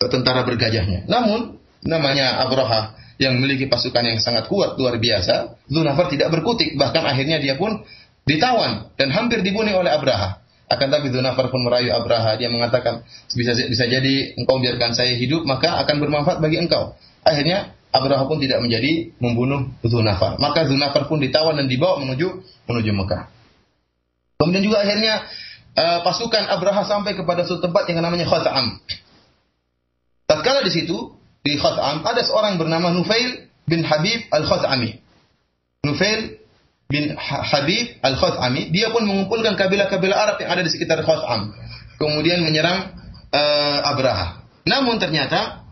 tentara 0.00 0.48
bergajahnya. 0.48 1.04
Namun 1.06 1.60
namanya 1.84 2.40
Abraha 2.40 2.97
yang 3.18 3.34
memiliki 3.34 3.66
pasukan 3.66 4.00
yang 4.00 4.18
sangat 4.22 4.46
kuat 4.46 4.78
luar 4.78 4.96
biasa, 4.96 5.58
Zunafar 5.66 6.06
tidak 6.06 6.30
berkutik 6.30 6.78
bahkan 6.78 7.02
akhirnya 7.02 7.42
dia 7.42 7.58
pun 7.58 7.82
ditawan 8.22 8.94
dan 8.94 9.10
hampir 9.10 9.42
dibunuh 9.42 9.82
oleh 9.82 9.90
Abraha. 9.90 10.38
Akan 10.70 10.92
tapi 10.92 11.10
Dzunafar 11.10 11.50
pun 11.50 11.66
merayu 11.66 11.90
Abraha. 11.90 12.38
Dia 12.38 12.46
mengatakan 12.46 13.02
bisa 13.34 13.58
bisa 13.58 13.84
jadi 13.90 14.38
engkau 14.38 14.62
biarkan 14.62 14.94
saya 14.94 15.18
hidup 15.18 15.42
maka 15.42 15.82
akan 15.82 15.96
bermanfaat 15.98 16.38
bagi 16.38 16.62
engkau. 16.62 16.94
Akhirnya 17.26 17.74
Abraha 17.90 18.28
pun 18.30 18.38
tidak 18.38 18.62
menjadi 18.62 19.10
membunuh 19.18 19.66
Dzunafar. 19.82 20.38
Maka 20.38 20.68
Dzunafar 20.68 21.10
pun 21.10 21.18
ditawan 21.18 21.58
dan 21.58 21.66
dibawa 21.66 21.98
menuju 22.04 22.28
menuju 22.70 22.90
Mekah. 22.94 23.22
Kemudian 24.38 24.62
juga 24.62 24.86
akhirnya 24.86 25.26
uh, 25.74 25.98
pasukan 26.06 26.46
Abraha 26.46 26.86
sampai 26.86 27.18
kepada 27.18 27.42
suatu 27.42 27.66
tempat 27.66 27.90
yang 27.90 27.98
namanya 27.98 28.30
Khat'am. 28.30 28.78
Tatkala 30.28 30.62
di 30.62 30.70
situ 30.70 31.17
di 31.48 31.56
Khat'am 31.56 32.04
ada 32.04 32.20
seorang 32.20 32.60
bernama 32.60 32.92
Nufail 32.92 33.48
bin 33.64 33.80
Habib 33.88 34.28
al-Khat'ami. 34.28 35.00
Nufail 35.88 36.38
bin 36.88 37.12
Habib 37.20 38.00
Al-Khatami, 38.00 38.72
dia 38.72 38.88
pun 38.88 39.04
mengumpulkan 39.04 39.60
kabilah-kabilah 39.60 40.16
Arab 40.16 40.36
yang 40.40 40.56
ada 40.56 40.64
di 40.64 40.72
sekitar 40.72 41.04
Khatam. 41.04 41.52
Kemudian 42.00 42.40
menyerang 42.40 42.96
uh, 43.28 43.78
Abraha. 43.84 44.40
Namun 44.64 44.96
ternyata 44.96 45.68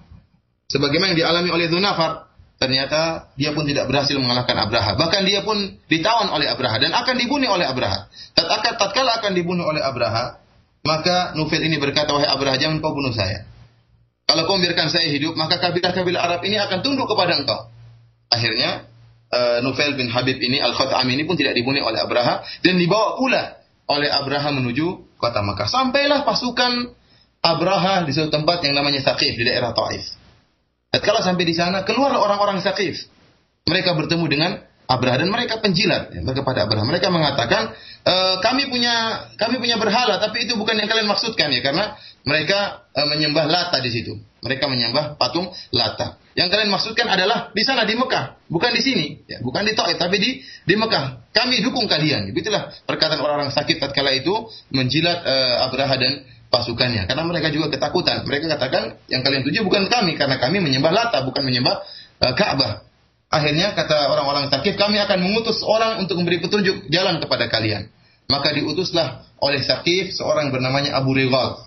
sebagaimana 0.68 1.16
yang 1.16 1.20
dialami 1.24 1.48
oleh 1.48 1.72
Dzunafar, 1.72 2.28
ternyata 2.60 3.32
dia 3.40 3.56
pun 3.56 3.64
tidak 3.64 3.88
berhasil 3.88 4.12
mengalahkan 4.20 4.60
Abraha. 4.60 4.92
Bahkan 5.00 5.22
dia 5.24 5.40
pun 5.40 5.56
ditawan 5.88 6.28
oleh 6.36 6.52
Abraha 6.52 6.84
dan 6.84 6.92
akan 6.92 7.16
dibunuh 7.16 7.48
oleh 7.48 7.64
Abraha. 7.64 8.12
Tatkala 8.76 9.24
akan 9.24 9.32
dibunuh 9.32 9.64
oleh 9.64 9.80
Abraha, 9.80 10.36
maka 10.84 11.32
Nufil 11.32 11.64
ini 11.64 11.80
berkata, 11.80 12.12
"Wahai 12.12 12.28
Abraha, 12.28 12.60
jangan 12.60 12.84
kau 12.84 12.92
bunuh 12.92 13.16
saya. 13.16 13.48
Kalau 14.26 14.42
kau 14.50 14.58
biarkan 14.58 14.90
saya 14.90 15.06
hidup, 15.06 15.38
maka 15.38 15.62
kabilah-kabilah 15.62 16.18
Arab 16.18 16.40
ini 16.42 16.58
akan 16.58 16.82
tunduk 16.82 17.06
kepada 17.06 17.38
engkau." 17.38 17.70
Akhirnya 18.26 18.90
uh, 19.30 19.58
Nufel 19.62 19.94
bin 19.94 20.10
Habib 20.10 20.42
ini 20.42 20.58
Al-Khatami 20.58 21.14
ini 21.14 21.22
pun 21.22 21.38
tidak 21.38 21.54
dibunuh 21.54 21.86
oleh 21.86 22.02
Abraha 22.02 22.42
dan 22.66 22.74
dibawa 22.74 23.14
pula 23.14 23.42
oleh 23.86 24.10
Abraha 24.10 24.50
menuju 24.50 25.16
kota 25.16 25.46
Makkah. 25.46 25.70
Sampailah 25.70 26.26
pasukan 26.26 26.90
Abraha 27.38 28.02
di 28.02 28.10
suatu 28.10 28.34
tempat 28.34 28.66
yang 28.66 28.74
namanya 28.74 28.98
Saqif 28.98 29.38
di 29.38 29.46
daerah 29.46 29.70
Taif. 29.70 30.02
Tatkala 30.90 31.22
sampai 31.22 31.46
di 31.46 31.54
sana, 31.54 31.86
keluar 31.86 32.10
orang-orang 32.18 32.58
Saqif. 32.58 33.06
Mereka 33.66 33.94
bertemu 33.94 34.24
dengan 34.26 34.50
Abraha 34.86 35.18
dan 35.18 35.30
mereka 35.34 35.58
penjilat 35.58 36.14
ya, 36.14 36.22
kepada 36.22 36.66
Abraha. 36.66 36.86
Mereka 36.86 37.10
mengatakan, 37.10 37.74
e, 38.06 38.14
kami 38.38 38.70
punya 38.70 39.26
kami 39.34 39.58
punya 39.58 39.74
berhala, 39.82 40.22
tapi 40.22 40.46
itu 40.46 40.54
bukan 40.54 40.78
yang 40.78 40.86
kalian 40.86 41.10
maksudkan 41.10 41.50
ya, 41.50 41.58
karena 41.58 41.98
mereka 42.22 42.86
e, 42.94 43.00
menyembah 43.10 43.50
Lata 43.50 43.82
di 43.82 43.90
situ. 43.90 44.14
Mereka 44.46 44.70
menyembah 44.70 45.18
patung 45.18 45.50
Lata. 45.74 46.22
Yang 46.38 46.54
kalian 46.54 46.70
maksudkan 46.70 47.10
adalah 47.10 47.50
di 47.50 47.66
sana 47.66 47.82
di 47.82 47.98
Mekah, 47.98 48.46
bukan 48.46 48.70
di 48.70 48.82
sini, 48.84 49.06
ya, 49.26 49.42
bukan 49.42 49.66
di 49.66 49.74
Taif, 49.74 49.98
tapi 49.98 50.22
di 50.22 50.30
di 50.62 50.74
Mekah. 50.78 51.34
Kami 51.34 51.66
dukung 51.66 51.90
kalian. 51.90 52.30
Itulah 52.30 52.70
perkataan 52.86 53.18
orang-orang 53.18 53.50
sakit 53.50 53.82
tatkala 53.82 54.14
itu 54.14 54.32
menjilat 54.70 55.18
e, 55.26 55.34
Abraha 55.66 55.98
dan 55.98 56.22
pasukannya, 56.46 57.10
karena 57.10 57.26
mereka 57.26 57.50
juga 57.50 57.74
ketakutan. 57.74 58.22
Mereka 58.22 58.46
katakan 58.54 59.02
yang 59.10 59.26
kalian 59.26 59.42
tuju 59.42 59.66
bukan 59.66 59.90
kami, 59.90 60.14
karena 60.14 60.38
kami 60.38 60.62
menyembah 60.62 60.94
Lata, 60.94 61.26
bukan 61.26 61.42
menyembah 61.42 61.82
e, 62.22 62.26
Ka'bah. 62.38 62.85
Akhirnya 63.36 63.76
kata 63.76 64.08
orang-orang 64.08 64.48
Sakif, 64.48 64.80
kami 64.80 64.96
akan 64.96 65.20
mengutus 65.20 65.60
orang 65.60 66.00
untuk 66.00 66.16
memberi 66.16 66.40
petunjuk 66.40 66.88
jalan 66.88 67.20
kepada 67.20 67.52
kalian. 67.52 67.92
Maka 68.32 68.56
diutuslah 68.56 69.28
oleh 69.44 69.60
Sakif 69.60 70.16
seorang 70.16 70.48
bernamanya 70.48 70.96
Abu 70.96 71.12
Regal. 71.12 71.60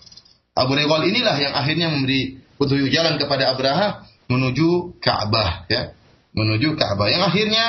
Abu 0.58 0.74
Regal 0.74 1.06
inilah 1.06 1.38
yang 1.38 1.54
akhirnya 1.54 1.94
memberi 1.94 2.42
petunjuk 2.58 2.90
jalan 2.90 3.22
kepada 3.22 3.54
Abraha 3.54 4.10
menuju 4.28 4.98
Ka'bah 4.98 5.70
ya. 5.70 5.94
Menuju 6.34 6.74
Ka'bah. 6.74 7.08
Yang 7.14 7.24
akhirnya 7.30 7.66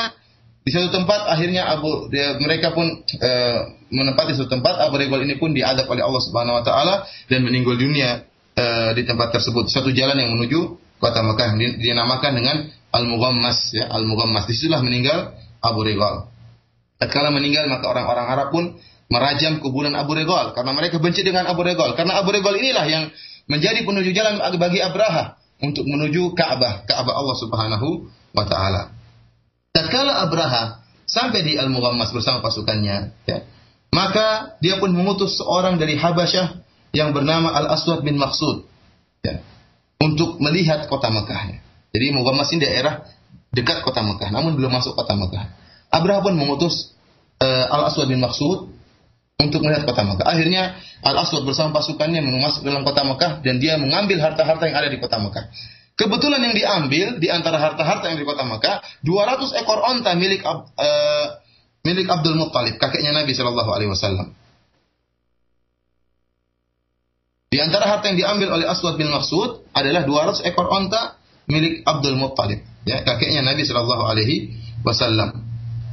di 0.64 0.70
satu 0.72 0.88
tempat 0.92 1.28
akhirnya 1.28 1.68
Abu 1.68 2.09
dia, 2.09 2.40
mereka 2.40 2.72
pun 2.72 2.88
e, 3.05 3.32
menempati 3.92 4.32
satu 4.36 4.48
tempat 4.48 4.80
Abu 4.80 4.96
Regal 4.96 5.28
ini 5.28 5.36
pun 5.36 5.53
diadab 5.53 5.88
oleh 5.92 6.01
Allah 6.01 6.22
Subhanahu 6.24 6.57
wa 6.61 6.64
taala 6.64 6.94
dan 7.28 7.44
meninggal 7.44 7.76
dunia 7.76 8.24
e, 8.57 8.64
di 8.96 9.05
tempat 9.05 9.36
tersebut. 9.36 9.68
Satu 9.68 9.92
jalan 9.92 10.16
yang 10.16 10.32
menuju 10.32 10.61
kota 11.01 11.20
Mekah 11.24 11.57
dinamakan 11.80 12.32
dengan 12.36 12.57
Al-Mughammas 12.91 13.74
ya, 13.74 13.86
Al-Mughammas. 13.91 14.51
Di 14.51 14.55
situlah 14.59 14.82
meninggal 14.82 15.34
Abu 15.62 15.86
Rigal. 15.86 16.30
Tatkala 17.01 17.32
meninggal 17.32 17.70
maka 17.70 17.88
orang-orang 17.88 18.26
Arab 18.28 18.49
pun 18.53 18.64
merajam 19.11 19.59
kuburan 19.59 19.97
Abu 19.97 20.14
Rigal 20.14 20.53
karena 20.53 20.72
mereka 20.76 21.03
benci 21.03 21.24
dengan 21.24 21.49
Abu 21.49 21.64
Rigal. 21.66 21.99
Karena 21.99 22.20
Abu 22.20 22.30
Rigal 22.34 22.55
inilah 22.59 22.86
yang 22.86 23.05
menjadi 23.51 23.82
penuju 23.82 24.11
jalan 24.14 24.38
bagi 24.59 24.78
Abraha 24.78 25.41
untuk 25.61 25.84
menuju 25.84 26.32
Ka'bah, 26.32 26.86
Ka'bah 26.86 27.14
Allah 27.14 27.36
Subhanahu 27.36 27.88
wa 28.32 28.45
taala. 28.47 28.95
Tatkala 29.70 30.26
Abraha 30.26 30.82
sampai 31.07 31.43
di 31.47 31.55
Al-Mughammas 31.59 32.11
bersama 32.14 32.43
pasukannya, 32.43 33.14
ya, 33.26 33.38
maka 33.91 34.59
dia 34.62 34.78
pun 34.78 34.95
mengutus 34.95 35.38
seorang 35.38 35.78
dari 35.78 35.99
Habasyah 35.99 36.62
yang 36.95 37.11
bernama 37.14 37.55
Al-Aswad 37.55 38.03
bin 38.03 38.18
Maksud 38.18 38.66
ya, 39.22 39.43
untuk 40.03 40.38
melihat 40.43 40.86
kota 40.86 41.11
Mekah. 41.11 41.70
Jadi 41.91 42.07
Mughammas 42.14 42.51
ini 42.55 42.62
daerah 42.62 43.03
dekat 43.51 43.82
kota 43.82 44.01
Mekah, 44.03 44.30
namun 44.30 44.55
belum 44.55 44.70
masuk 44.70 44.95
kota 44.95 45.18
Mekah. 45.18 45.51
Abraham 45.91 46.22
pun 46.22 46.34
mengutus 46.38 46.95
uh, 47.43 47.66
Al 47.66 47.91
Aswad 47.91 48.07
bin 48.07 48.22
Maksud 48.22 48.70
untuk 49.43 49.61
melihat 49.66 49.82
kota 49.82 50.07
Mekah. 50.07 50.26
Akhirnya 50.26 50.78
Al 51.03 51.18
Aswad 51.26 51.43
bersama 51.43 51.74
pasukannya 51.74 52.22
masuk 52.22 52.62
dalam 52.62 52.86
kota 52.86 53.03
Mekah 53.03 53.43
dan 53.43 53.59
dia 53.59 53.74
mengambil 53.74 54.22
harta-harta 54.22 54.70
yang 54.70 54.76
ada 54.78 54.88
di 54.88 55.03
kota 55.03 55.18
Mekah. 55.18 55.51
Kebetulan 55.99 56.41
yang 56.41 56.55
diambil 56.57 57.07
di 57.20 57.28
antara 57.28 57.61
harta-harta 57.61 58.09
yang 58.09 58.16
di 58.16 58.24
kota 58.24 58.47
Mekah 58.47 59.05
200 59.05 59.61
ekor 59.61 59.84
onta 59.84 60.16
milik 60.16 60.41
uh, 60.47 61.26
milik 61.84 62.07
Abdul 62.09 62.38
Muttalib, 62.38 62.80
kakeknya 62.80 63.12
Nabi 63.12 63.36
Shallallahu 63.36 63.70
Alaihi 63.74 63.91
Wasallam. 63.93 64.32
Di 67.51 67.59
antara 67.59 67.91
harta 67.91 68.09
yang 68.09 68.16
diambil 68.16 68.62
oleh 68.62 68.66
Aswad 68.70 68.95
bin 68.95 69.11
Maksud 69.11 69.74
adalah 69.74 70.07
200 70.07 70.47
ekor 70.47 70.70
onta 70.70 71.20
milik 71.49 71.86
Abdul 71.86 72.16
Muttalib, 72.18 72.61
ya, 72.84 73.01
kakeknya 73.07 73.41
Nabi 73.45 73.64
Shallallahu 73.64 74.05
alaihi 74.05 74.57
wasallam. 74.84 75.47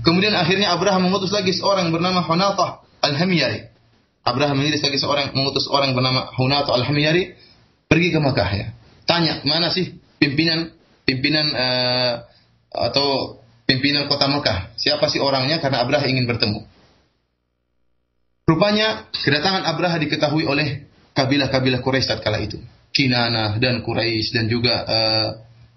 Kemudian 0.04 0.36
akhirnya 0.36 0.72
Abraham 0.72 1.12
mengutus 1.12 1.36
lagi 1.36 1.52
seorang 1.52 1.92
bernama 1.92 2.24
Hunatah 2.24 2.84
Al-Hamyari. 3.04 3.68
Abraham 4.28 4.60
mengiris 4.60 4.84
lagi 4.84 5.00
seorang 5.00 5.32
mengutus 5.32 5.68
orang 5.72 5.96
bernama 5.96 6.32
Hunatah 6.36 6.76
Al-Hamyari 6.76 7.36
pergi 7.88 8.08
ke 8.12 8.20
Makkah 8.20 8.50
ya. 8.52 8.68
Tanya, 9.08 9.44
mana 9.48 9.72
sih 9.72 9.96
pimpinan 10.20 10.72
pimpinan 11.08 11.48
uh, 11.56 12.14
atau 12.72 13.40
pimpinan 13.64 14.12
kota 14.12 14.28
Mekah? 14.28 14.76
Siapa 14.76 15.08
sih 15.08 15.24
orangnya? 15.24 15.64
Karena 15.64 15.84
Abraham 15.84 16.08
ingin 16.08 16.28
bertemu. 16.28 16.60
Rupanya 18.48 19.12
kedatangan 19.12 19.68
Abraham 19.68 20.00
diketahui 20.08 20.48
oleh 20.48 20.88
kabilah-kabilah 21.16 21.84
Quraisy 21.84 22.24
kala 22.24 22.40
itu. 22.40 22.60
Kinana 22.98 23.62
dan 23.62 23.86
Quraisy 23.86 24.34
dan 24.34 24.50
juga 24.50 24.82
uh, 24.82 25.30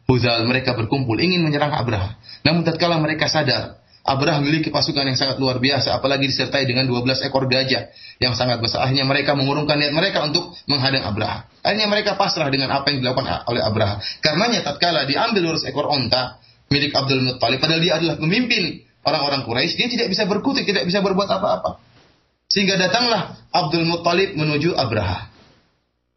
Huzal 0.08 0.48
mereka 0.48 0.72
berkumpul 0.72 1.20
ingin 1.20 1.44
menyerang 1.44 1.76
Abraha. 1.76 2.16
Namun 2.48 2.64
tatkala 2.64 2.96
mereka 2.96 3.28
sadar 3.28 3.80
Abraha 4.00 4.40
memiliki 4.40 4.72
pasukan 4.72 5.04
yang 5.04 5.14
sangat 5.14 5.36
luar 5.36 5.60
biasa, 5.60 6.00
apalagi 6.00 6.24
disertai 6.24 6.64
dengan 6.64 6.88
12 6.88 7.20
ekor 7.28 7.44
gajah 7.44 7.92
yang 8.16 8.32
sangat 8.32 8.64
besar. 8.64 8.88
Akhirnya 8.88 9.04
mereka 9.04 9.36
mengurungkan 9.36 9.76
niat 9.76 9.92
mereka 9.92 10.24
untuk 10.24 10.56
menghadang 10.66 11.04
Abraha. 11.04 11.46
Akhirnya 11.60 11.86
mereka 11.86 12.16
pasrah 12.16 12.48
dengan 12.48 12.72
apa 12.72 12.88
yang 12.90 13.04
dilakukan 13.04 13.44
oleh 13.44 13.60
Abraha. 13.60 14.00
Karenanya 14.24 14.64
tatkala 14.64 15.04
diambil 15.04 15.54
12 15.54 15.68
ekor 15.68 15.86
onta 15.92 16.40
milik 16.72 16.90
Abdul 16.96 17.22
Muttalib, 17.22 17.58
padahal 17.60 17.82
dia 17.82 17.94
adalah 18.00 18.16
pemimpin 18.16 18.82
orang-orang 19.04 19.44
Quraisy, 19.44 19.78
dia 19.78 19.88
tidak 19.92 20.08
bisa 20.10 20.24
berkutik, 20.24 20.64
tidak 20.64 20.88
bisa 20.88 21.04
berbuat 21.04 21.28
apa-apa. 21.28 21.78
Sehingga 22.50 22.80
datanglah 22.80 23.36
Abdul 23.54 23.86
Muttalib 23.86 24.34
menuju 24.34 24.74
Abraha. 24.74 25.29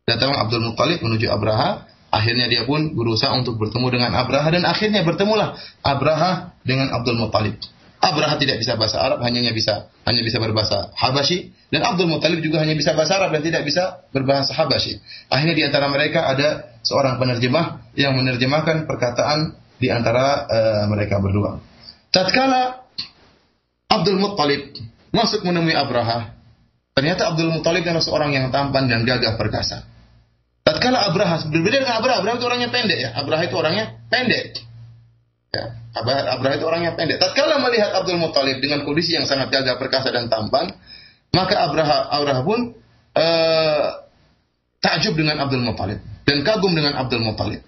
Datanglah 0.03 0.47
Abdul 0.47 0.63
Muttalib 0.67 0.99
menuju 0.99 1.31
Abraha 1.31 1.87
Akhirnya 2.13 2.45
dia 2.45 2.61
pun 2.69 2.93
berusaha 2.93 3.33
untuk 3.33 3.57
bertemu 3.57 3.89
dengan 3.89 4.13
Abraha 4.13 4.53
dan 4.53 4.69
akhirnya 4.69 5.01
bertemulah 5.01 5.57
Abraha 5.81 6.53
dengan 6.61 6.93
Abdul 6.93 7.17
Muttalib. 7.17 7.57
Abraha 7.97 8.37
tidak 8.37 8.61
bisa 8.61 8.77
bahasa 8.77 9.01
Arab, 9.01 9.25
hanya 9.25 9.49
bisa 9.49 9.89
hanya 10.05 10.21
bisa 10.21 10.37
berbahasa 10.37 10.93
Habasyi 10.93 11.49
dan 11.73 11.81
Abdul 11.81 12.13
Muttalib 12.13 12.45
juga 12.45 12.61
hanya 12.61 12.77
bisa 12.77 12.93
bahasa 12.93 13.17
Arab 13.17 13.33
dan 13.33 13.41
tidak 13.41 13.65
bisa 13.65 14.05
berbahasa 14.13 14.53
Habasyi. 14.53 15.01
Akhirnya 15.33 15.57
di 15.57 15.63
antara 15.65 15.89
mereka 15.89 16.29
ada 16.29 16.77
seorang 16.85 17.17
penerjemah 17.17 17.97
yang 17.97 18.13
menerjemahkan 18.13 18.85
perkataan 18.85 19.57
di 19.81 19.89
antara 19.89 20.45
uh, 20.45 20.85
mereka 20.93 21.17
berdua. 21.17 21.65
Tatkala 22.13 22.85
Abdul 23.89 24.21
Muttalib 24.21 24.69
masuk 25.09 25.41
menemui 25.49 25.73
Abraha, 25.73 26.29
ternyata 26.93 27.33
Abdul 27.33 27.49
Muttalib 27.49 27.81
adalah 27.81 28.05
seorang 28.05 28.37
yang 28.37 28.53
tampan 28.53 28.85
dan 28.85 29.01
gagah 29.01 29.33
perkasa. 29.33 29.92
Tatkala 30.63 31.11
Abraha, 31.11 31.43
berbeda 31.51 31.83
dengan 31.83 31.99
Abraha, 31.99 32.23
Abraha 32.23 32.35
itu 32.39 32.47
orangnya 32.47 32.69
pendek 32.71 32.99
ya. 33.03 33.09
Abraha 33.19 33.43
itu 33.43 33.55
orangnya 33.59 33.85
pendek. 34.07 34.63
Ya, 35.51 35.65
Abraha 35.93 36.55
itu 36.55 36.65
orangnya 36.65 36.91
pendek. 36.95 37.19
Tatkala 37.19 37.59
melihat 37.59 37.91
Abdul 37.91 38.15
Muthalib 38.15 38.63
dengan 38.63 38.87
kondisi 38.87 39.13
yang 39.13 39.27
sangat 39.27 39.51
gagah 39.51 39.75
perkasa 39.75 40.15
dan 40.15 40.31
tampan, 40.31 40.71
maka 41.35 41.67
Abraha, 41.67 42.15
Abraha 42.15 42.41
pun 42.47 42.79
uh, 43.13 43.85
takjub 44.79 45.19
dengan 45.19 45.43
Abdul 45.43 45.67
Muthalib 45.67 45.99
dan 46.23 46.47
kagum 46.47 46.71
dengan 46.71 46.95
Abdul 46.95 47.21
Muthalib. 47.27 47.59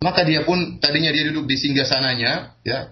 Maka 0.00 0.24
dia 0.24 0.40
pun 0.48 0.80
tadinya 0.80 1.12
dia 1.12 1.28
duduk 1.28 1.44
di 1.44 1.60
singgah 1.60 1.84
sananya, 1.84 2.56
ya. 2.64 2.88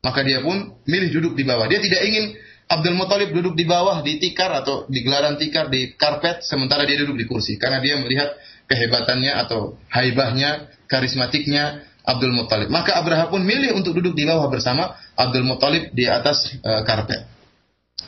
Maka 0.00 0.24
dia 0.24 0.40
pun 0.40 0.72
milih 0.88 1.12
duduk 1.20 1.32
di 1.36 1.44
bawah. 1.44 1.68
Dia 1.68 1.84
tidak 1.84 2.00
ingin 2.00 2.32
Abdul 2.66 2.96
Muthalib 2.98 3.30
duduk 3.30 3.54
di 3.54 3.62
bawah 3.62 4.00
di 4.02 4.18
tikar 4.18 4.50
atau 4.50 4.88
di 4.90 5.04
gelaran 5.04 5.38
tikar 5.38 5.70
di 5.70 5.94
karpet 5.94 6.42
sementara 6.42 6.82
dia 6.82 6.98
duduk 7.04 7.14
di 7.14 7.26
kursi 7.28 7.54
karena 7.60 7.78
dia 7.78 7.94
melihat 8.00 8.34
kehebatannya 8.66 9.32
atau 9.46 9.78
haibahnya, 9.90 10.70
karismatiknya 10.90 11.86
Abdul 12.06 12.34
Muttalib. 12.34 12.70
Maka 12.70 12.94
Abraha 12.98 13.30
pun 13.30 13.42
milih 13.42 13.74
untuk 13.74 13.98
duduk 13.98 14.14
di 14.14 14.26
bawah 14.26 14.46
bersama 14.46 14.94
Abdul 15.18 15.46
Muttalib 15.46 15.90
di 15.90 16.06
atas 16.06 16.54
uh, 16.62 16.86
karpet. 16.86 17.26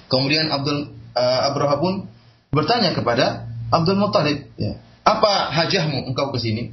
Kemudian 0.07 0.51
Abdul 0.51 0.95
uh, 1.15 1.41
Abraha 1.51 1.83
pun 1.83 2.07
bertanya 2.55 2.95
kepada 2.95 3.51
Abdul 3.69 3.99
Muttalib, 3.99 4.49
ya, 4.57 4.79
apa 5.05 5.53
hajahmu 5.53 6.09
engkau 6.09 6.31
ke 6.33 6.39
sini? 6.41 6.73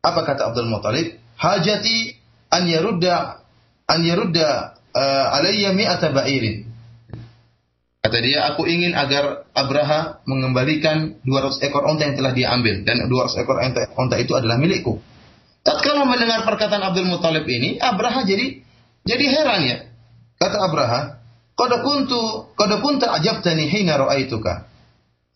Apa 0.00 0.24
kata 0.24 0.52
Abdul 0.52 0.68
Muttalib? 0.68 1.16
Hajati 1.36 2.16
an 2.52 2.68
yarudda 2.68 3.40
an 3.88 4.00
yarudda 4.04 4.48
uh, 4.92 5.36
alayya 5.36 5.72
mi'ata 5.72 6.12
ba'irin. 6.12 6.69
Kata 8.00 8.16
dia, 8.24 8.48
aku 8.48 8.64
ingin 8.64 8.96
agar 8.96 9.44
Abraha 9.52 10.24
mengembalikan 10.24 11.20
200 11.20 11.60
ekor 11.68 11.84
onta 11.84 12.08
yang 12.08 12.16
telah 12.16 12.32
dia 12.32 12.48
ambil 12.48 12.80
dan 12.80 13.04
200 13.04 13.44
ekor 13.44 13.60
onta 14.00 14.16
itu 14.16 14.32
adalah 14.32 14.56
milikku. 14.56 14.96
Tatkala 15.60 16.08
mendengar 16.08 16.48
perkataan 16.48 16.80
Abdul 16.80 17.04
Muthalib 17.04 17.44
ini, 17.44 17.76
Abraha 17.76 18.24
jadi 18.24 18.64
jadi 19.04 19.24
heran 19.28 19.60
ya. 19.68 19.78
Kata 20.40 20.56
Abraha, 20.64 21.00
"Qad 21.52 21.72
kuntu 21.84 22.48
qad 22.56 22.72
kunta 22.80 23.12
ajabtani 23.20 23.68
hina 23.68 24.00
ra'aituka. 24.00 24.64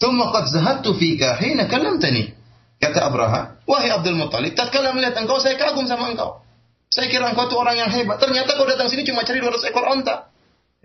Thumma 0.01 0.33
qad 0.33 0.49
zahattu 0.49 0.97
fika 0.97 1.37
hina 1.37 1.69
kallamtani." 1.69 2.33
Kata 2.81 3.05
Abraha, 3.05 3.61
"Wahai 3.69 3.93
Abdul 3.93 4.17
Muthalib, 4.17 4.57
tatkala 4.57 4.97
melihat 4.97 5.21
engkau 5.21 5.37
saya 5.37 5.61
kagum 5.61 5.85
sama 5.85 6.09
engkau. 6.09 6.41
Saya 6.89 7.13
kira 7.13 7.29
engkau 7.29 7.45
itu 7.45 7.57
orang 7.61 7.77
yang 7.77 7.91
hebat. 7.93 8.17
Ternyata 8.17 8.57
kau 8.57 8.65
datang 8.65 8.89
sini 8.89 9.05
cuma 9.05 9.21
cari 9.21 9.45
200 9.45 9.69
ekor 9.69 9.85
onta. 9.85 10.33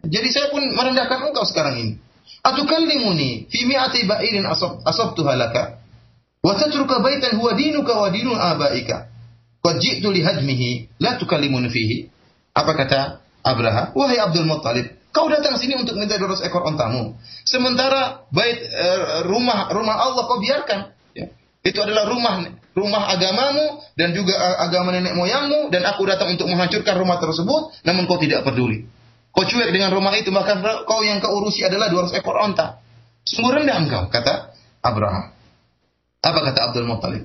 Jadi 0.06 0.28
saya 0.32 0.47
pun 0.54 0.64
merendahkan 0.64 1.32
engkau 1.32 1.43
sekarang 1.43 1.76
ini. 1.80 1.93
Atukallimuni 2.39 3.52
fi 3.52 3.60
mi'ati 3.68 4.08
ba'irin 4.08 4.47
asab 4.47 4.80
asabtuha 4.88 5.36
laka 5.36 5.84
wa 6.39 6.56
tatruka 6.56 7.04
baitan 7.04 7.36
huwa 7.36 7.52
dinuka 7.52 7.93
wa 8.00 8.08
dinu 8.08 8.32
abaika. 8.32 9.12
Qad 9.60 9.76
ji'tu 9.84 10.08
li 10.08 10.24
hadmihi, 10.24 11.00
la 11.04 11.20
tukallimuni 11.20 11.68
fihi. 11.68 12.08
Apa 12.56 12.72
kata 12.80 13.20
Abraha? 13.43 13.91
Wahai 13.91 14.16
Abdul 14.24 14.47
Muttalib, 14.47 14.88
kau 15.12 15.28
datang 15.28 15.60
sini 15.60 15.76
untuk 15.76 16.00
minta 16.00 16.16
200 16.16 16.47
ekor 16.47 16.64
ontamu. 16.64 17.20
Sementara 17.43 18.24
bait 18.32 18.56
uh, 18.56 19.28
rumah 19.28 19.68
rumah 19.68 20.00
Allah 20.00 20.24
kau 20.32 20.39
biarkan. 20.39 20.95
Ya. 21.12 21.28
Itu 21.60 21.84
adalah 21.84 22.08
rumah 22.08 22.47
rumah 22.72 23.12
agamamu 23.12 23.84
dan 24.00 24.16
juga 24.16 24.39
agama 24.64 24.95
nenek 24.95 25.12
moyangmu 25.12 25.68
dan 25.76 25.84
aku 25.84 26.08
datang 26.08 26.32
untuk 26.32 26.47
menghancurkan 26.47 26.95
rumah 26.95 27.20
tersebut 27.20 27.84
namun 27.84 28.08
kau 28.08 28.16
tidak 28.16 28.47
peduli. 28.47 28.88
Kau 29.30 29.46
cuek 29.46 29.70
dengan 29.70 29.94
rumah 29.94 30.14
itu 30.18 30.34
maka 30.34 30.58
kau 30.84 31.02
yang 31.06 31.22
kau 31.22 31.32
urusi 31.38 31.62
adalah 31.64 31.88
200 31.94 32.18
ekor 32.18 32.36
onta. 32.38 32.82
Sungguh 33.24 33.62
rendah 33.62 33.78
engkau 33.78 34.10
kata 34.10 34.52
Abraham. 34.82 35.32
Apa 36.20 36.40
kata 36.52 36.60
Abdul 36.72 36.90
Muttalib? 36.90 37.24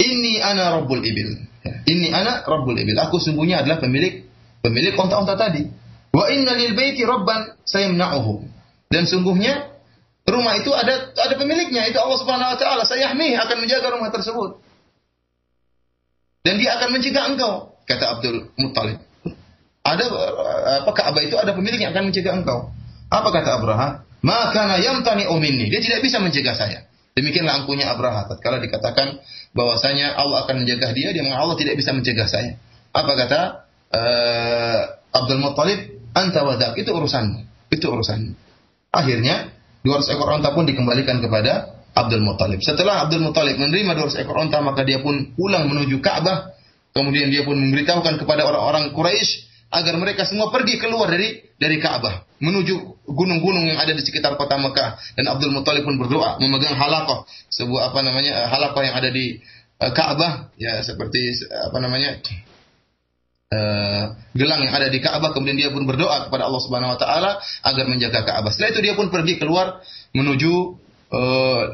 Ini 0.00 0.42
ana 0.42 0.80
Rabbul 0.80 1.04
Ibil. 1.04 1.30
Ya. 1.62 1.74
Ini 1.86 2.10
ana 2.10 2.42
Rabbul 2.42 2.74
Ibil. 2.74 2.98
Aku 2.98 3.22
sungguhnya 3.22 3.62
adalah 3.62 3.78
pemilik 3.78 4.26
pemilik 4.64 4.96
onta-onta 4.96 5.38
tadi. 5.38 5.68
Wa 6.10 6.30
inna 6.32 6.56
lil 6.56 6.74
baiti 6.74 7.04
rabban 7.06 7.54
sayamna'uhu. 7.68 8.42
Dan 8.90 9.06
sungguhnya 9.06 9.74
rumah 10.24 10.56
itu 10.56 10.70
ada 10.72 11.12
ada 11.14 11.34
pemiliknya, 11.36 11.84
itu 11.90 11.98
Allah 12.00 12.18
Subhanahu 12.18 12.52
wa 12.54 12.58
taala. 12.58 12.82
Sayahmi 12.88 13.34
akan 13.36 13.56
menjaga 13.60 13.92
rumah 13.92 14.10
tersebut. 14.10 14.62
Dan 16.44 16.60
dia 16.60 16.76
akan 16.76 16.88
mencegah 16.92 17.24
engkau, 17.32 17.72
kata 17.88 18.04
Abdul 18.18 18.52
Muttalib. 18.60 19.00
Ada 19.84 20.04
apa 20.80 20.90
Ka'bah 20.96 21.20
itu 21.20 21.36
ada 21.36 21.52
pemiliknya 21.52 21.92
akan 21.92 22.08
mencegah 22.08 22.32
engkau. 22.40 22.72
Apa 23.12 23.28
kata 23.28 23.60
Abraham? 23.60 24.00
Maka 24.24 24.80
yamtani 24.80 25.28
minni. 25.36 25.68
Dia 25.68 25.84
tidak 25.84 26.00
bisa 26.00 26.16
mencegah 26.24 26.56
saya. 26.56 26.88
Demikianlah 27.14 27.62
angkuhnya 27.62 27.92
Abraha 27.92 28.26
tatkala 28.26 28.58
dikatakan 28.58 29.20
bahwasanya 29.54 30.16
Allah 30.18 30.48
akan 30.48 30.64
menjaga 30.64 30.90
dia, 30.96 31.14
dia 31.14 31.22
mengatakan 31.22 31.46
Allah 31.46 31.58
tidak 31.60 31.74
bisa 31.78 31.92
mencegah 31.92 32.26
saya. 32.26 32.58
Apa 32.90 33.12
kata 33.14 33.40
uh, 33.94 34.80
Abdul 35.14 35.38
Muttalib? 35.38 35.94
Anta 36.14 36.46
wadak, 36.46 36.78
itu 36.78 36.90
urusanmu. 36.90 37.70
Itu 37.70 37.90
urusanmu. 37.90 38.34
Akhirnya 38.94 39.50
200 39.82 40.14
ekor 40.14 40.30
onta 40.30 40.54
pun 40.54 40.64
dikembalikan 40.64 41.18
kepada 41.20 41.84
Abdul 41.94 42.22
Muttalib. 42.22 42.62
Setelah 42.64 43.06
Abdul 43.06 43.22
Muttalib 43.22 43.60
menerima 43.60 43.94
200 43.98 44.22
ekor 44.24 44.40
onta, 44.40 44.58
maka 44.64 44.82
dia 44.82 44.98
pun 45.04 45.36
pulang 45.36 45.70
menuju 45.70 46.02
Ka'bah. 46.02 46.54
Kemudian 46.94 47.30
dia 47.30 47.42
pun 47.42 47.58
memberitahukan 47.58 48.22
kepada 48.22 48.46
orang-orang 48.46 48.94
Quraisy 48.94 49.53
agar 49.74 49.98
mereka 49.98 50.22
semua 50.22 50.54
pergi 50.54 50.78
keluar 50.78 51.10
dari 51.10 51.42
dari 51.58 51.82
Ka'bah 51.82 52.22
menuju 52.38 53.06
gunung-gunung 53.10 53.66
yang 53.66 53.78
ada 53.78 53.90
di 53.90 54.02
sekitar 54.06 54.38
kota 54.38 54.54
Mekah 54.54 55.18
dan 55.18 55.24
Abdul 55.34 55.50
Muthalib 55.50 55.82
pun 55.82 55.98
berdoa 55.98 56.38
memegang 56.38 56.78
halakoh 56.78 57.26
sebuah 57.50 57.90
apa 57.90 58.00
namanya 58.06 58.46
halakoh 58.48 58.86
yang 58.86 58.94
ada 58.94 59.10
di 59.10 59.42
uh, 59.82 59.90
Ka'bah 59.90 60.54
ya 60.54 60.78
seperti 60.86 61.34
apa 61.50 61.78
namanya 61.82 62.22
uh, 63.54 64.04
gelang 64.34 64.60
yang 64.62 64.74
ada 64.74 64.88
di 64.90 64.98
Ka'bah 65.02 65.34
kemudian 65.34 65.58
dia 65.58 65.70
pun 65.74 65.82
berdoa 65.86 66.30
kepada 66.30 66.46
Allah 66.46 66.62
Subhanahu 66.62 66.94
wa 66.94 66.98
taala 66.98 67.30
agar 67.66 67.84
menjaga 67.90 68.22
Ka'bah. 68.22 68.50
Setelah 68.54 68.70
itu 68.78 68.80
dia 68.82 68.94
pun 68.94 69.10
pergi 69.10 69.38
keluar 69.38 69.82
menuju 70.14 70.52
uh, 71.10 71.64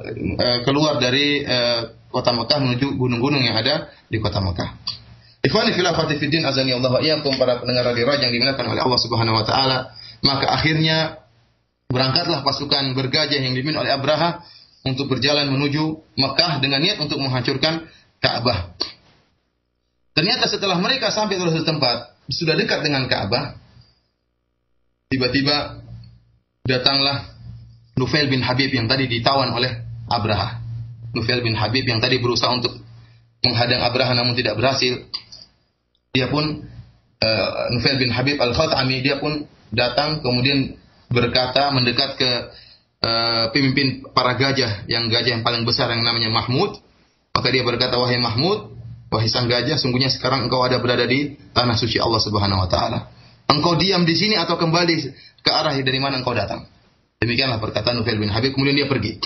keluar 0.64 1.01
dari 1.01 1.44
uh, 1.44 1.92
kota 2.11 2.34
Mekah 2.34 2.59
menuju 2.59 2.86
gunung-gunung 2.98 3.42
yang 3.44 3.57
ada 3.57 3.88
di 4.11 4.18
kota 4.18 4.42
Mekah. 4.42 4.99
Ikhwani 5.41 5.72
fil 5.72 5.88
fiddin 6.20 6.45
azani 6.45 6.76
Allah 6.76 6.93
wa 6.93 7.01
iyyakum 7.01 7.32
para 7.41 7.64
pendengar 7.64 7.88
radio 7.88 8.05
Raja 8.05 8.28
yang 8.28 8.34
dimuliakan 8.36 8.76
oleh 8.76 8.82
Allah 8.84 9.01
Subhanahu 9.01 9.41
wa 9.41 9.45
taala. 9.45 9.78
Maka 10.20 10.53
akhirnya 10.53 11.16
berangkatlah 11.88 12.45
pasukan 12.45 12.93
bergajah 12.93 13.41
yang 13.41 13.57
dipimpin 13.57 13.80
oleh 13.80 13.88
Abraha 13.88 14.45
untuk 14.84 15.09
berjalan 15.09 15.49
menuju 15.49 15.97
Mekah 16.20 16.61
dengan 16.61 16.84
niat 16.84 17.01
untuk 17.01 17.16
menghancurkan 17.24 17.88
Ka'bah. 18.20 18.76
Ternyata 20.12 20.45
setelah 20.45 20.76
mereka 20.76 21.09
sampai 21.09 21.41
di 21.41 21.64
tempat 21.64 22.20
sudah 22.28 22.53
dekat 22.53 22.84
dengan 22.84 23.09
Ka'bah, 23.09 23.57
tiba-tiba 25.09 25.80
datanglah 26.68 27.32
Nufail 27.97 28.28
bin 28.28 28.45
Habib 28.45 28.68
yang 28.76 28.88
tadi 28.88 29.09
ditawan 29.09 29.57
oleh 29.57 29.72
Abraha. 30.09 30.61
Nufail 31.16 31.41
bin 31.41 31.57
Habib 31.57 31.88
yang 31.88 31.99
tadi 31.99 32.20
berusaha 32.20 32.53
untuk 32.53 32.76
menghadang 33.41 33.80
Abraha 33.80 34.12
namun 34.12 34.36
tidak 34.36 34.61
berhasil 34.61 35.01
dia 36.11 36.26
pun 36.26 36.66
uh, 37.22 37.50
Nufail 37.70 38.02
bin 38.02 38.11
Habib 38.11 38.34
Al-Khatami 38.42 38.98
dia 38.98 39.22
pun 39.22 39.46
datang 39.70 40.18
kemudian 40.18 40.74
berkata 41.06 41.70
mendekat 41.70 42.18
ke 42.18 42.30
uh, 43.06 43.44
pemimpin 43.54 44.02
para 44.11 44.34
gajah 44.34 44.86
yang 44.90 45.06
gajah 45.06 45.38
yang 45.38 45.44
paling 45.46 45.62
besar 45.62 45.90
yang 45.94 46.02
namanya 46.02 46.30
Mahmud. 46.34 46.82
Maka 47.30 47.48
dia 47.54 47.62
berkata 47.62 47.94
wahai 47.94 48.18
Mahmud 48.18 48.74
wahai 49.11 49.30
sang 49.30 49.46
gajah 49.46 49.78
sungguhnya 49.78 50.11
sekarang 50.11 50.50
engkau 50.50 50.66
ada 50.66 50.82
berada 50.82 51.06
di 51.06 51.38
tanah 51.54 51.78
suci 51.78 52.02
Allah 52.02 52.18
Subhanahu 52.18 52.58
wa 52.58 52.68
taala. 52.70 52.98
Engkau 53.46 53.78
diam 53.78 54.02
di 54.02 54.14
sini 54.18 54.34
atau 54.34 54.58
kembali 54.58 54.94
ke 55.42 55.50
arah 55.50 55.74
dari 55.78 55.98
mana 56.02 56.18
engkau 56.18 56.34
datang? 56.34 56.66
Demikianlah 57.22 57.62
perkataan 57.62 58.02
Nufail 58.02 58.18
bin 58.18 58.30
Habib. 58.34 58.54
Kemudian 58.54 58.74
dia 58.74 58.90
pergi. 58.90 59.22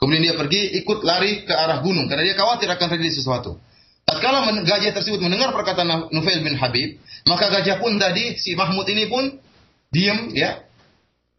Kemudian 0.00 0.24
dia 0.24 0.34
pergi 0.36 0.80
ikut 0.80 1.04
lari 1.04 1.44
ke 1.44 1.52
arah 1.52 1.84
gunung 1.84 2.08
karena 2.08 2.24
dia 2.24 2.36
khawatir 2.40 2.72
akan 2.72 2.86
terjadi 2.88 3.20
sesuatu 3.20 3.60
Tatkala 4.12 4.44
gajah 4.60 4.92
tersebut 4.92 5.24
mendengar 5.24 5.56
perkataan 5.56 6.12
Nufail 6.12 6.44
bin 6.44 6.52
Habib, 6.60 7.00
maka 7.24 7.48
gajah 7.48 7.80
pun 7.80 7.96
tadi 7.96 8.36
si 8.36 8.52
Mahmud 8.52 8.84
ini 8.92 9.08
pun 9.08 9.40
diam 9.88 10.28
ya, 10.36 10.68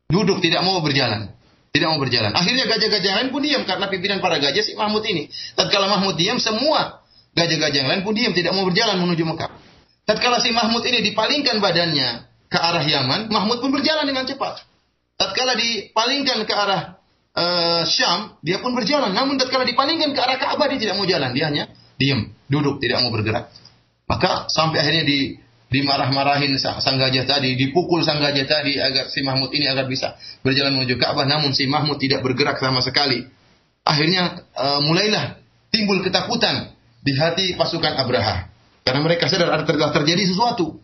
duduk 0.09 0.41
tidak 0.41 0.65
mau 0.65 0.81
berjalan, 0.81 1.29
tidak 1.69 1.93
mau 1.93 2.01
berjalan. 2.01 2.33
Akhirnya 2.33 2.65
gajah-gajah 2.65 3.13
lain 3.21 3.29
pun 3.29 3.45
diam 3.45 3.61
karena 3.69 3.85
pimpinan 3.93 4.25
para 4.25 4.41
gajah 4.41 4.65
si 4.65 4.73
Mahmud 4.73 5.05
ini. 5.05 5.29
Tatkala 5.53 5.85
Mahmud 5.85 6.17
diam, 6.17 6.41
semua 6.41 7.05
gajah-gajah 7.37 7.85
lain 7.85 8.01
pun 8.01 8.17
diam 8.17 8.33
tidak 8.33 8.57
mau 8.57 8.65
berjalan 8.65 8.97
menuju 8.97 9.21
Mekah. 9.21 9.53
Tatkala 10.09 10.41
si 10.41 10.49
Mahmud 10.49 10.81
ini 10.81 11.05
dipalingkan 11.05 11.61
badannya 11.61 12.25
ke 12.49 12.57
arah 12.57 12.81
Yaman, 12.81 13.29
Mahmud 13.29 13.61
pun 13.61 13.69
berjalan 13.69 14.09
dengan 14.09 14.25
cepat. 14.25 14.65
Tatkala 15.21 15.53
dipalingkan 15.53 16.41
ke 16.49 16.53
arah 16.57 16.97
uh, 17.37 17.85
Syam, 17.85 18.41
dia 18.41 18.57
pun 18.57 18.73
berjalan. 18.73 19.13
Namun 19.13 19.37
tatkala 19.37 19.61
dipalingkan 19.61 20.09
ke 20.17 20.21
arah 20.25 20.41
Ka'bah 20.41 20.65
dia 20.73 20.81
tidak 20.89 20.97
mau 20.97 21.05
jalan, 21.05 21.37
dia 21.37 21.53
hanya 21.53 21.69
diam 21.97 22.29
duduk 22.49 22.81
tidak 22.81 23.01
mau 23.05 23.11
bergerak. 23.13 23.49
Maka 24.09 24.51
sampai 24.51 24.83
akhirnya 24.83 25.05
di 25.07 25.41
dimarah-marahin 25.73 26.53
sang 26.61 27.01
gajah 27.01 27.25
tadi, 27.25 27.57
dipukul 27.57 28.05
sang 28.05 28.21
gajah 28.21 28.45
tadi 28.45 28.77
agar 28.77 29.09
si 29.09 29.25
Mahmud 29.25 29.49
ini 29.57 29.65
agar 29.65 29.89
bisa 29.89 30.13
berjalan 30.45 30.77
menuju 30.77 31.01
Ka'bah, 31.01 31.25
namun 31.25 31.49
si 31.57 31.65
Mahmud 31.65 31.97
tidak 31.97 32.21
bergerak 32.21 32.61
sama 32.61 32.85
sekali. 32.85 33.25
Akhirnya 33.81 34.45
uh, 34.53 34.79
mulailah 34.85 35.41
timbul 35.73 36.05
ketakutan 36.05 36.77
di 37.01 37.17
hati 37.17 37.57
pasukan 37.57 37.97
Abraha. 37.97 38.53
Karena 38.85 39.01
mereka 39.01 39.25
sadar 39.25 39.49
ada 39.49 39.65
telah 39.65 39.89
terjadi 39.89 40.29
sesuatu. 40.29 40.77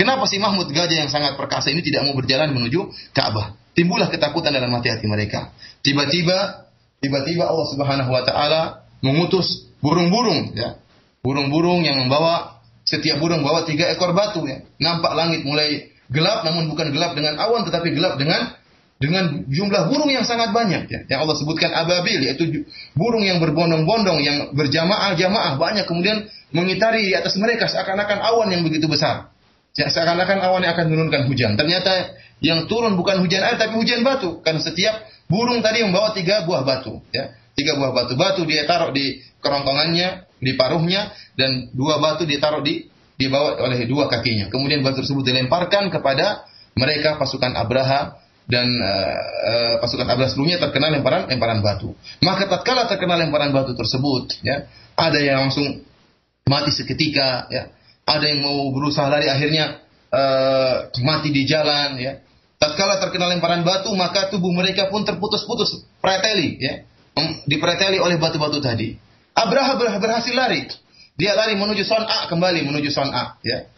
Kenapa 0.00 0.24
si 0.24 0.40
Mahmud 0.40 0.72
gajah 0.72 1.04
yang 1.04 1.12
sangat 1.12 1.36
perkasa 1.36 1.68
ini 1.68 1.84
tidak 1.84 2.08
mau 2.08 2.16
berjalan 2.16 2.56
menuju 2.56 3.12
Ka'bah? 3.12 3.60
Timbullah 3.76 4.08
ketakutan 4.08 4.56
dalam 4.56 4.72
hati-hati 4.72 5.04
mereka. 5.04 5.52
Tiba-tiba, 5.84 6.66
tiba-tiba 7.04 7.44
Allah 7.44 7.66
Subhanahu 7.68 8.08
wa 8.08 8.22
taala 8.24 8.88
mengutus 9.00 9.68
burung-burung 9.80 10.52
ya 10.56 10.80
burung-burung 11.20 11.84
yang 11.84 12.00
membawa 12.00 12.60
setiap 12.84 13.20
burung 13.20 13.44
bawa 13.44 13.68
tiga 13.68 13.86
ekor 13.92 14.16
batu 14.16 14.42
ya. 14.48 14.64
Nampak 14.80 15.12
langit 15.14 15.44
mulai 15.44 15.92
gelap 16.10 16.42
namun 16.42 16.66
bukan 16.72 16.90
gelap 16.90 17.14
dengan 17.14 17.38
awan 17.38 17.62
tetapi 17.68 17.94
gelap 17.94 18.18
dengan 18.18 18.56
dengan 19.00 19.48
jumlah 19.48 19.88
burung 19.88 20.12
yang 20.12 20.26
sangat 20.26 20.52
banyak 20.52 20.90
ya. 20.90 21.00
Yang 21.08 21.20
Allah 21.24 21.36
sebutkan 21.40 21.70
ababil 21.72 22.20
yaitu 22.20 22.66
burung 22.96 23.24
yang 23.24 23.40
berbondong-bondong 23.40 24.18
yang 24.20 24.52
berjamaah-jamaah 24.52 25.56
banyak 25.56 25.84
kemudian 25.88 26.28
mengitari 26.52 27.08
di 27.08 27.14
atas 27.16 27.38
mereka 27.40 27.70
seakan-akan 27.70 28.18
awan 28.20 28.48
yang 28.52 28.66
begitu 28.66 28.90
besar. 28.90 29.32
Ya, 29.78 29.86
seakan-akan 29.86 30.42
awan 30.42 30.66
yang 30.66 30.74
akan 30.74 30.90
menurunkan 30.90 31.30
hujan. 31.30 31.54
Ternyata 31.54 32.18
yang 32.42 32.66
turun 32.66 32.98
bukan 32.98 33.22
hujan 33.22 33.40
air 33.46 33.56
tapi 33.56 33.78
hujan 33.78 34.02
batu. 34.02 34.42
Karena 34.42 34.60
setiap 34.60 35.06
burung 35.30 35.62
tadi 35.62 35.86
membawa 35.86 36.10
tiga 36.10 36.42
buah 36.42 36.66
batu. 36.66 36.98
Ya. 37.14 37.39
Tiga 37.60 37.76
buah 37.76 37.92
batu. 37.92 38.16
Batu 38.16 38.48
dia 38.48 38.64
taruh 38.64 38.88
di 38.88 39.20
kerongkongannya, 39.44 40.40
di 40.40 40.56
paruhnya, 40.56 41.12
dan 41.36 41.68
dua 41.76 42.00
batu 42.00 42.24
ditaruh 42.24 42.64
di 42.64 42.88
dibawa 43.20 43.60
oleh 43.60 43.84
dua 43.84 44.08
kakinya. 44.08 44.48
Kemudian 44.48 44.80
batu 44.80 45.04
tersebut 45.04 45.28
dilemparkan 45.28 45.92
kepada 45.92 46.48
mereka 46.72 47.20
pasukan 47.20 47.52
Abraha 47.52 48.16
dan 48.48 48.66
uh, 48.80 49.20
uh, 49.44 49.74
pasukan 49.84 50.08
Abraha 50.08 50.32
sebelumnya 50.32 50.56
terkena 50.56 50.88
lemparan 50.88 51.28
lemparan 51.28 51.60
batu. 51.60 51.92
Maka 52.24 52.48
tatkala 52.48 52.88
terkena 52.88 53.20
lemparan 53.20 53.52
batu 53.52 53.76
tersebut, 53.76 54.40
ya, 54.40 54.64
ada 54.96 55.20
yang 55.20 55.46
langsung 55.48 55.84
mati 56.48 56.72
seketika, 56.72 57.46
ya. 57.52 57.68
Ada 58.08 58.24
yang 58.26 58.40
mau 58.42 58.72
berusaha 58.74 59.06
lari 59.06 59.28
akhirnya 59.28 59.84
uh, 60.10 60.88
mati 61.04 61.28
di 61.28 61.44
jalan, 61.44 62.00
ya. 62.00 62.24
Tatkala 62.56 62.98
terkena 63.04 63.28
lemparan 63.30 63.62
batu, 63.62 63.92
maka 63.92 64.32
tubuh 64.32 64.50
mereka 64.50 64.88
pun 64.88 65.04
terputus-putus, 65.04 65.84
preteli, 66.00 66.56
ya. 66.56 66.88
Dipreteli 67.44 67.98
oleh 67.98 68.16
batu-batu 68.16 68.62
tadi. 68.62 68.94
Abraha 69.34 69.76
berhasil 69.76 70.34
lari. 70.34 70.66
Dia 71.20 71.36
lari 71.36 71.52
menuju 71.58 71.84
Son'a 71.84 72.30
kembali 72.32 72.64
menuju 72.64 72.88
Son'a, 72.88 73.36
ya. 73.44 73.68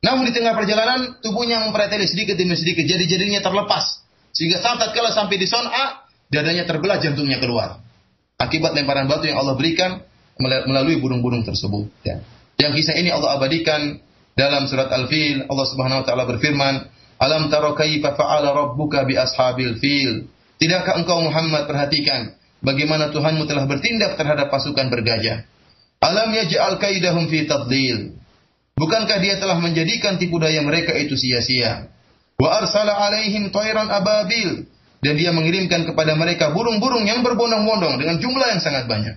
Namun 0.00 0.28
di 0.28 0.32
tengah 0.32 0.56
perjalanan 0.56 1.20
tubuhnya 1.20 1.60
mempreteli 1.66 2.08
sedikit 2.08 2.38
demi 2.38 2.56
sedikit, 2.56 2.86
jadi 2.88 3.04
jadinya 3.04 3.44
terlepas. 3.44 4.00
Sehingga 4.32 4.60
saat 4.60 4.80
tatkala 4.80 5.12
sampai 5.12 5.36
di 5.36 5.44
Son'a, 5.44 6.08
dadanya 6.32 6.64
terbelah, 6.64 6.96
jantungnya 7.00 7.36
keluar. 7.36 7.80
Akibat 8.36 8.76
lemparan 8.76 9.08
batu 9.08 9.28
yang 9.28 9.40
Allah 9.40 9.56
berikan 9.56 10.04
melalui 10.40 11.00
burung-burung 11.00 11.44
tersebut. 11.44 11.88
Ya. 12.04 12.20
Yang 12.60 12.84
kisah 12.84 12.96
ini 13.00 13.08
Allah 13.12 13.36
abadikan 13.36 14.00
dalam 14.36 14.68
surat 14.68 14.92
Al-Fil. 14.92 15.48
Allah 15.48 15.66
Subhanahu 15.68 16.00
wa 16.00 16.04
taala 16.04 16.24
berfirman, 16.28 16.74
"Alam 17.16 17.48
tara 17.48 17.72
kaifa 17.72 18.12
fa'ala 18.12 18.52
rabbuka 18.52 19.08
bi 19.08 19.16
ashabil 19.16 19.80
fil?" 19.80 20.28
Tidakkah 20.56 21.00
engkau 21.00 21.20
Muhammad 21.24 21.68
perhatikan 21.68 22.36
bagaimana 22.66 23.14
Tuhanmu 23.14 23.46
telah 23.46 23.70
bertindak 23.70 24.18
terhadap 24.18 24.50
pasukan 24.50 24.90
bergajah? 24.90 25.46
Alam 26.02 26.34
yaj'al 26.34 26.82
kaidahum 26.82 27.30
fi 27.30 27.46
tadlil. 27.46 28.18
Bukankah 28.76 29.22
dia 29.22 29.40
telah 29.40 29.56
menjadikan 29.56 30.20
tipu 30.20 30.36
daya 30.36 30.60
mereka 30.60 30.92
itu 30.98 31.16
sia-sia? 31.16 31.88
Wa 32.36 32.60
arsala 32.60 32.92
alaihim 32.92 33.48
tayran 33.48 33.88
ababil 33.88 34.68
dan 35.00 35.14
dia 35.16 35.32
mengirimkan 35.32 35.88
kepada 35.88 36.12
mereka 36.12 36.52
burung-burung 36.52 37.08
yang 37.08 37.24
berbondong-bondong 37.24 37.96
dengan 37.96 38.20
jumlah 38.20 38.48
yang 38.52 38.60
sangat 38.60 38.84
banyak. 38.84 39.16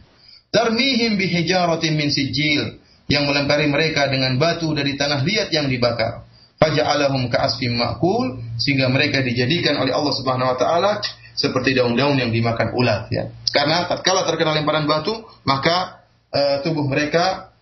Tarmihim 0.56 1.20
bihijaratin 1.20 2.00
min 2.00 2.08
sijil 2.08 2.80
yang 3.12 3.28
melempari 3.28 3.68
mereka 3.68 4.08
dengan 4.08 4.39
batu 4.39 4.72
dari 4.72 4.95
tanah 4.95 5.26
liat 5.28 5.52
yang 5.52 5.68
dibakar. 5.68 6.24
Faja'alahum 6.60 7.28
ka'asfim 7.28 7.76
ma'kul 7.76 8.39
sehingga 8.60 8.88
mereka 8.88 9.20
dijadikan 9.24 9.80
oleh 9.80 9.91
Allah 9.91 10.14
Subhanahu 10.16 10.56
wa 10.56 10.58
taala 10.60 10.91
seperti 11.40 11.72
daun-daun 11.72 12.20
yang 12.20 12.36
dimakan 12.36 12.76
ulat 12.76 13.08
ya. 13.08 13.32
Karena 13.56 13.88
tatkala 13.88 14.28
terkena 14.28 14.60
lemparan 14.60 14.84
batu, 14.84 15.24
maka 15.48 16.04
uh, 16.36 16.60
tubuh 16.60 16.84
mereka 16.84 17.56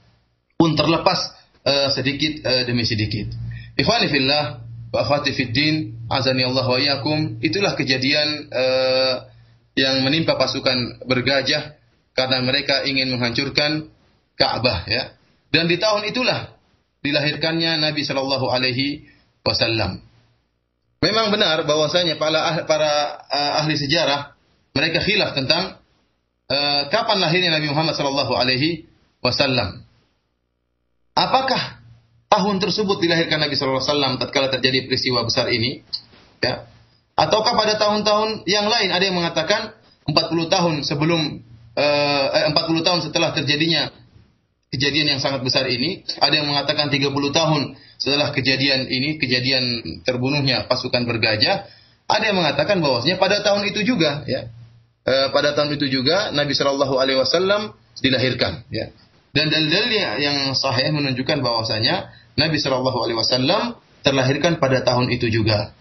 pun 0.57 0.73
terlepas 0.73 1.37
uh, 1.61 1.93
sedikit 1.93 2.41
uh, 2.41 2.65
demi 2.65 2.81
sedikit. 2.89 3.29
Ikhwani 3.77 4.09
fillah 4.09 4.65
wa 4.89 4.97
akhwati 5.05 5.29
fid 5.37 5.53
din, 5.53 5.93
azani 6.09 6.41
Allah 6.41 6.65
wa 6.65 6.81
iyyakum, 6.81 7.37
itulah 7.45 7.77
kejadian 7.77 8.49
uh, 8.49 9.29
yang 9.77 10.01
menimpa 10.01 10.33
pasukan 10.41 11.05
bergajah 11.05 11.77
karena 12.17 12.41
mereka 12.41 12.81
ingin 12.81 13.13
menghancurkan 13.13 13.93
Ka'bah 14.33 14.89
ya. 14.89 15.13
Dan 15.53 15.69
di 15.69 15.77
tahun 15.77 16.09
itulah 16.09 16.57
dilahirkannya 17.05 17.77
Nabi 17.77 18.01
Shallallahu 18.01 18.49
alaihi 18.49 19.05
wasallam. 19.45 20.01
Memang 20.97 21.29
benar 21.29 21.61
bahwasanya 21.61 22.17
para 22.17 22.65
para 22.65 23.21
uh, 23.29 23.59
ahli 23.61 23.77
sejarah 23.77 24.33
mereka 24.73 25.01
khilaf 25.05 25.37
tentang 25.37 25.77
uh, 26.49 26.81
kapan 26.89 27.17
lahirnya 27.21 27.53
Nabi 27.53 27.69
Muhammad 27.69 27.93
Shallallahu 27.93 28.33
alaihi 28.33 28.89
wasallam. 29.21 29.85
Apakah 31.13 31.81
tahun 32.29 32.57
tersebut 32.61 32.97
dilahirkan 33.01 33.37
Nabi 33.37 33.53
Shallallahu 33.53 33.81
alaihi 33.81 33.93
wasallam 33.93 34.13
tatkala 34.17 34.49
terjadi 34.49 34.89
peristiwa 34.89 35.21
besar 35.21 35.49
ini? 35.53 35.85
Ya. 36.41 36.65
Ataukah 37.17 37.57
pada 37.57 37.81
tahun-tahun 37.81 38.45
yang 38.45 38.69
lain 38.69 38.93
ada 38.93 39.01
yang 39.01 39.17
mengatakan 39.17 39.73
40 40.05 40.53
tahun 40.53 40.73
sebelum 40.85 41.41
eh, 41.73 42.45
40 42.53 42.85
tahun 42.85 42.99
setelah 43.09 43.33
terjadinya 43.33 43.89
kejadian 44.69 45.17
yang 45.17 45.21
sangat 45.23 45.41
besar 45.41 45.65
ini, 45.65 46.05
ada 46.21 46.33
yang 46.37 46.45
mengatakan 46.45 46.93
30 46.93 47.09
tahun 47.33 47.61
setelah 47.97 48.33
kejadian 48.33 48.87
ini, 48.87 49.17
kejadian 49.17 49.63
terbunuhnya 50.05 50.69
pasukan 50.69 51.03
bergajah, 51.05 51.65
ada 52.07 52.23
yang 52.23 52.37
mengatakan 52.39 52.79
bahwasanya 52.79 53.17
pada 53.19 53.43
tahun 53.43 53.67
itu 53.69 53.83
juga, 53.83 54.23
ya, 54.29 54.47
e, 55.03 55.13
pada 55.33 55.57
tahun 55.57 55.75
itu 55.75 55.89
juga 55.91 56.31
Nabi 56.31 56.53
Shallallahu 56.55 56.95
Alaihi 56.97 57.19
Wasallam 57.19 57.73
dilahirkan, 57.99 58.63
ya. 58.71 58.93
Dan 59.35 59.51
dalil 59.51 59.91
yang 60.17 60.55
sahih 60.57 60.89
menunjukkan 60.93 61.43
bahwasanya 61.43 62.09
Nabi 62.39 62.57
Shallallahu 62.57 62.97
Alaihi 63.05 63.17
Wasallam 63.19 63.77
terlahirkan 64.01 64.57
pada 64.57 64.81
tahun 64.81 65.11
itu 65.13 65.29
juga. 65.29 65.75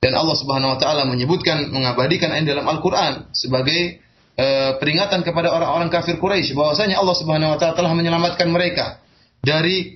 Dan 0.00 0.16
Allah 0.16 0.36
Subhanahu 0.36 0.76
Wa 0.76 0.78
Taala 0.78 1.02
menyebutkan 1.08 1.70
mengabadikan 1.72 2.32
ayat 2.34 2.46
dalam 2.50 2.66
Al 2.68 2.78
Quran 2.84 3.30
sebagai 3.32 4.00
Eh, 4.40 4.72
peringatan 4.80 5.20
kepada 5.20 5.52
orang-orang 5.52 5.92
kafir 5.92 6.16
Quraisy 6.16 6.56
bahwasanya 6.56 6.96
Allah 6.96 7.12
Subhanahu 7.12 7.52
wa 7.52 7.58
taala 7.60 7.76
telah 7.76 7.92
menyelamatkan 7.92 8.48
mereka 8.48 8.96
dari 9.44 9.92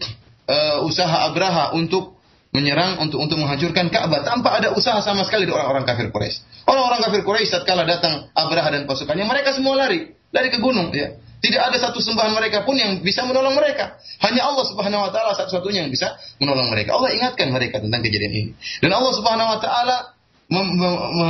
uh, 0.48 0.86
usaha 0.86 1.30
Abraha 1.30 1.76
untuk 1.76 2.16
menyerang 2.54 3.02
untuk 3.02 3.18
untuk 3.18 3.34
menghancurkan 3.42 3.90
Ka'bah 3.90 4.22
tanpa 4.22 4.54
ada 4.54 4.70
usaha 4.78 5.02
sama 5.02 5.26
sekali 5.26 5.42
dari 5.42 5.58
orang-orang 5.58 5.84
kafir 5.84 6.06
Quraisy. 6.14 6.66
Orang-orang 6.70 7.02
kafir 7.02 7.20
Quraisy 7.26 7.50
tatkala 7.50 7.82
datang 7.82 8.30
Abraha 8.30 8.70
dan 8.70 8.86
pasukannya 8.86 9.26
mereka 9.26 9.58
semua 9.58 9.74
lari, 9.74 10.14
lari 10.30 10.48
ke 10.54 10.62
gunung 10.62 10.94
ya. 10.94 11.18
Tidak 11.44 11.60
ada 11.60 11.76
satu 11.76 12.00
sembahan 12.00 12.32
mereka 12.32 12.64
pun 12.64 12.72
yang 12.72 13.04
bisa 13.04 13.26
menolong 13.28 13.52
mereka. 13.52 14.00
Hanya 14.24 14.48
Allah 14.48 14.64
Subhanahu 14.64 15.02
wa 15.04 15.10
taala 15.12 15.36
satu-satunya 15.36 15.84
yang 15.84 15.92
bisa 15.92 16.16
menolong 16.40 16.72
mereka. 16.72 16.96
Allah 16.96 17.12
ingatkan 17.12 17.52
mereka 17.52 17.84
tentang 17.84 18.00
kejadian 18.00 18.32
ini. 18.32 18.52
Dan 18.80 18.96
Allah 18.96 19.12
Subhanahu 19.12 19.48
wa 19.52 19.58
taala 19.60 19.96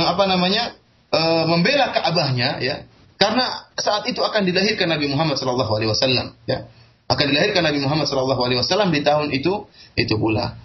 apa 0.07 0.23
namanya? 0.29 0.77
Uh, 1.15 1.47
membela 1.47 1.95
Ka'bahnya 1.95 2.59
ya 2.59 2.83
karena 3.15 3.71
saat 3.79 4.03
itu 4.11 4.19
akan 4.19 4.43
dilahirkan 4.43 4.91
Nabi 4.91 5.07
Muhammad 5.07 5.39
sallallahu 5.39 5.71
alaihi 5.71 5.89
wasallam, 5.91 6.35
ya. 6.43 6.67
Akan 7.05 7.29
dilahirkan 7.29 7.61
Nabi 7.61 7.79
Muhammad 7.85 8.09
sallallahu 8.09 8.41
alaihi 8.41 8.59
wasallam 8.61 8.89
di 8.89 9.05
tahun 9.05 9.29
itu 9.29 9.69
itu 9.93 10.15
pula. 10.17 10.57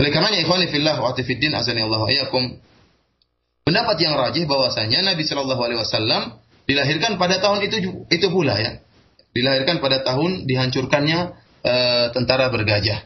Oleh 0.00 0.08
karenanya 0.08 0.40
ikhwani 0.40 0.72
fillah 0.72 0.96
wa 0.96 1.12
atifiddin 1.12 1.52
azani 1.52 1.84
Allah 1.84 2.00
ayakum. 2.08 2.56
Pendapat 3.68 3.96
yang 4.00 4.16
rajih 4.16 4.48
bahwasanya 4.48 5.04
Nabi 5.04 5.22
sallallahu 5.28 5.60
alaihi 5.60 5.80
wasallam 5.84 6.40
dilahirkan 6.64 7.20
pada 7.20 7.36
tahun 7.44 7.60
itu 7.68 7.76
itu 8.08 8.26
pula 8.32 8.56
ya. 8.56 8.80
Dilahirkan 9.36 9.84
pada 9.84 10.00
tahun 10.00 10.48
dihancurkannya 10.48 11.18
uh, 11.62 12.06
tentara 12.16 12.48
bergajah. 12.48 13.04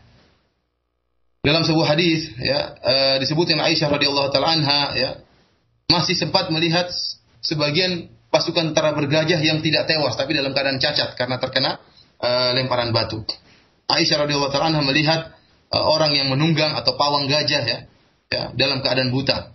Dalam 1.44 1.66
sebuah 1.66 1.98
hadis 1.98 2.32
ya 2.38 2.72
uh, 2.80 3.16
disebutkan 3.18 3.60
Aisyah 3.60 3.90
radhiyallahu 3.90 4.30
taala 4.30 4.54
anha 4.54 4.80
ya 4.96 5.10
masih 5.90 6.16
sempat 6.16 6.48
melihat 6.48 6.88
sebagian 7.44 8.08
pasukan 8.32 8.72
tentara 8.72 8.96
bergajah 8.96 9.36
yang 9.42 9.60
tidak 9.60 9.84
tewas 9.90 10.16
tapi 10.16 10.32
dalam 10.32 10.56
keadaan 10.56 10.80
cacat 10.80 11.12
karena 11.18 11.36
terkena 11.36 11.70
uh, 12.20 12.50
lemparan 12.54 12.94
batu. 12.94 13.22
Aisyah 13.90 14.24
radhiyallahu 14.24 14.52
taala 14.52 14.80
melihat 14.80 15.34
uh, 15.70 15.84
orang 15.84 16.14
yang 16.14 16.28
menunggang 16.30 16.72
atau 16.78 16.94
pawang 16.94 17.26
gajah 17.26 17.62
ya, 17.64 17.78
ya 18.30 18.42
dalam 18.54 18.80
keadaan 18.80 19.10
buta. 19.10 19.54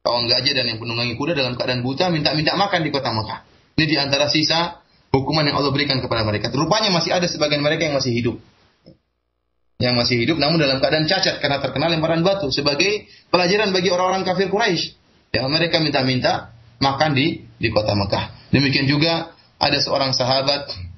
Pawang 0.00 0.32
gajah 0.32 0.52
dan 0.56 0.64
yang 0.64 0.78
penunggangi 0.80 1.14
kuda 1.20 1.36
dalam 1.36 1.60
keadaan 1.60 1.84
buta 1.84 2.08
minta-minta 2.08 2.56
makan 2.56 2.80
di 2.82 2.90
kota 2.90 3.12
Mekah. 3.12 3.44
Ini 3.76 3.84
di 3.84 3.96
antara 4.00 4.32
sisa 4.32 4.80
hukuman 5.12 5.44
yang 5.44 5.60
Allah 5.60 5.72
berikan 5.74 6.00
kepada 6.00 6.24
mereka. 6.24 6.48
Rupanya 6.48 6.88
masih 6.88 7.12
ada 7.12 7.28
sebagian 7.28 7.60
mereka 7.60 7.84
yang 7.84 7.96
masih 8.00 8.12
hidup. 8.16 8.36
Yang 9.80 9.94
masih 9.96 10.16
hidup 10.20 10.36
namun 10.36 10.60
dalam 10.60 10.80
keadaan 10.80 11.08
cacat 11.08 11.40
karena 11.40 11.60
terkena 11.60 11.88
lemparan 11.88 12.20
batu 12.20 12.52
sebagai 12.52 13.08
pelajaran 13.32 13.72
bagi 13.72 13.88
orang-orang 13.92 14.24
kafir 14.24 14.48
Quraisy. 14.48 14.96
Ya, 15.30 15.46
mereka 15.46 15.78
minta-minta 15.78 16.52
makan 16.80 17.16
di 17.16 17.44
di 17.60 17.68
kota 17.68 17.92
Mekah. 17.92 18.52
Demikian 18.52 18.88
juga 18.88 19.36
ada 19.60 19.78
seorang 19.78 20.16
sahabat 20.16 20.89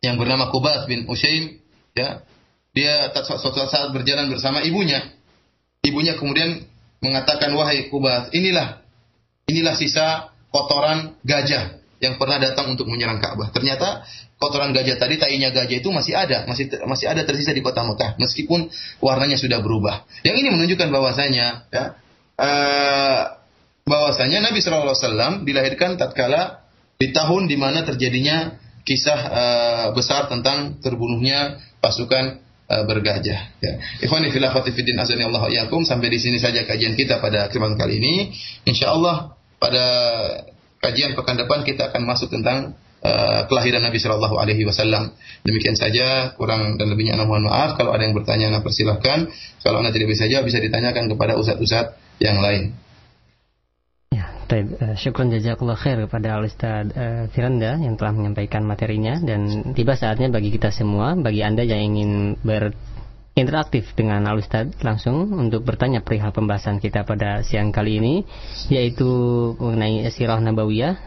yang 0.00 0.16
bernama 0.16 0.48
Kubat 0.48 0.88
bin 0.88 1.04
Ushaim 1.08 1.60
ya. 1.96 2.24
Dia 2.70 3.10
suatu 3.14 3.66
saat 3.66 3.90
berjalan 3.90 4.30
bersama 4.30 4.62
ibunya. 4.62 5.02
Ibunya 5.82 6.14
kemudian 6.14 6.64
mengatakan 7.02 7.50
wahai 7.56 7.88
Kubat, 7.90 8.30
inilah 8.36 8.84
inilah 9.50 9.74
sisa 9.74 10.30
kotoran 10.54 11.18
gajah 11.26 11.80
yang 12.00 12.16
pernah 12.16 12.40
datang 12.40 12.72
untuk 12.72 12.88
menyerang 12.88 13.20
Ka'bah. 13.20 13.52
Ternyata 13.52 14.06
kotoran 14.40 14.72
gajah 14.72 14.96
tadi, 14.96 15.20
tainya 15.20 15.52
gajah 15.52 15.76
itu 15.84 15.90
masih 15.92 16.16
ada, 16.16 16.48
masih 16.48 16.70
masih 16.88 17.06
ada 17.12 17.26
tersisa 17.28 17.52
di 17.52 17.60
kota 17.60 17.84
Mekah, 17.84 18.16
meskipun 18.16 18.72
warnanya 19.04 19.36
sudah 19.36 19.60
berubah. 19.60 20.08
Yang 20.24 20.36
ini 20.40 20.48
menunjukkan 20.54 20.88
bahwasanya 20.88 21.46
ya, 21.68 21.84
uh, 22.40 23.22
bahwasanya 23.84 24.48
Nabi 24.48 24.64
Shallallahu 24.64 24.96
Alaihi 24.96 25.04
Wasallam 25.04 25.32
dilahirkan 25.44 26.00
tatkala 26.00 26.64
di 26.96 27.12
tahun 27.12 27.52
di 27.52 27.56
mana 27.60 27.84
terjadinya 27.84 28.56
kisah 28.90 29.20
uh, 29.30 29.86
besar 29.94 30.26
tentang 30.26 30.82
terbunuhnya 30.82 31.62
pasukan 31.78 32.42
uh, 32.66 32.82
bergajah. 32.90 33.38
Ya. 33.62 33.72
Ikhwani 34.02 34.34
fillah 34.34 34.50
fatifidin 34.50 34.98
azani 34.98 35.22
Allah 35.30 35.46
yakum 35.46 35.86
sampai 35.86 36.10
di 36.10 36.18
sini 36.18 36.42
saja 36.42 36.66
kajian 36.66 36.98
kita 36.98 37.22
pada 37.22 37.46
kesempatan 37.46 37.78
kali 37.78 38.02
ini. 38.02 38.34
Insya 38.66 38.90
Allah 38.90 39.38
pada 39.62 39.84
kajian 40.82 41.14
pekan 41.14 41.38
depan 41.38 41.62
kita 41.62 41.94
akan 41.94 42.02
masuk 42.02 42.34
tentang 42.34 42.74
uh, 43.06 43.46
kelahiran 43.46 43.86
Nabi 43.86 44.02
Shallallahu 44.02 44.42
Alaihi 44.42 44.66
Wasallam. 44.66 45.14
Demikian 45.46 45.78
saja, 45.78 46.34
kurang 46.34 46.74
dan 46.74 46.90
lebihnya 46.90 47.14
anda 47.14 47.30
mohon 47.30 47.46
maaf. 47.46 47.78
Kalau 47.78 47.94
ada 47.94 48.02
yang 48.02 48.18
bertanya, 48.18 48.50
anda 48.50 48.58
persilahkan. 48.58 49.30
Kalau 49.62 49.78
anda 49.78 49.94
tidak 49.94 50.10
bisa 50.10 50.26
jawab, 50.26 50.50
bisa 50.50 50.58
ditanyakan 50.58 51.06
kepada 51.06 51.38
ustadz-ustadz 51.38 52.18
yang 52.18 52.42
lain. 52.42 52.74
Baik. 54.50 54.82
Uh, 54.82 54.98
syukur 54.98 55.30
jazakallah 55.30 55.78
khair 55.78 56.10
kepada 56.10 56.34
Al-Ustaz 56.34 56.90
uh, 56.90 57.30
Firanda 57.30 57.78
yang 57.78 57.94
telah 57.94 58.10
menyampaikan 58.10 58.66
materinya 58.66 59.22
dan 59.22 59.70
tiba 59.78 59.94
saatnya 59.94 60.26
bagi 60.26 60.50
kita 60.50 60.74
semua, 60.74 61.14
bagi 61.14 61.46
Anda 61.46 61.62
yang 61.62 61.94
ingin 61.94 62.34
berinteraksi 62.42 63.94
dengan 63.94 64.26
Al-Ustaz 64.26 64.74
langsung 64.82 65.38
untuk 65.38 65.62
bertanya 65.62 66.02
perihal 66.02 66.34
pembahasan 66.34 66.82
kita 66.82 67.06
pada 67.06 67.46
siang 67.46 67.70
kali 67.70 68.02
ini 68.02 68.26
yaitu 68.66 69.06
mengenai 69.54 70.10
sirah 70.10 70.42
nabawiyah 70.42 70.98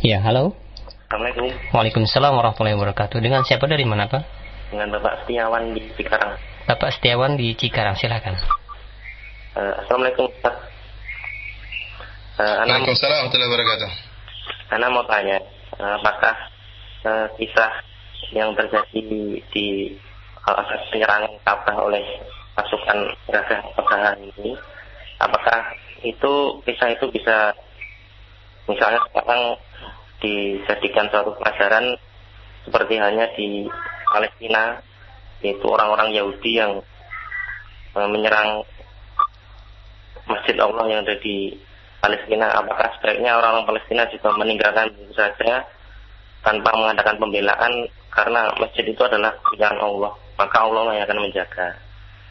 Ya, 0.06 0.22
halo. 0.22 0.54
Assalamualaikum. 1.12 1.76
Waalaikumsalam 1.76 2.32
warahmatullahi 2.40 2.72
wabarakatuh. 2.80 3.20
Dengan 3.20 3.44
siapa 3.44 3.68
dari 3.68 3.84
mana, 3.84 4.08
Pak? 4.08 4.24
Dengan 4.72 4.96
Bapak 4.96 5.28
Setiawan 5.28 5.76
di 5.76 5.84
Cikarang. 6.00 6.40
Bapak 6.72 6.90
Setiawan 6.96 7.36
di 7.36 7.52
Cikarang, 7.52 8.00
silakan. 8.00 8.40
Uh, 9.52 9.76
Assalamualaikum, 9.84 10.32
Pak. 10.40 10.56
Uh, 12.40 12.64
Waalaikumsalam 12.64 13.28
warahmatullahi 13.28 13.52
wabarakatuh. 13.52 13.90
Anda 14.72 14.88
mau 14.88 15.04
tanya, 15.04 15.38
uh, 15.84 16.00
apakah 16.00 16.36
uh, 17.04 17.28
kisah 17.36 17.72
yang 18.32 18.56
terjadi 18.56 19.04
di 19.52 19.68
uh, 20.48 20.64
penyerangan 20.96 21.36
Ka'bah 21.44 21.92
oleh 21.92 22.08
pasukan 22.56 23.12
gagah 23.28 23.60
pegangan 23.76 24.16
ini, 24.16 24.56
apakah 25.20 25.76
itu 26.08 26.64
kisah 26.64 26.96
itu 26.96 27.04
bisa 27.12 27.52
misalnya 28.64 29.04
sekarang 29.12 29.60
dijadikan 30.22 31.10
suatu 31.10 31.36
pelajaran 31.36 31.98
seperti 32.64 33.02
halnya 33.02 33.28
di 33.34 33.66
Palestina 34.08 34.80
yaitu 35.42 35.66
orang-orang 35.66 36.14
Yahudi 36.14 36.52
yang 36.62 36.86
uh, 37.98 38.10
menyerang 38.10 38.62
Masjid 40.30 40.54
Allah 40.62 40.86
yang 40.86 41.02
ada 41.02 41.18
di 41.18 41.58
Palestina. 41.98 42.54
Apakah 42.54 42.94
sebaiknya 42.98 43.36
orang-orang 43.36 43.68
Palestina 43.68 44.06
juga 44.14 44.30
meninggalkan 44.38 44.94
itu 44.94 45.18
saja 45.18 45.66
tanpa 46.46 46.72
mengadakan 46.78 47.18
pembelaan? 47.18 47.90
Karena 48.12 48.52
masjid 48.60 48.84
itu 48.86 49.02
adalah 49.02 49.34
pilihan 49.50 49.80
Allah 49.82 50.14
maka 50.42 50.58
Allah 50.66 50.98
yang 50.98 51.04
akan 51.06 51.20
menjaga. 51.30 51.68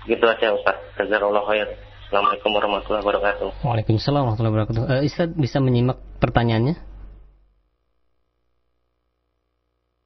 Begitu 0.05 0.25
aja 0.27 0.47
Ustaz. 0.57 0.77
Jazakallah 0.99 1.43
khair. 1.47 1.69
Assalamualaikum 2.09 2.51
warahmatullahi 2.51 3.03
wabarakatuh. 3.07 3.49
Waalaikumsalam 3.63 4.21
warahmatullahi 4.27 4.55
wabarakatuh. 4.55 4.83
Uh, 4.83 5.03
Ustaz 5.07 5.31
bisa 5.39 5.63
menyimak 5.63 6.03
pertanyaannya 6.19 6.90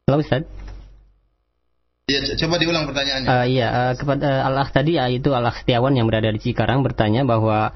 Halo 0.05 0.20
Ustaz 0.20 0.44
Ya, 2.05 2.20
coba 2.36 2.61
diulang 2.61 2.84
pertanyaannya. 2.84 3.24
Uh, 3.24 3.46
iya, 3.48 3.68
uh, 3.72 3.92
kepada 3.96 4.44
Allah 4.44 4.68
tadi 4.68 5.00
uh, 5.00 5.09
itu 5.09 5.32
Allah 5.32 5.57
Setiawan 5.57 5.96
yang 5.96 6.05
berada 6.05 6.28
di 6.28 6.36
Cikarang 6.36 6.84
bertanya 6.84 7.24
bahwa 7.24 7.72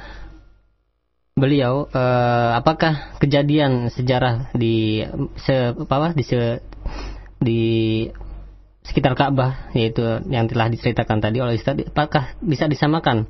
beliau 1.33 1.89
uh, 1.89 2.53
apakah 2.61 3.17
kejadian 3.25 3.89
sejarah 3.89 4.53
di 4.53 5.01
se, 5.41 5.73
apa 5.73 6.13
di 6.13 6.21
se, 6.21 6.61
di 7.41 7.61
sekitar 8.85 9.17
Ka'bah 9.17 9.73
yaitu 9.73 10.05
yang 10.29 10.45
telah 10.45 10.69
diceritakan 10.69 11.25
tadi 11.25 11.41
oleh 11.41 11.57
Ustaz 11.57 11.81
apakah 11.81 12.37
bisa 12.45 12.69
disamakan 12.69 13.25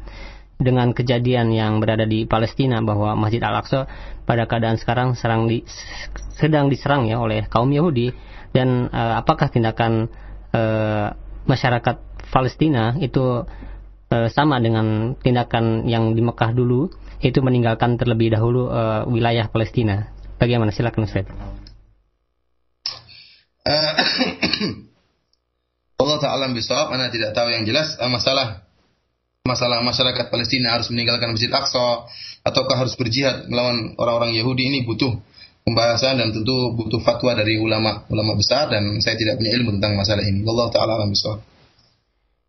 dengan 0.59 0.91
kejadian 0.91 1.55
yang 1.55 1.79
berada 1.79 2.03
di 2.03 2.27
Palestina 2.27 2.83
bahwa 2.83 3.15
Masjid 3.15 3.39
Al-Aqsa 3.39 3.87
pada 4.27 4.51
keadaan 4.51 4.83
sekarang 4.83 5.15
serang 5.15 5.47
di, 5.47 5.63
sedang 6.35 6.67
diserang 6.67 7.07
ya 7.07 7.23
oleh 7.23 7.47
kaum 7.47 7.71
Yahudi 7.71 8.27
dan 8.59 8.91
uh, 8.91 9.23
apakah 9.23 9.47
tindakan 9.55 10.11
uh, 10.51 11.15
masyarakat 11.47 11.97
Palestina 12.35 12.99
itu 12.99 13.47
uh, 14.11 14.29
sama 14.35 14.59
dengan 14.59 15.15
tindakan 15.23 15.87
yang 15.87 16.19
di 16.19 16.23
Mekah 16.27 16.51
dulu 16.51 16.91
itu 17.23 17.39
meninggalkan 17.39 17.95
terlebih 17.95 18.35
dahulu 18.35 18.67
uh, 18.67 19.07
wilayah 19.07 19.47
Palestina. 19.47 20.11
Bagaimana 20.43 20.75
silakan 20.75 21.07
Ustaz? 21.07 21.31
Allah 25.99 26.19
Ta'ala 26.23 26.47
bisawab, 26.55 26.95
Anda 26.95 27.11
tidak 27.11 27.35
tahu 27.35 27.51
yang 27.51 27.67
jelas 27.67 27.99
masalah 27.99 28.63
masalah 29.43 29.81
masyarakat 29.81 30.29
Palestina 30.29 30.77
harus 30.77 30.93
meninggalkan 30.93 31.33
Masjid 31.33 31.49
Aqsa 31.49 32.05
ataukah 32.45 32.77
harus 32.77 32.95
berjihad 33.01 33.49
melawan 33.49 33.97
orang-orang 33.97 34.37
Yahudi 34.37 34.69
ini 34.69 34.85
butuh 34.85 35.17
pembahasan 35.69 36.17
dan 36.17 36.33
tentu 36.33 36.73
butuh 36.73 37.05
fatwa 37.05 37.37
dari 37.37 37.61
ulama 37.61 38.09
ulama 38.09 38.33
besar 38.33 38.73
dan 38.73 38.97
saya 39.05 39.21
tidak 39.21 39.37
punya 39.37 39.53
ilmu 39.61 39.77
tentang 39.77 40.01
masalah 40.01 40.25
ini. 40.25 40.41
Allah 40.49 40.67
taala 40.73 40.93
alam 40.97 41.13
bisawab. 41.13 41.45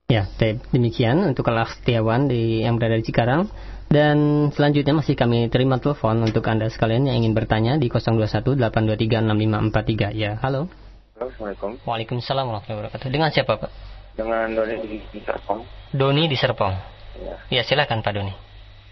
Ya, 0.09 0.25
demikian 0.73 1.21
untuk 1.21 1.45
kelas 1.45 1.77
Setiawan 1.77 2.31
di 2.31 2.65
yang 2.65 2.81
berada 2.81 2.97
di 2.97 3.05
Cikarang. 3.05 3.45
Dan 3.89 4.49
selanjutnya 4.53 4.93
masih 4.93 5.17
kami 5.17 5.49
terima 5.49 5.81
telepon 5.81 6.21
untuk 6.21 6.45
Anda 6.45 6.69
sekalian 6.69 7.09
yang 7.09 7.25
ingin 7.25 7.33
bertanya 7.33 7.73
di 7.77 7.89
0218236543. 7.89 10.13
Ya, 10.13 10.37
halo. 10.41 10.69
Assalamualaikum. 11.17 11.77
Waalaikumsalam 11.85 12.45
warahmatullahi 12.45 12.79
wabarakatuh. 12.85 13.09
Dengan 13.09 13.31
siapa, 13.33 13.57
Pak? 13.57 13.71
Dengan 14.13 14.53
Doni 14.53 14.77
di, 14.85 15.01
di 15.09 15.19
Serpong. 15.25 15.65
Doni 15.93 16.27
di 16.29 16.35
Serpong. 16.37 16.73
Ya. 17.17 17.35
Ya, 17.49 17.63
silakan 17.65 18.05
Pak 18.05 18.13
Doni. 18.13 18.33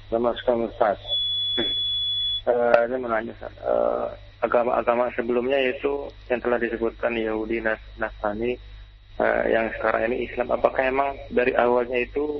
Selamat 0.09 0.34
sekali 0.41 0.65
Ustaz. 0.65 0.97
Uh, 2.48 2.80
ini 2.88 2.95
menanya 3.04 3.36
Ustaz. 3.36 3.54
Uh, 3.60 4.08
agama-agama 4.39 5.12
sebelumnya 5.20 5.60
itu 5.60 6.08
yang 6.32 6.39
telah 6.39 6.56
disebutkan 6.56 7.12
Yahudi, 7.20 7.60
Nas 7.60 7.82
Nasrani, 8.00 8.56
uh, 9.20 9.43
yang 9.52 9.68
sekarang 9.76 10.08
ini 10.12 10.32
Islam. 10.32 10.56
Apakah 10.56 10.88
emang 10.88 11.20
dari 11.28 11.52
awalnya 11.60 12.00
itu 12.00 12.39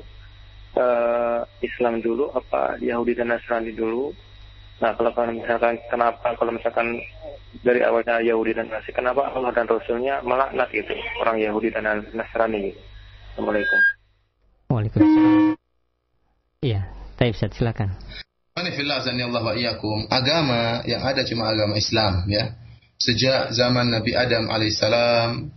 uh, 0.78 1.42
Islam 1.66 2.00
dulu 2.00 2.30
apa 2.34 2.78
Yahudi 2.80 3.18
dan 3.18 3.34
Nasrani 3.34 3.74
dulu 3.74 4.14
nah 4.78 4.94
kalau 4.94 5.10
misalkan 5.34 5.74
kenapa 5.90 6.38
kalau 6.38 6.54
misalkan 6.54 7.02
dari 7.66 7.82
awalnya 7.82 8.22
Yahudi 8.22 8.54
dan 8.54 8.70
Nasrani 8.70 8.94
kenapa 8.94 9.34
Allah 9.34 9.50
dan 9.50 9.66
Rasulnya 9.66 10.22
melaknat 10.22 10.70
itu 10.70 10.94
orang 11.18 11.42
Yahudi 11.42 11.74
dan 11.74 12.06
Nasrani 12.14 12.70
gitu 12.70 12.82
Assalamualaikum 13.34 13.80
Waalaikumsalam 14.70 15.58
iya 16.62 16.86
Taib 17.18 17.34
silakan 17.34 17.98
agama 20.12 20.86
yang 20.86 21.02
ada 21.02 21.26
cuma 21.26 21.50
agama 21.50 21.78
Islam 21.80 22.28
ya. 22.30 22.54
Sejak 22.98 23.54
zaman 23.54 23.94
Nabi 23.94 24.18
Adam 24.18 24.50
alaihissalam 24.50 25.54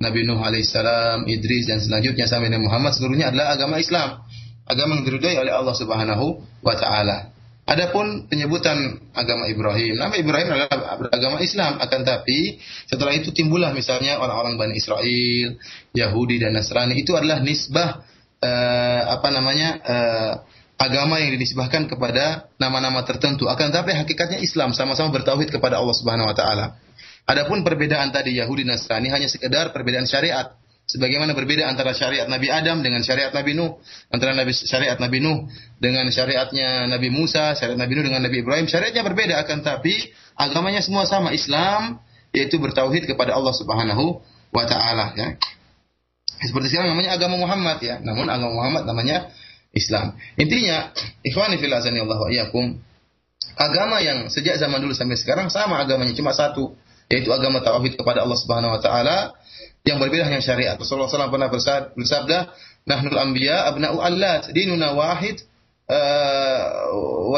Nabi 0.00 0.20
Nuh 0.26 0.40
alaihissalam 0.40 1.28
Idris 1.28 1.68
dan 1.70 1.78
selanjutnya 1.78 2.26
sampai 2.26 2.48
Nabi 2.50 2.66
Muhammad 2.66 2.96
seluruhnya 2.96 3.30
adalah 3.30 3.54
agama 3.54 3.78
Islam. 3.78 4.24
Agama 4.66 4.98
yang 4.98 5.04
diridhai 5.06 5.36
oleh 5.38 5.52
Allah 5.54 5.74
Subhanahu 5.74 6.40
wa 6.62 6.74
taala. 6.78 7.30
Adapun 7.70 8.26
penyebutan 8.26 8.98
agama 9.14 9.46
Ibrahim, 9.46 9.94
nama 9.94 10.10
Ibrahim 10.18 10.48
adalah 10.50 10.98
agama 11.14 11.38
Islam, 11.38 11.78
akan 11.78 12.00
tapi 12.02 12.58
setelah 12.90 13.14
itu 13.14 13.30
timbullah 13.30 13.70
misalnya 13.70 14.18
orang-orang 14.18 14.58
Bani 14.58 14.74
Israel, 14.74 15.54
Yahudi 15.94 16.42
dan 16.42 16.58
Nasrani. 16.58 16.98
Itu 16.98 17.14
adalah 17.14 17.38
nisbah 17.38 18.02
uh, 18.42 19.02
apa 19.14 19.28
namanya 19.30 19.68
uh, 19.86 20.32
agama 20.80 21.20
yang 21.20 21.36
dinisbahkan 21.36 21.92
kepada 21.92 22.48
nama-nama 22.56 23.04
tertentu. 23.04 23.52
Akan 23.52 23.68
tapi 23.68 23.92
hakikatnya 23.92 24.40
Islam 24.40 24.72
sama-sama 24.72 25.12
bertauhid 25.12 25.52
kepada 25.52 25.76
Allah 25.76 25.92
Subhanahu 25.92 26.32
wa 26.32 26.36
taala. 26.36 26.80
Adapun 27.28 27.60
perbedaan 27.60 28.08
tadi 28.08 28.40
Yahudi 28.40 28.64
Nasrani 28.64 29.12
hanya 29.12 29.28
sekedar 29.28 29.76
perbedaan 29.76 30.08
syariat. 30.08 30.56
Sebagaimana 30.90 31.38
berbeda 31.38 31.70
antara 31.70 31.94
syariat 31.94 32.26
Nabi 32.26 32.50
Adam 32.50 32.82
dengan 32.82 32.98
syariat 33.06 33.30
Nabi 33.30 33.54
Nuh, 33.54 33.78
antara 34.10 34.34
Nabi 34.34 34.50
syariat 34.50 34.98
Nabi 34.98 35.22
Nuh 35.22 35.46
dengan 35.78 36.02
syariatnya 36.10 36.90
Nabi 36.90 37.14
Musa, 37.14 37.54
syariat 37.54 37.78
Nabi 37.78 37.94
Nuh 37.94 38.04
dengan 38.10 38.26
Nabi 38.26 38.42
Ibrahim, 38.42 38.66
syariatnya 38.66 39.06
berbeda 39.06 39.38
akan 39.46 39.62
tapi 39.62 39.94
agamanya 40.34 40.82
semua 40.82 41.06
sama 41.06 41.30
Islam 41.30 42.02
yaitu 42.34 42.58
bertauhid 42.58 43.06
kepada 43.06 43.38
Allah 43.38 43.54
Subhanahu 43.54 44.18
wa 44.50 44.64
taala 44.66 45.14
ya. 45.14 45.38
Seperti 46.42 46.74
sekarang 46.74 46.96
namanya 46.96 47.20
agama 47.20 47.36
Muhammad 47.38 47.78
ya, 47.84 48.02
namun 48.02 48.26
agama 48.26 48.50
Muhammad 48.50 48.82
namanya 48.88 49.30
Islam. 49.70 50.18
Intinya, 50.34 50.90
ikhwani 51.22 51.58
fil 51.62 51.70
azani 51.70 52.02
Allah 52.02 52.18
wa 52.18 52.30
iyyakum, 52.30 52.78
agama 53.54 54.02
yang 54.02 54.26
sejak 54.26 54.58
zaman 54.58 54.82
dulu 54.82 54.96
sampai 54.96 55.14
sekarang 55.20 55.46
sama 55.52 55.78
agamanya 55.78 56.14
cuma 56.16 56.34
satu, 56.34 56.74
yaitu 57.06 57.30
agama 57.30 57.62
tauhid 57.62 57.94
kepada 57.94 58.26
Allah 58.26 58.38
Subhanahu 58.38 58.74
wa 58.74 58.80
taala 58.82 59.34
yang 59.86 60.02
berbeda 60.02 60.28
hanya 60.28 60.42
syariat. 60.44 60.76
Rasulullah 60.76 61.08
SAW 61.08 61.32
pernah 61.32 61.48
bersabda, 61.96 62.38
"Nahnul 62.84 63.18
anbiya 63.18 63.70
abna'u 63.70 63.98
allat, 64.02 64.50
dinuna 64.52 64.92
wahid." 64.92 65.42
Uh, 65.90 67.34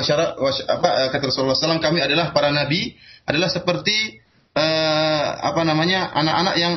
apa 0.68 1.09
kata 1.09 1.24
Rasulullah 1.24 1.57
SAW 1.57 1.80
kami 1.80 2.05
adalah 2.05 2.37
para 2.37 2.53
nabi 2.53 2.93
adalah 3.24 3.49
seperti 3.49 4.20
uh, 4.53 5.28
apa 5.41 5.64
namanya 5.64 6.12
anak-anak 6.12 6.55
yang 6.61 6.74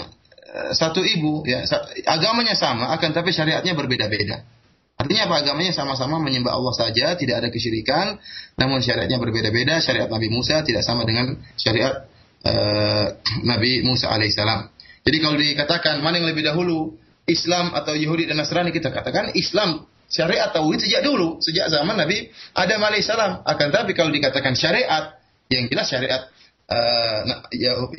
eh, 0.55 0.71
satu 0.71 1.03
ibu 1.03 1.43
ya 1.43 1.67
agamanya 2.07 2.55
sama 2.55 2.95
akan 2.95 3.11
tapi 3.11 3.35
syariatnya 3.35 3.75
berbeda-beda. 3.75 4.47
Artinya 4.95 5.27
apa 5.27 5.35
agamanya 5.43 5.75
sama-sama 5.75 6.23
menyembah 6.23 6.55
Allah 6.55 6.71
saja, 6.71 7.19
tidak 7.19 7.43
ada 7.43 7.49
kesyirikan, 7.51 8.15
namun 8.55 8.79
syariatnya 8.79 9.19
berbeda-beda. 9.19 9.83
Syariat 9.83 10.07
Nabi 10.07 10.31
Musa 10.31 10.63
tidak 10.63 10.87
sama 10.87 11.03
dengan 11.03 11.35
syariat 11.59 12.07
uh, 12.47 13.19
Nabi 13.43 13.83
Musa 13.83 14.07
alaihissalam. 14.07 14.71
Jadi 15.05 15.17
kalau 15.19 15.35
dikatakan 15.35 15.99
mana 15.99 16.23
yang 16.23 16.31
lebih 16.31 16.47
dahulu, 16.47 16.95
Islam 17.27 17.75
atau 17.75 17.97
Yahudi 17.97 18.29
dan 18.29 18.39
Nasrani 18.39 18.69
kita 18.71 18.93
katakan 18.93 19.33
Islam 19.35 19.83
syariat 20.07 20.53
tauhid 20.55 20.79
sejak 20.79 21.01
dulu, 21.03 21.43
sejak 21.43 21.67
zaman 21.67 21.99
Nabi 21.99 22.31
Adam 22.55 22.79
alaihissalam. 22.79 23.43
Akan 23.43 23.75
tapi 23.75 23.91
kalau 23.97 24.15
dikatakan 24.15 24.55
syariat, 24.55 25.19
yang 25.51 25.67
jelas 25.69 25.91
syariat 25.91 26.31
uh, 26.71 27.21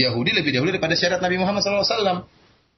Yahudi 0.01 0.33
lebih 0.33 0.51
dahulu 0.57 0.73
daripada 0.75 0.97
syariat 0.99 1.21
Nabi 1.21 1.37
Muhammad 1.39 1.61
SAW. 1.63 2.25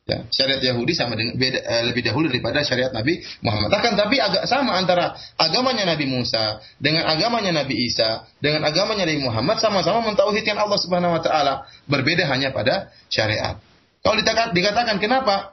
Ya, 0.08 0.24
syariat 0.32 0.64
Yahudi 0.64 0.96
sama 0.96 1.20
dengan 1.20 1.36
beda, 1.36 1.60
uh, 1.68 1.84
lebih 1.92 2.00
dahulu 2.00 2.32
daripada 2.32 2.64
syariat 2.64 2.88
Nabi 2.88 3.20
Muhammad. 3.44 3.68
Akan 3.76 3.92
tapi 3.92 4.16
agak 4.16 4.48
sama 4.48 4.80
antara 4.80 5.12
agamanya 5.36 5.84
Nabi 5.84 6.08
Musa 6.08 6.64
dengan 6.80 7.04
agamanya 7.04 7.52
Nabi 7.52 7.76
Isa 7.76 8.24
dengan 8.40 8.64
agamanya 8.64 9.04
Nabi 9.04 9.20
Muhammad 9.20 9.60
sama-sama 9.60 10.00
mentauhidkan 10.08 10.56
Allah 10.56 10.80
Subhanahu 10.80 11.12
wa 11.12 11.20
taala. 11.20 11.68
Berbeda 11.84 12.24
hanya 12.24 12.56
pada 12.56 12.88
syariat. 13.12 13.60
Kalau 14.00 14.16
dikatakan 14.56 14.96
kenapa 14.96 15.52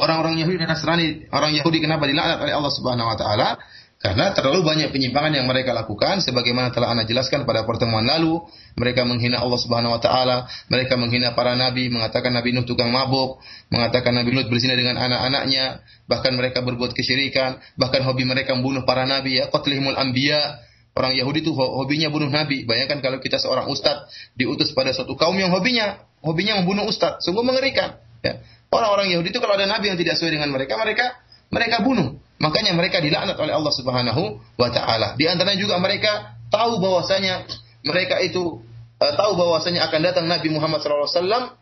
orang-orang 0.00 0.40
Yahudi 0.40 0.56
dan 0.56 0.72
Nasrani, 0.72 1.28
orang 1.28 1.52
Yahudi 1.52 1.84
kenapa 1.84 2.08
dilaknat 2.08 2.40
oleh 2.40 2.56
Allah 2.56 2.72
Subhanahu 2.72 3.12
wa 3.12 3.16
taala? 3.20 3.60
Karena 4.00 4.32
terlalu 4.32 4.64
banyak 4.64 4.96
penyimpangan 4.96 5.36
yang 5.36 5.44
mereka 5.44 5.76
lakukan 5.76 6.24
sebagaimana 6.24 6.72
telah 6.72 6.96
Anda 6.96 7.04
jelaskan 7.04 7.44
pada 7.44 7.68
pertemuan 7.68 8.08
lalu, 8.08 8.40
mereka 8.72 9.04
menghina 9.04 9.44
Allah 9.44 9.60
Subhanahu 9.60 9.92
wa 9.92 10.00
taala, 10.00 10.48
mereka 10.72 10.96
menghina 10.96 11.36
para 11.36 11.52
nabi, 11.52 11.92
mengatakan 11.92 12.32
Nabi 12.32 12.56
Nuh 12.56 12.64
tukang 12.64 12.88
mabuk, 12.88 13.44
mengatakan 13.68 14.16
Nabi 14.16 14.32
Lut 14.32 14.48
berzina 14.48 14.72
dengan 14.72 14.96
anak-anaknya, 14.96 15.84
bahkan 16.08 16.32
mereka 16.32 16.64
berbuat 16.64 16.96
kesyirikan, 16.96 17.60
bahkan 17.76 18.00
hobi 18.00 18.24
mereka 18.24 18.56
membunuh 18.56 18.88
para 18.88 19.04
nabi 19.04 19.36
ya, 19.36 19.52
qatlihimul 19.52 19.92
anbiya. 20.00 20.64
Orang 20.96 21.12
Yahudi 21.12 21.44
itu 21.44 21.52
hobinya 21.52 22.08
bunuh 22.08 22.32
nabi. 22.32 22.64
Bayangkan 22.64 23.04
kalau 23.04 23.20
kita 23.20 23.36
seorang 23.36 23.68
ustadz 23.68 24.08
diutus 24.32 24.72
pada 24.72 24.96
suatu 24.96 25.12
kaum 25.14 25.36
yang 25.36 25.52
hobinya 25.52 26.00
hobinya 26.24 26.56
membunuh 26.56 26.88
ustadz, 26.88 27.20
sungguh 27.20 27.44
mengerikan. 27.44 28.00
Ya. 28.24 28.40
Orang-orang 28.72 29.12
Yahudi 29.12 29.28
itu 29.28 29.44
kalau 29.44 29.60
ada 29.60 29.68
nabi 29.68 29.92
yang 29.92 30.00
tidak 30.00 30.16
sesuai 30.16 30.40
dengan 30.40 30.48
mereka, 30.48 30.80
mereka 30.80 31.20
mereka 31.52 31.84
bunuh. 31.84 32.16
Makanya 32.40 32.72
mereka 32.72 33.04
dilaknat 33.04 33.36
oleh 33.36 33.52
Allah 33.52 33.72
Subhanahu 33.76 34.40
wa 34.56 34.68
taala. 34.72 35.12
Di 35.20 35.28
antaranya 35.28 35.60
juga 35.60 35.76
mereka 35.76 36.40
tahu 36.48 36.80
bahwasanya 36.80 37.44
mereka 37.84 38.16
itu 38.24 38.64
uh, 38.96 39.12
tahu 39.12 39.36
bahwasanya 39.36 39.84
akan 39.92 40.00
datang 40.00 40.24
Nabi 40.24 40.48
Muhammad 40.48 40.80
SAW 40.80 41.60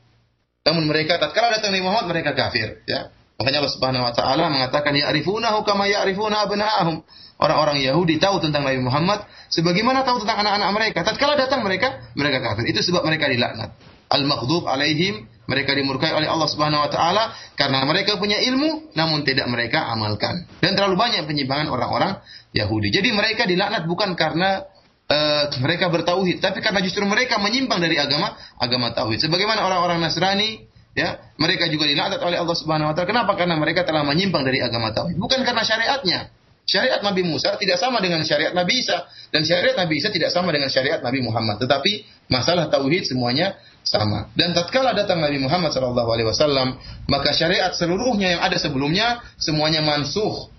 namun 0.62 0.84
mereka 0.86 1.18
tatkala 1.18 1.58
datang 1.58 1.74
Nabi 1.74 1.82
Muhammad 1.82 2.06
mereka 2.14 2.30
kafir 2.38 2.78
ya. 2.86 3.10
Makanya 3.38 3.62
Allah 3.62 3.74
Subhanahu 3.74 4.06
wa 4.06 4.14
taala 4.14 4.50
mengatakan 4.50 4.94
ya'rifunahu 4.98 5.62
kama 5.62 5.86
ya'rifuna 5.86 6.46
abna'ahum. 6.46 7.06
Orang-orang 7.38 7.78
Yahudi 7.78 8.18
tahu 8.18 8.42
tentang 8.42 8.66
Nabi 8.66 8.82
Muhammad 8.82 9.22
sebagaimana 9.46 10.02
tahu 10.02 10.26
tentang 10.26 10.42
anak-anak 10.42 10.70
mereka. 10.74 10.98
Tatkala 11.06 11.38
datang 11.38 11.62
mereka 11.62 12.02
mereka 12.18 12.42
kafir. 12.42 12.66
Itu 12.66 12.82
sebab 12.82 13.06
mereka 13.06 13.30
dilaknat. 13.30 13.78
Al-maghdub 14.10 14.66
alaihim 14.66 15.30
mereka 15.48 15.72
dimurkai 15.72 16.12
oleh 16.12 16.28
Allah 16.28 16.44
Subhanahu 16.44 16.84
wa 16.84 16.90
taala 16.92 17.32
karena 17.56 17.80
mereka 17.88 18.20
punya 18.20 18.36
ilmu 18.36 18.92
namun 18.92 19.24
tidak 19.24 19.48
mereka 19.48 19.88
amalkan. 19.88 20.44
Dan 20.60 20.76
terlalu 20.76 21.00
banyak 21.00 21.24
penyimpangan 21.24 21.72
orang-orang 21.72 22.20
Yahudi. 22.52 22.92
Jadi 22.92 23.08
mereka 23.16 23.48
dilaknat 23.48 23.88
bukan 23.88 24.12
karena 24.12 24.68
uh, 25.08 25.44
mereka 25.64 25.88
bertauhid, 25.88 26.44
tapi 26.44 26.60
karena 26.60 26.84
justru 26.84 27.02
mereka 27.08 27.40
menyimpang 27.40 27.80
dari 27.80 27.96
agama 27.96 28.36
agama 28.60 28.92
tauhid. 28.92 29.24
Sebagaimana 29.24 29.64
orang-orang 29.64 30.04
Nasrani 30.04 30.68
ya, 30.92 31.16
mereka 31.40 31.64
juga 31.72 31.88
dilaknat 31.88 32.20
oleh 32.20 32.36
Allah 32.36 32.56
Subhanahu 32.56 32.92
wa 32.92 32.94
taala. 32.94 33.08
Kenapa? 33.08 33.32
Karena 33.32 33.56
mereka 33.56 33.88
telah 33.88 34.04
menyimpang 34.04 34.44
dari 34.44 34.60
agama 34.60 34.92
tauhid, 34.92 35.16
bukan 35.16 35.40
karena 35.42 35.64
syariatnya. 35.64 36.20
Syariat 36.68 37.00
Nabi 37.00 37.24
Musa 37.24 37.56
tidak 37.56 37.80
sama 37.80 37.96
dengan 38.04 38.20
syariat 38.28 38.52
Nabi 38.52 38.84
Isa 38.84 39.08
dan 39.32 39.40
syariat 39.40 39.72
Nabi 39.72 40.04
Isa 40.04 40.12
tidak 40.12 40.28
sama 40.28 40.52
dengan 40.52 40.68
syariat 40.68 41.00
Nabi 41.00 41.24
Muhammad. 41.24 41.64
Tetapi 41.64 42.17
masalah 42.28 42.68
tauhid 42.68 43.08
semuanya 43.08 43.56
sama. 43.82 44.28
Dan 44.36 44.52
tatkala 44.52 44.92
datang 44.92 45.18
Nabi 45.18 45.40
Muhammad 45.40 45.72
wasallam, 45.72 46.76
maka 47.08 47.32
syariat 47.32 47.72
seluruhnya 47.72 48.36
yang 48.38 48.42
ada 48.44 48.56
sebelumnya 48.60 49.24
semuanya 49.40 49.80
mansuh. 49.80 50.52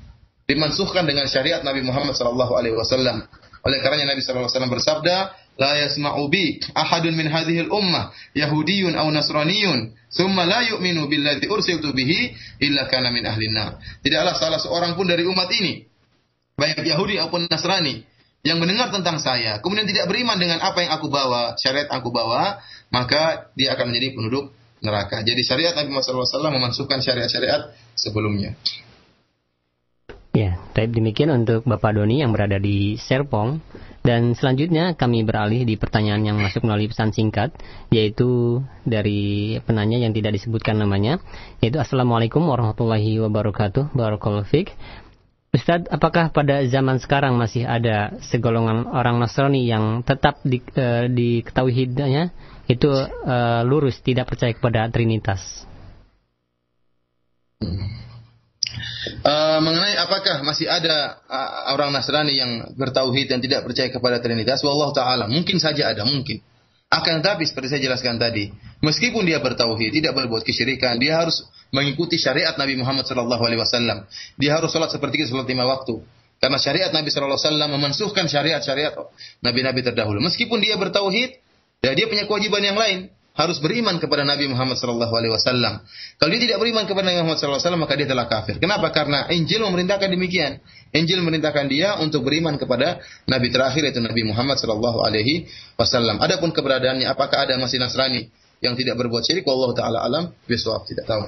Dimansuhkan 0.49 1.05
dengan 1.05 1.29
syariat 1.29 1.61
Nabi 1.61 1.85
Muhammad 1.85 2.17
wasallam. 2.17 3.21
Oleh 3.61 3.77
karenanya 3.85 4.17
Nabi 4.17 4.25
wasallam 4.25 4.73
bersabda, 4.73 5.15
"La 5.61 5.77
yasma'u 5.77 6.25
bi 6.31 6.57
ahadun 6.73 7.13
min 7.13 7.29
hadhihi 7.29 7.69
al-ummah 7.69 8.09
yahudiyyun 8.33 8.97
aw 8.97 9.05
nasraniyyun, 9.13 9.93
thumma 10.09 10.49
la 10.49 10.65
yu'minu 10.65 11.05
billadzi 11.05 11.45
ursiltu 11.45 11.93
bihi 11.93 12.33
illa 12.65 12.89
kana 12.89 13.13
min 13.13 13.29
ahli 13.29 13.51
nar." 13.53 13.77
Tidaklah 14.01 14.33
salah 14.41 14.57
seorang 14.57 14.97
pun 14.97 15.05
dari 15.05 15.21
umat 15.27 15.51
ini 15.53 15.85
baik 16.59 16.83
Yahudi 16.83 17.15
maupun 17.23 17.47
Nasrani 17.47 18.03
yang 18.39 18.57
mendengar 18.63 18.87
tentang 18.87 19.19
saya, 19.19 19.59
kemudian 19.59 19.83
tidak 19.83 20.07
beriman 20.07 20.39
dengan 20.39 20.63
apa 20.63 20.79
yang 20.79 20.95
aku 20.95 21.11
bawa, 21.11 21.59
syariat 21.59 21.91
aku 21.91 22.07
bawa, 22.07 22.63
maka 22.87 23.51
dia 23.59 23.75
akan 23.75 23.91
menjadi 23.91 24.15
penduduk 24.15 24.55
neraka. 24.79 25.19
Jadi 25.27 25.43
syariat 25.43 25.75
Nabi 25.75 25.91
Muhammad 25.91 26.27
SAW 26.27 26.55
memasukkan 26.55 27.03
syariat-syariat 27.03 27.75
sebelumnya. 27.99 28.55
Ya, 30.31 30.55
baik 30.71 30.95
demikian 30.95 31.35
untuk 31.35 31.67
Bapak 31.67 31.99
Doni 31.99 32.23
yang 32.23 32.31
berada 32.31 32.55
di 32.61 32.95
Serpong. 32.95 33.59
Dan 33.99 34.31
selanjutnya 34.31 34.95
kami 34.95 35.27
beralih 35.27 35.67
di 35.67 35.75
pertanyaan 35.75 36.23
yang 36.23 36.37
masuk 36.39 36.63
melalui 36.63 36.87
pesan 36.87 37.11
singkat, 37.11 37.51
yaitu 37.91 38.63
dari 38.87 39.59
penanya 39.67 39.99
yang 39.99 40.15
tidak 40.15 40.39
disebutkan 40.39 40.79
namanya, 40.79 41.19
yaitu 41.59 41.75
Assalamualaikum 41.75 42.39
warahmatullahi 42.47 43.19
wabarakatuh, 43.19 43.91
Barakallahu 43.91 44.47
Ustadz, 45.49 45.89
apakah 45.89 46.29
pada 46.29 46.61
zaman 46.69 47.01
sekarang 47.01 47.33
masih 47.33 47.65
ada 47.65 48.13
segolongan 48.29 48.85
orang 48.85 49.17
Nasrani 49.17 49.65
yang 49.65 50.05
tetap 50.05 50.37
di, 50.45 50.61
e, 50.61 51.09
diketahui 51.09 51.73
hidupnya 51.73 52.29
itu 52.69 52.85
e, 53.01 53.35
lurus 53.65 53.97
tidak 54.05 54.29
percaya 54.29 54.53
kepada 54.53 54.85
Trinitas? 54.93 55.65
Uh, 59.19 59.59
mengenai 59.59 59.99
apakah 59.99 60.45
masih 60.47 60.69
ada 60.69 61.19
uh, 61.27 61.75
orang 61.75 61.91
Nasrani 61.91 62.37
yang 62.37 62.71
bertauhid 62.77 63.27
dan 63.27 63.43
tidak 63.43 63.65
percaya 63.67 63.89
kepada 63.91 64.21
Trinitas, 64.23 64.63
wallahu 64.63 64.95
taala 64.95 65.27
mungkin 65.27 65.59
saja 65.59 65.91
ada, 65.91 66.07
mungkin. 66.07 66.39
Akan 66.87 67.19
tetapi 67.19 67.43
seperti 67.43 67.73
saya 67.73 67.81
jelaskan 67.83 68.21
tadi, 68.21 68.53
meskipun 68.79 69.27
dia 69.27 69.43
bertauhid, 69.43 69.91
tidak 69.91 70.13
berbuat 70.13 70.45
kesyirikan, 70.45 70.97
dia 70.97 71.19
harus 71.19 71.45
mengikuti 71.69 72.17
syariat 72.17 72.57
Nabi 72.57 72.77
Muhammad 72.77 73.05
sallallahu 73.05 73.43
alaihi 73.45 73.61
wasallam. 73.61 74.05
Dia 74.37 74.57
harus 74.57 74.73
salat 74.73 74.89
seperti 74.89 75.25
itu 75.25 75.33
salat 75.33 75.49
lima 75.49 75.65
waktu. 75.65 76.01
Karena 76.39 76.55
syariat 76.55 76.91
Nabi 76.95 77.11
sallallahu 77.11 77.35
alaihi 77.35 77.51
wasallam 77.51 77.69
memansuhkan 77.75 78.25
syariat-syariat 78.31 78.95
nabi-nabi 79.43 79.83
terdahulu. 79.83 80.23
Meskipun 80.23 80.63
dia 80.63 80.79
bertauhid, 80.79 81.35
ya 81.83 81.91
dia 81.91 82.07
punya 82.07 82.23
kewajiban 82.25 82.63
yang 82.63 82.79
lain 82.79 83.11
harus 83.39 83.55
beriman 83.63 83.95
kepada 84.03 84.27
Nabi 84.27 84.51
Muhammad 84.51 84.75
sallallahu 84.75 85.15
alaihi 85.15 85.31
wasallam. 85.31 85.79
Kalau 86.19 86.31
dia 86.35 86.41
tidak 86.43 86.59
beriman 86.59 86.83
kepada 86.83 87.07
Nabi 87.07 87.23
Muhammad 87.23 87.39
sallallahu 87.39 87.59
alaihi 87.59 87.67
wasallam 87.71 87.83
maka 87.87 87.95
dia 87.95 88.07
telah 88.07 88.25
kafir. 88.27 88.55
Kenapa? 88.59 88.87
Karena 88.91 89.31
Injil 89.31 89.63
memerintahkan 89.63 90.11
demikian. 90.11 90.59
Injil 90.91 91.23
memerintahkan 91.23 91.71
dia 91.71 91.95
untuk 92.03 92.27
beriman 92.27 92.59
kepada 92.59 92.99
nabi 93.29 93.47
terakhir 93.53 93.85
yaitu 93.87 94.03
Nabi 94.03 94.27
Muhammad 94.27 94.59
sallallahu 94.59 95.05
alaihi 95.07 95.47
wasallam. 95.79 96.19
Adapun 96.19 96.51
keberadaannya 96.51 97.07
apakah 97.07 97.47
ada 97.47 97.55
masih 97.55 97.79
Nasrani 97.79 98.27
yang 98.59 98.75
tidak 98.75 98.99
berbuat 98.99 99.23
syirik 99.23 99.47
Allah 99.47 99.71
taala 99.71 99.99
alam 100.03 100.23
bisawab 100.43 100.83
tidak 100.83 101.07
tahu. 101.07 101.23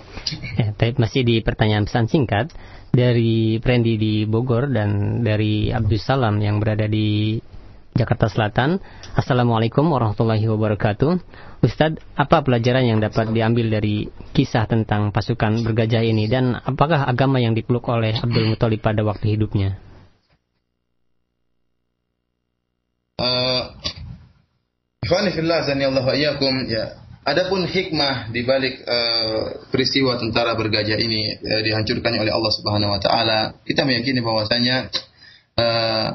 Ya, 0.60 0.76
tapi 0.76 1.00
masih 1.00 1.24
di 1.24 1.40
pertanyaan 1.40 1.88
pesan 1.88 2.12
singkat 2.12 2.52
dari 2.92 3.58
Prendi 3.64 3.96
di 3.96 4.14
Bogor 4.28 4.68
dan 4.68 5.24
dari 5.24 5.72
Abdul 5.72 6.00
Salam 6.00 6.44
yang 6.44 6.60
berada 6.60 6.92
di 6.92 7.40
Jakarta 7.96 8.28
Selatan. 8.32 8.80
Assalamualaikum 9.16 9.84
warahmatullahi 9.88 10.44
wabarakatuh. 10.48 11.12
Ustadz, 11.64 12.04
apa 12.16 12.44
pelajaran 12.44 12.88
yang 12.88 13.00
dapat 13.00 13.32
diambil 13.32 13.68
dari 13.80 14.08
kisah 14.36 14.68
tentang 14.68 15.12
pasukan 15.12 15.64
bergajah 15.64 16.04
ini 16.04 16.28
dan 16.28 16.56
apakah 16.56 17.08
agama 17.08 17.40
yang 17.40 17.56
dipeluk 17.56 17.88
oleh 17.92 18.16
Abdul 18.16 18.56
Muthalib 18.56 18.80
pada 18.84 19.04
waktu 19.04 19.36
hidupnya? 19.36 19.80
Uh, 23.22 23.70
ya. 26.72 27.11
Adapun 27.22 27.70
hikmah 27.70 28.34
di 28.34 28.42
balik 28.42 28.82
uh, 28.82 29.70
peristiwa 29.70 30.18
tentara 30.18 30.58
bergajah 30.58 30.98
ini 30.98 31.38
uh, 31.38 31.62
dihancurkannya 31.62 32.18
oleh 32.18 32.34
Allah 32.34 32.50
Subhanahu 32.50 32.98
wa 32.98 32.98
taala, 32.98 33.62
kita 33.62 33.86
meyakini 33.86 34.26
bahwasanya 34.26 34.90
uh, 35.54 36.08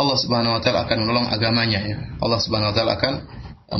Allah 0.00 0.16
Subhanahu 0.16 0.56
wa 0.56 0.60
taala 0.64 0.88
akan 0.88 0.96
menolong 1.04 1.28
agamanya 1.28 1.80
ya. 1.84 1.98
Allah 2.24 2.40
Subhanahu 2.40 2.72
wa 2.72 2.76
taala 2.76 2.92
akan 2.96 3.14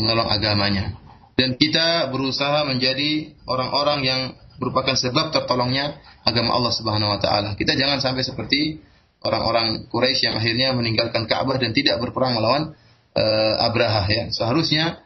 menolong 0.04 0.28
agamanya. 0.28 0.84
Dan 1.32 1.56
kita 1.56 2.12
berusaha 2.12 2.68
menjadi 2.68 3.32
orang-orang 3.48 4.00
yang 4.04 4.20
merupakan 4.61 4.92
sebab 4.92 5.32
tertolongnya 5.32 5.96
agama 6.28 6.52
Allah 6.52 6.76
Subhanahu 6.76 7.08
wa 7.08 7.20
taala. 7.24 7.56
Kita 7.56 7.72
jangan 7.72 8.04
sampai 8.04 8.20
seperti 8.20 8.84
orang-orang 9.24 9.88
Quraisy 9.88 10.28
yang 10.28 10.36
akhirnya 10.36 10.76
meninggalkan 10.76 11.24
Ka'bah 11.24 11.56
dan 11.56 11.72
tidak 11.72 11.96
berperang 12.04 12.36
melawan 12.36 12.76
uh, 13.16 13.54
Abraha 13.64 14.04
ya. 14.12 14.24
Seharusnya 14.28 15.00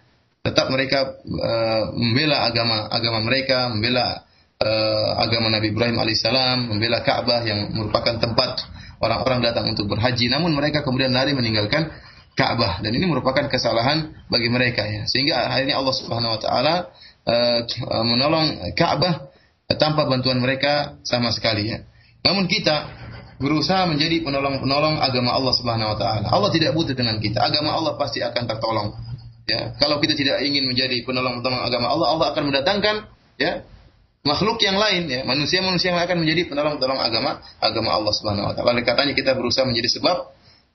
tetap 0.44 0.68
mereka 0.68 1.16
uh, 1.24 1.82
membela 1.96 2.44
agama 2.44 2.84
agama 2.92 3.24
mereka, 3.24 3.72
membela 3.72 4.28
uh, 4.60 5.10
agama 5.24 5.48
Nabi 5.48 5.72
Ibrahim 5.72 5.96
alaihissalam, 5.96 6.68
membela 6.68 7.00
Ka'bah 7.00 7.40
yang 7.48 7.72
merupakan 7.72 8.20
tempat 8.20 8.60
orang-orang 9.00 9.40
datang 9.40 9.72
untuk 9.72 9.88
berhaji. 9.88 10.28
Namun 10.28 10.52
mereka 10.52 10.84
kemudian 10.84 11.16
lari 11.16 11.32
meninggalkan 11.32 11.88
Ka'bah 12.36 12.84
dan 12.84 12.92
ini 12.92 13.08
merupakan 13.08 13.48
kesalahan 13.48 14.12
bagi 14.28 14.52
mereka 14.52 14.84
ya. 14.84 15.08
Sehingga 15.08 15.48
akhirnya 15.48 15.80
Allah 15.80 15.94
Subhanahu 15.96 16.36
wa 16.36 16.40
taala 16.44 16.74
uh, 17.24 17.58
menolong 18.04 18.76
Ka'bah 18.76 19.32
tanpa 19.80 20.04
bantuan 20.04 20.44
mereka 20.44 21.00
sama 21.08 21.32
sekali 21.32 21.72
ya. 21.72 21.80
Namun 22.20 22.44
kita 22.52 23.04
berusaha 23.40 23.88
menjadi 23.88 24.20
penolong-penolong 24.20 25.00
agama 25.00 25.32
Allah 25.32 25.54
Subhanahu 25.56 25.92
wa 25.94 25.98
taala. 25.98 26.28
Allah 26.28 26.52
tidak 26.52 26.76
butuh 26.76 26.92
dengan 26.92 27.16
kita. 27.16 27.40
Agama 27.40 27.72
Allah 27.72 27.96
pasti 27.96 28.20
akan 28.20 28.44
tertolong. 28.44 29.13
Ya, 29.44 29.76
kalau 29.76 30.00
kita 30.00 30.16
tidak 30.16 30.40
ingin 30.40 30.64
menjadi 30.64 31.04
penolong-penolong 31.04 31.62
agama 31.68 31.92
Allah, 31.92 32.06
Allah 32.16 32.26
akan 32.32 32.42
mendatangkan 32.48 32.96
ya 33.36 33.60
makhluk 34.24 34.56
yang 34.64 34.80
lain 34.80 35.04
ya, 35.04 35.20
manusia-manusia 35.28 35.92
yang 35.92 36.00
akan 36.00 36.24
menjadi 36.24 36.48
penolong-penolong 36.48 36.96
agama 36.96 37.44
agama 37.60 37.92
Allah 37.92 38.12
Subhanahu 38.16 38.48
wa 38.48 38.54
taala. 38.56 38.80
Katanya 38.80 39.12
kita 39.12 39.36
berusaha 39.36 39.68
menjadi 39.68 40.00
sebab 40.00 40.16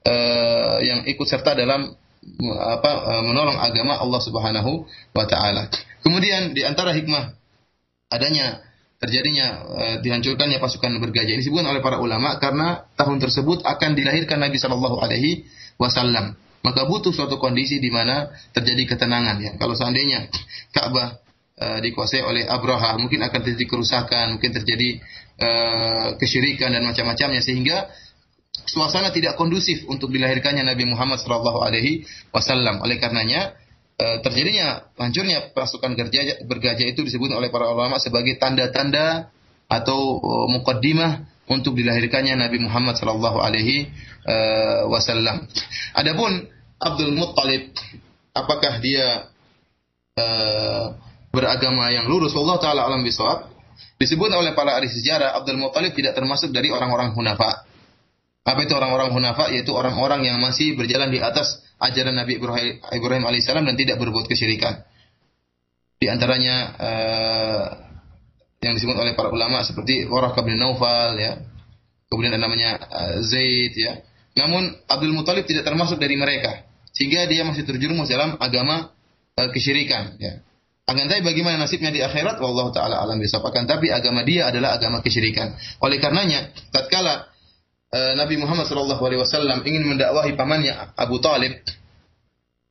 uh, 0.05 0.77
yang 0.85 1.01
ikut 1.09 1.25
serta 1.25 1.57
dalam 1.57 1.97
apa 2.61 2.91
uh, 3.09 3.23
menolong 3.25 3.57
agama 3.57 3.97
Allah 3.97 4.21
Subhanahu 4.21 4.85
wa 5.17 5.25
taala. 5.25 5.65
Kemudian 6.05 6.53
di 6.53 6.61
antara 6.61 6.93
hikmah 6.93 7.33
adanya 8.13 8.61
terjadinya 9.01 9.47
uh, 9.65 9.95
dihancurkannya 10.05 10.61
pasukan 10.61 11.01
bergajah 11.01 11.33
ini 11.33 11.41
disebutkan 11.41 11.73
oleh 11.73 11.81
para 11.81 11.97
ulama 11.97 12.37
karena 12.37 12.85
tahun 12.93 13.17
tersebut 13.17 13.65
akan 13.65 13.97
dilahirkan 13.97 14.37
Nabi 14.37 14.61
Shallallahu 14.61 15.01
alaihi 15.01 15.49
wasallam 15.81 16.37
maka 16.59 16.83
butuh 16.83 17.15
suatu 17.15 17.39
kondisi 17.39 17.79
di 17.79 17.87
mana 17.87 18.27
terjadi 18.51 18.95
ketenangan 18.95 19.37
ya. 19.39 19.51
Kalau 19.55 19.75
seandainya 19.79 20.27
Ka'bah 20.75 21.19
e, 21.55 21.65
dikuasai 21.87 22.19
oleh 22.23 22.43
Abraha, 22.43 22.99
mungkin 22.99 23.23
akan 23.23 23.39
terjadi 23.43 23.65
kerusakan, 23.67 24.35
mungkin 24.35 24.51
terjadi 24.51 24.89
e, 25.39 25.49
kesyirikan 26.19 26.75
dan 26.75 26.83
macam-macamnya 26.83 27.39
sehingga 27.39 27.87
suasana 28.67 29.15
tidak 29.15 29.39
kondusif 29.39 29.87
untuk 29.87 30.11
dilahirkannya 30.11 30.67
Nabi 30.67 30.83
Muhammad 30.83 31.23
SAW. 31.23 31.63
Alaihi 31.63 32.03
Wasallam. 32.35 32.83
Oleh 32.83 32.99
karenanya 32.99 33.55
e, 33.95 34.19
terjadinya 34.19 34.91
hancurnya 34.99 35.55
pasukan 35.55 35.95
bergajah, 35.95 36.43
bergajah 36.43 36.87
itu 36.91 37.07
disebut 37.07 37.31
oleh 37.31 37.47
para 37.47 37.71
ulama 37.71 38.03
sebagai 38.03 38.35
tanda-tanda 38.35 39.31
atau 39.71 40.19
e, 40.19 40.33
mukaddimah 40.59 41.38
untuk 41.49 41.73
dilahirkannya 41.73 42.37
Nabi 42.37 42.61
Muhammad 42.61 42.95
sallallahu 42.95 43.41
alaihi 43.41 43.89
uh, 44.29 44.85
wasallam. 44.87 45.49
Adapun 45.97 46.45
Abdul 46.77 47.11
Muttalib 47.17 47.73
apakah 48.37 48.77
dia 48.79 49.27
uh, 50.15 50.93
beragama 51.33 51.89
yang 51.89 52.05
lurus 52.05 52.37
Allah 52.37 52.57
taala 52.61 52.81
alam 52.85 53.01
bisawab? 53.01 53.49
Disebut 53.99 54.31
oleh 54.31 54.55
para 54.55 54.79
ahli 54.79 54.87
sejarah 54.87 55.35
Abdul 55.41 55.59
Muttalib 55.59 55.91
tidak 55.97 56.15
termasuk 56.15 56.53
dari 56.53 56.69
orang-orang 56.69 57.11
hunafa. 57.17 57.65
Apa 58.45 58.59
itu 58.63 58.73
orang-orang 58.77 59.11
hunafa? 59.11 59.51
Yaitu 59.51 59.75
orang-orang 59.75 60.23
yang 60.23 60.37
masih 60.39 60.77
berjalan 60.79 61.11
di 61.11 61.19
atas 61.19 61.59
ajaran 61.81 62.15
Nabi 62.15 62.39
Ibrahim, 62.39 63.23
alaihissalam 63.27 63.67
dan 63.67 63.75
tidak 63.75 63.99
berbuat 63.99 64.29
kesyirikan. 64.29 64.83
Di 65.99 66.07
antaranya 66.07 66.55
uh, 66.79 67.88
yang 68.59 68.75
disebut 68.75 68.95
oleh 68.95 69.15
para 69.15 69.31
ulama 69.31 69.63
seperti 69.63 70.03
Waraqah 70.07 70.43
bin 70.43 70.59
Naufal 70.59 71.15
ya. 71.15 71.39
Kemudian 72.11 72.35
ada 72.35 72.41
namanya 72.41 72.75
uh, 72.79 73.15
Zaid 73.23 73.73
ya. 73.77 74.03
Namun 74.35 74.75
Abdul 74.87 75.15
Muthalib 75.15 75.47
tidak 75.47 75.63
termasuk 75.63 76.01
dari 76.01 76.19
mereka 76.19 76.67
sehingga 76.91 77.23
dia 77.29 77.47
masih 77.47 77.63
terjerumus 77.63 78.11
dalam 78.11 78.35
agama 78.41 78.91
uh, 79.39 79.49
kesyirikan 79.53 80.19
ya. 80.19 80.43
Akan 80.89 81.05
tapi 81.05 81.21
bagaimana 81.21 81.61
nasibnya 81.61 81.93
di 81.93 82.01
akhirat 82.01 82.41
wallahu 82.41 82.73
taala 82.73 82.97
alam 82.97 83.21
bisawab. 83.21 83.53
Akan 83.53 83.69
tapi 83.69 83.93
agama 83.93 84.25
dia 84.25 84.49
adalah 84.49 84.75
agama 84.75 85.05
kesyirikan. 85.05 85.53
Oleh 85.85 86.01
karenanya 86.01 86.49
tatkala 86.73 87.29
uh, 87.93 88.13
Nabi 88.17 88.41
Muhammad 88.41 88.65
sallallahu 88.65 88.99
alaihi 89.05 89.21
wasallam 89.21 89.61
ingin 89.63 89.85
mendakwahi 89.85 90.33
pamannya 90.33 90.97
Abu 90.97 91.21
Talib 91.21 91.61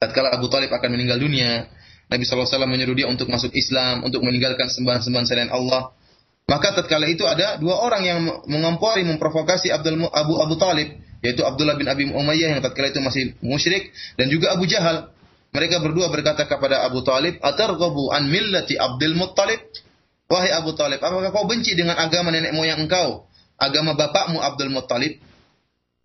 tatkala 0.03 0.35
Abu 0.35 0.51
Talib 0.51 0.69
akan 0.69 0.89
meninggal 0.95 1.19
dunia 1.23 1.67
Nabi 2.09 2.25
SAW 2.25 2.65
menyuruh 2.65 2.97
dia 2.97 3.07
untuk 3.09 3.29
masuk 3.29 3.53
Islam, 3.53 4.01
untuk 4.01 4.25
meninggalkan 4.25 4.73
sembahan-sembahan 4.73 5.27
selain 5.29 5.51
Allah. 5.53 5.93
Maka 6.49 6.73
tatkala 6.73 7.05
itu 7.05 7.29
ada 7.29 7.61
dua 7.61 7.77
orang 7.85 8.03
yang 8.09 8.19
mengompori, 8.49 9.05
memprovokasi 9.05 9.69
Abdul 9.69 10.09
Abu 10.09 10.41
Abu 10.41 10.57
Talib, 10.57 10.97
yaitu 11.21 11.45
Abdullah 11.45 11.77
bin 11.77 11.85
Abi 11.85 12.09
Umayyah 12.09 12.57
yang 12.57 12.61
tatkala 12.65 12.89
itu 12.89 13.05
masih 13.05 13.37
musyrik 13.45 13.93
dan 14.17 14.33
juga 14.33 14.57
Abu 14.57 14.65
Jahal. 14.65 15.13
Mereka 15.53 15.81
berdua 15.85 16.09
berkata 16.09 16.49
kepada 16.49 16.89
Abu 16.89 17.05
Talib, 17.05 17.37
"Atarghabu 17.45 18.09
an 18.13 18.33
millati 18.33 18.81
Abdul 18.81 19.17
Muttalib?" 19.17 19.61
Wahai 20.29 20.53
Abu 20.53 20.77
Talib, 20.77 21.01
apakah 21.01 21.33
kau 21.33 21.49
benci 21.49 21.73
dengan 21.73 21.97
agama 21.97 22.29
nenek 22.29 22.53
moyang 22.53 22.85
engkau, 22.85 23.25
agama 23.57 23.97
bapakmu 23.97 24.41
Abdul 24.45 24.69
Muttalib? 24.69 25.17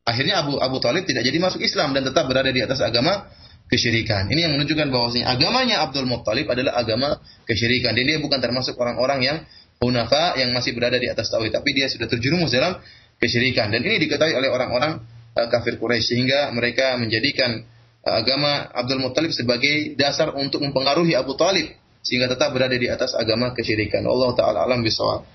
Akhirnya 0.03 0.43
Abu 0.43 0.59
Abu 0.59 0.79
Talib 0.83 1.07
tidak 1.07 1.27
jadi 1.27 1.39
masuk 1.39 1.63
Islam 1.63 1.95
dan 1.95 2.07
tetap 2.07 2.27
berada 2.27 2.51
di 2.51 2.59
atas 2.59 2.79
agama 2.83 3.27
kesyirikan. 3.71 4.29
Ini 4.29 4.49
yang 4.49 4.53
menunjukkan 4.59 4.87
bahwasanya 4.91 5.33
agamanya 5.33 5.75
Abdul 5.83 6.05
Muttalib 6.05 6.47
adalah 6.49 6.77
agama 6.77 7.19
kesyirikan. 7.47 7.95
Dan 7.95 8.05
dia 8.05 8.17
bukan 8.19 8.39
termasuk 8.39 8.77
orang-orang 8.77 9.19
yang 9.23 9.37
hunafa 9.83 10.39
yang 10.39 10.55
masih 10.55 10.71
berada 10.77 10.95
di 10.95 11.11
atas 11.11 11.27
tauhid, 11.27 11.51
tapi 11.51 11.75
dia 11.75 11.91
sudah 11.91 12.07
terjerumus 12.07 12.53
dalam 12.55 12.79
kesyirikan. 13.19 13.71
Dan 13.73 13.83
ini 13.83 13.99
diketahui 14.07 14.35
oleh 14.35 14.49
orang-orang 14.51 15.03
uh, 15.35 15.47
kafir 15.49 15.75
Quraisy 15.81 16.15
sehingga 16.15 16.53
mereka 16.55 16.95
menjadikan 16.95 17.65
uh, 18.05 18.13
agama 18.21 18.69
Abdul 18.71 19.01
Muttalib 19.01 19.33
sebagai 19.35 19.97
dasar 19.99 20.31
untuk 20.37 20.63
mempengaruhi 20.63 21.17
Abu 21.17 21.35
Talib 21.35 21.73
sehingga 22.03 22.27
tetap 22.27 22.51
berada 22.51 22.75
di 22.75 22.87
atas 22.91 23.15
agama 23.15 23.55
kesyirikan. 23.55 24.03
Allah 24.03 24.31
taala 24.35 24.59
alam 24.67 24.83
bisawab. 24.83 25.32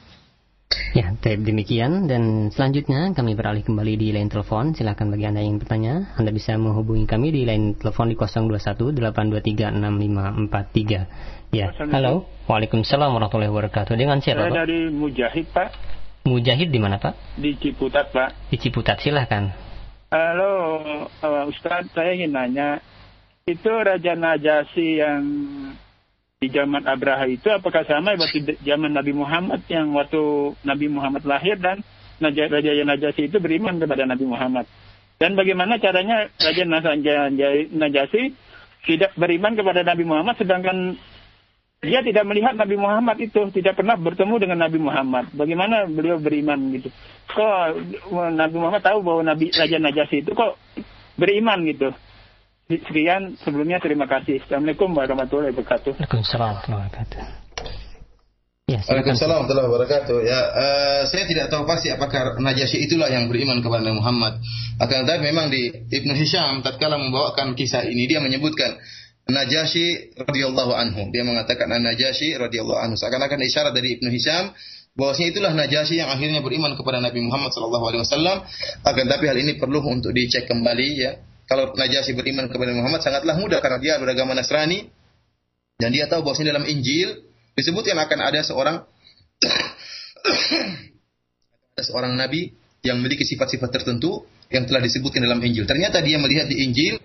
Ya, 0.93 1.17
tape 1.17 1.41
demikian 1.41 2.09
dan 2.13 2.53
selanjutnya 2.53 3.17
kami 3.17 3.33
beralih 3.33 3.65
kembali 3.65 3.97
di 3.97 4.13
line 4.13 4.29
telepon. 4.29 4.77
Silakan 4.77 5.09
bagi 5.09 5.25
Anda 5.25 5.41
yang 5.41 5.57
bertanya, 5.57 6.13
Anda 6.21 6.29
bisa 6.29 6.61
menghubungi 6.61 7.09
kami 7.09 7.33
di 7.33 7.49
line 7.49 7.73
telepon 7.77 8.13
di 8.13 8.17
021 8.17 8.93
823 8.93 9.73
6543. 9.73 11.57
Ya, 11.57 11.73
halo. 11.73 12.29
Waalaikumsalam 12.45 13.09
warahmatullahi 13.17 13.49
wabarakatuh. 13.49 13.97
Dengan 13.97 14.21
siapa, 14.21 14.45
Saya 14.45 14.53
Pak? 14.53 14.61
dari 14.65 14.81
Mujahid, 14.93 15.47
Pak. 15.53 15.69
Mujahid 16.29 16.69
di 16.69 16.81
mana, 16.81 17.01
Pak? 17.01 17.41
Di 17.41 17.57
Ciputat, 17.57 18.13
Pak. 18.13 18.53
Di 18.53 18.57
Ciputat, 18.61 19.01
silahkan. 19.01 19.49
Halo, 20.13 20.53
uh, 21.09 21.45
Ustaz, 21.49 21.89
saya 21.97 22.13
ingin 22.13 22.37
nanya, 22.37 22.85
itu 23.49 23.69
Raja 23.73 24.13
Najasi 24.13 25.01
yang 25.01 25.25
di 26.39 26.55
zaman 26.55 26.87
Abraha 26.87 27.27
itu 27.27 27.51
apakah 27.51 27.83
sama 27.83 28.15
waktu 28.15 28.63
zaman 28.63 28.95
Nabi 28.95 29.11
Muhammad 29.11 29.59
yang 29.67 29.91
waktu 29.91 30.55
Nabi 30.63 30.87
Muhammad 30.87 31.27
lahir 31.27 31.59
dan 31.59 31.83
Raja 32.23 32.47
Najasi 32.87 33.27
itu 33.27 33.43
beriman 33.43 33.83
kepada 33.83 34.07
Nabi 34.07 34.23
Muhammad. 34.23 34.71
Dan 35.19 35.35
bagaimana 35.35 35.83
caranya 35.83 36.31
Raja 36.39 36.63
Najasi 37.75 38.39
tidak 38.87 39.19
beriman 39.19 39.59
kepada 39.59 39.83
Nabi 39.83 40.07
Muhammad 40.07 40.39
sedangkan 40.39 40.95
dia 41.83 42.07
tidak 42.07 42.23
melihat 42.23 42.55
Nabi 42.55 42.79
Muhammad 42.79 43.19
itu, 43.19 43.43
tidak 43.51 43.75
pernah 43.75 43.99
bertemu 43.99 44.35
dengan 44.39 44.63
Nabi 44.63 44.79
Muhammad. 44.79 45.35
Bagaimana 45.35 45.91
beliau 45.91 46.23
beriman 46.23 46.71
gitu? 46.71 46.87
Kok 47.35 47.83
Nabi 48.15 48.57
Muhammad 48.63 48.83
tahu 48.87 49.03
bahwa 49.03 49.27
Nabi 49.27 49.51
Raja 49.51 49.83
Najasi 49.83 50.23
itu 50.23 50.39
kok 50.39 50.55
beriman 51.19 51.67
gitu? 51.67 51.91
Sekian 52.69 53.33
sebelumnya 53.41 53.81
terima 53.81 54.05
kasih. 54.05 54.45
Assalamualaikum 54.45 54.93
warahmatullahi 54.93 55.57
wabarakatuh. 55.57 56.05
Waalaikumsalam 56.05 56.53
warahmatullahi 56.53 56.85
wabarakatuh. 56.85 57.21
Ya, 58.69 58.81
Waalaikumsalam 58.85 59.37
warahmatullahi 59.41 59.69
wabarakatuh. 59.73 60.17
Ya, 60.29 60.41
uh, 60.53 61.01
saya 61.09 61.25
tidak 61.25 61.49
tahu 61.49 61.65
pasti 61.65 61.89
apakah 61.89 62.37
Najasyi 62.37 62.85
itulah 62.85 63.09
yang 63.09 63.33
beriman 63.33 63.65
kepada 63.65 63.81
Nabi 63.81 63.97
Muhammad. 64.05 64.45
Akan 64.85 65.09
tetapi 65.09 65.21
memang 65.25 65.49
di 65.49 65.65
Ibnu 65.89 66.13
Hisham 66.13 66.61
tatkala 66.61 67.01
membawakan 67.01 67.57
kisah 67.57 67.89
ini 67.89 68.05
dia 68.05 68.21
menyebutkan 68.21 68.77
Najasyi 69.33 70.21
radhiyallahu 70.21 70.73
anhu. 70.77 71.09
Dia 71.09 71.25
mengatakan 71.25 71.73
Najasyi 71.73 72.37
radhiyallahu 72.37 72.85
anhu. 72.85 73.01
Seakan-akan 73.01 73.49
isyarat 73.49 73.73
dari 73.73 73.97
Ibnu 73.97 74.13
Hisham 74.13 74.53
bahwasanya 74.93 75.29
itulah 75.33 75.53
Najasyi 75.57 76.05
yang 76.05 76.13
akhirnya 76.13 76.45
beriman 76.45 76.77
kepada 76.77 77.01
Nabi 77.01 77.25
Muhammad 77.25 77.49
sallallahu 77.49 77.85
alaihi 77.89 78.05
wasallam. 78.05 78.45
Akan 78.85 79.09
tapi 79.09 79.25
hal 79.25 79.41
ini 79.41 79.57
perlu 79.57 79.81
untuk 79.89 80.13
dicek 80.13 80.45
kembali 80.45 80.89
ya 81.01 81.17
kalau 81.49 81.73
Najasyi 81.73 82.13
beriman 82.13 82.53
kepada 82.53 82.77
Muhammad 82.77 83.01
sangatlah 83.01 83.35
mudah 83.41 83.59
karena 83.65 83.81
dia 83.81 83.95
beragama 83.97 84.37
Nasrani 84.37 84.85
dan 85.81 85.91
dia 85.91 86.05
tahu 86.05 86.21
bahwa 86.21 86.37
dalam 86.45 86.65
Injil 86.69 87.25
disebutkan 87.57 87.97
akan 87.97 88.19
ada 88.21 88.41
seorang 88.45 88.77
ada 91.73 91.83
seorang 91.89 92.13
nabi 92.15 92.53
yang 92.85 93.01
memiliki 93.01 93.25
sifat-sifat 93.27 93.71
tertentu 93.75 94.29
yang 94.53 94.65
telah 94.69 94.81
disebutkan 94.81 95.25
dalam 95.25 95.41
Injil. 95.43 95.67
Ternyata 95.67 96.05
dia 96.05 96.21
melihat 96.21 96.47
di 96.47 96.63
Injil 96.63 97.01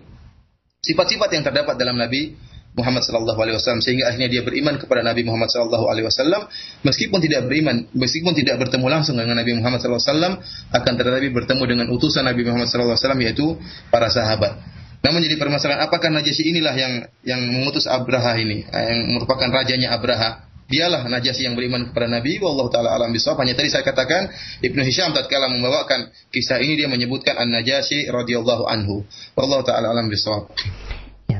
sifat-sifat 0.84 1.28
yang 1.32 1.44
terdapat 1.44 1.74
dalam 1.80 1.96
Nabi 1.96 2.36
Muhammad 2.74 3.06
sallallahu 3.06 3.38
alaihi 3.38 3.54
wasallam 3.54 3.82
sehingga 3.86 4.10
akhirnya 4.10 4.26
dia 4.26 4.42
beriman 4.42 4.74
kepada 4.82 5.06
Nabi 5.06 5.22
Muhammad 5.22 5.46
sallallahu 5.46 5.86
alaihi 5.86 6.10
wasallam 6.10 6.50
meskipun 6.82 7.22
tidak 7.22 7.46
beriman 7.46 7.86
meskipun 7.94 8.34
tidak 8.34 8.58
bertemu 8.66 8.86
langsung 8.90 9.14
dengan 9.14 9.38
Nabi 9.38 9.54
Muhammad 9.54 9.78
sallallahu 9.78 10.02
alaihi 10.02 10.10
wasallam 10.10 10.34
akan 10.74 10.92
tetapi 10.98 11.28
bertemu 11.30 11.62
dengan 11.70 11.86
utusan 11.94 12.26
Nabi 12.26 12.42
Muhammad 12.42 12.66
sallallahu 12.66 12.98
alaihi 12.98 13.06
wasallam 13.06 13.22
yaitu 13.22 13.46
para 13.94 14.10
sahabat. 14.10 14.58
Namun 15.04 15.20
jadi 15.20 15.36
permasalahan 15.36 15.84
apakah 15.84 16.08
Najasyi 16.08 16.50
inilah 16.50 16.74
yang 16.74 16.92
yang 17.28 17.40
mengutus 17.44 17.84
Abraha 17.84 18.40
ini, 18.40 18.64
eh, 18.64 18.84
yang 18.90 19.20
merupakan 19.20 19.52
rajanya 19.52 19.92
Abraha? 19.92 20.48
Dialah 20.64 21.04
Najasyi 21.12 21.44
yang 21.44 21.60
beriman 21.60 21.92
kepada 21.92 22.08
Nabi. 22.08 22.40
Wallahu 22.40 22.72
taala 22.72 22.96
alam 22.96 23.12
bisawab. 23.12 23.44
Hanya 23.44 23.52
tadi 23.52 23.68
saya 23.68 23.84
katakan 23.84 24.32
Ibnu 24.64 24.80
Hisham 24.80 25.12
tatkala 25.12 25.52
membawakan 25.52 26.08
kisah 26.32 26.56
ini 26.56 26.80
dia 26.80 26.88
menyebutkan 26.88 27.36
An-Najasyi 27.36 28.08
radhiyallahu 28.08 28.64
anhu. 28.64 29.04
Wallahu 29.36 29.60
taala 29.60 29.92
alam 29.92 30.08
bisawab. 30.08 30.48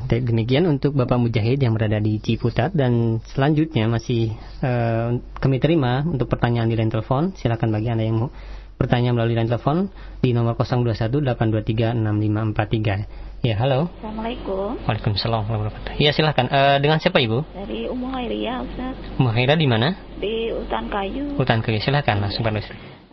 Demikian 0.05 0.69
untuk 0.69 0.93
Bapak 0.93 1.17
Mujahid 1.17 1.57
yang 1.57 1.73
berada 1.73 1.97
di 1.97 2.21
Ciputat 2.21 2.77
dan 2.77 3.17
selanjutnya 3.25 3.89
masih 3.89 4.37
uh, 4.61 5.17
kami 5.41 5.57
terima 5.57 6.05
untuk 6.05 6.29
pertanyaan 6.29 6.69
di 6.69 6.77
line 6.77 6.93
telepon. 6.93 7.33
Silakan 7.33 7.73
bagi 7.73 7.89
Anda 7.89 8.05
yang 8.05 8.21
mau 8.21 8.29
bertanya 8.77 9.17
melalui 9.17 9.33
line 9.33 9.49
telepon 9.49 9.89
di 10.21 10.29
nomor 10.29 10.53
0218236543. 10.61 13.41
Ya, 13.41 13.57
halo. 13.57 13.89
Assalamualaikum. 13.97 14.77
Waalaikumsalam 14.85 15.41
warahmatullahi 15.49 15.97
Ya, 15.97 16.13
silahkan. 16.13 16.53
Uh, 16.53 16.77
dengan 16.81 16.99
siapa 17.01 17.17
Ibu? 17.17 17.41
Dari 17.57 17.89
Ummu 17.89 18.07
Hairia, 18.13 18.61
Ustaz. 18.61 18.93
Ummu 19.17 19.29
Hairia 19.33 19.57
di 19.57 19.67
mana? 19.69 19.95
Di 20.21 20.53
Hutan 20.53 20.85
Kayu. 20.89 21.33
Hutan 21.33 21.61
Kayu, 21.65 21.81
silahkan 21.81 22.21
langsung 22.21 22.45
Pak 22.45 22.53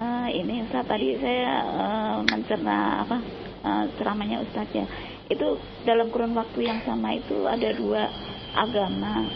Uh, 0.02 0.26
ini 0.34 0.66
Ustaz, 0.66 0.82
tadi 0.90 1.14
saya 1.22 1.62
uh, 1.62 2.26
mencerna 2.26 3.06
apa 3.06 3.22
uh, 3.62 3.86
ceramahnya 3.96 4.42
Ustaz 4.42 4.66
ya. 4.74 4.82
Itu 5.30 5.58
dalam 5.86 6.10
kurun 6.10 6.34
waktu 6.34 6.66
yang 6.66 6.80
sama 6.82 7.14
itu 7.14 7.46
ada 7.46 7.70
dua 7.76 8.08
agama. 8.56 9.26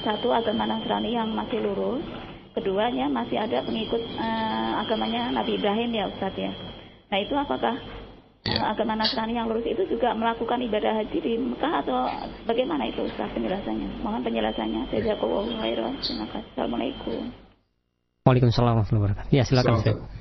Satu 0.00 0.32
agama 0.32 0.64
Nasrani 0.64 1.12
yang 1.12 1.28
masih 1.36 1.60
lurus, 1.60 2.00
keduanya 2.56 3.06
masih 3.12 3.36
ada 3.36 3.60
pengikut 3.60 4.00
uh, 4.16 4.80
agamanya 4.80 5.28
Nabi 5.28 5.60
Ibrahim 5.60 5.92
ya 5.92 6.08
Ustaz 6.08 6.32
ya. 6.40 6.52
Nah 7.12 7.18
itu 7.20 7.36
apakah 7.36 7.76
ya. 8.48 8.72
agama 8.72 8.96
Nasrani 8.96 9.36
yang 9.36 9.52
lurus 9.52 9.68
itu 9.68 9.84
juga 9.92 10.16
melakukan 10.16 10.56
ibadah 10.64 11.04
haji 11.04 11.18
di 11.20 11.32
Mekah 11.36 11.84
atau 11.84 12.08
bagaimana 12.48 12.88
itu 12.88 13.04
Ustaz 13.04 13.28
penjelasannya? 13.36 14.00
Mohon 14.00 14.22
penjelasannya. 14.24 14.82
Jazakallahu 14.88 15.52
khairan. 15.60 15.92
Terima 16.00 16.26
kasih. 16.32 16.48
Assalamualaikum. 16.56 17.22
Waalaikumsalam 18.24 18.72
warahmatullahi 18.76 19.04
wabarakatuh. 19.04 19.30
Ya, 19.32 19.42
silakan 19.44 19.72
Ustaz. 19.84 20.19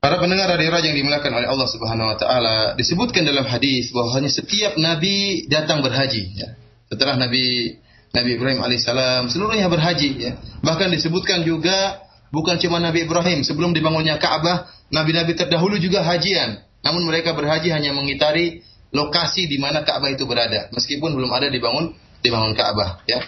Para 0.00 0.20
pendengar 0.20 0.52
radio 0.52 0.68
Raja 0.70 0.86
yang 0.92 0.98
dimuliakan 1.02 1.32
oleh 1.40 1.48
Allah 1.48 1.68
Subhanahu 1.72 2.12
wa 2.12 2.16
taala, 2.20 2.56
disebutkan 2.76 3.24
dalam 3.24 3.48
hadis 3.48 3.90
bahwasanya 3.96 4.28
setiap 4.28 4.76
nabi 4.76 5.48
datang 5.48 5.80
berhaji 5.80 6.36
ya. 6.36 6.52
Setelah 6.86 7.18
Nabi 7.18 7.74
Nabi 8.14 8.30
Ibrahim 8.38 8.62
alaihissalam 8.62 9.26
seluruhnya 9.32 9.66
berhaji 9.66 10.10
ya. 10.14 10.32
Bahkan 10.62 10.94
disebutkan 10.94 11.42
juga 11.42 12.06
bukan 12.30 12.60
cuma 12.62 12.78
Nabi 12.78 13.08
Ibrahim 13.08 13.42
sebelum 13.42 13.74
dibangunnya 13.74 14.20
Ka'bah, 14.22 14.70
nabi-nabi 14.94 15.34
terdahulu 15.34 15.80
juga 15.82 16.06
hajian. 16.06 16.62
Namun 16.86 17.02
mereka 17.02 17.34
berhaji 17.34 17.74
hanya 17.74 17.90
mengitari 17.90 18.62
lokasi 18.94 19.50
di 19.50 19.58
mana 19.58 19.82
Ka'bah 19.82 20.14
itu 20.14 20.22
berada, 20.28 20.70
meskipun 20.70 21.10
belum 21.18 21.32
ada 21.34 21.50
dibangun 21.50 21.90
dibangun 22.22 22.54
Ka'bah, 22.54 23.02
ya. 23.10 23.20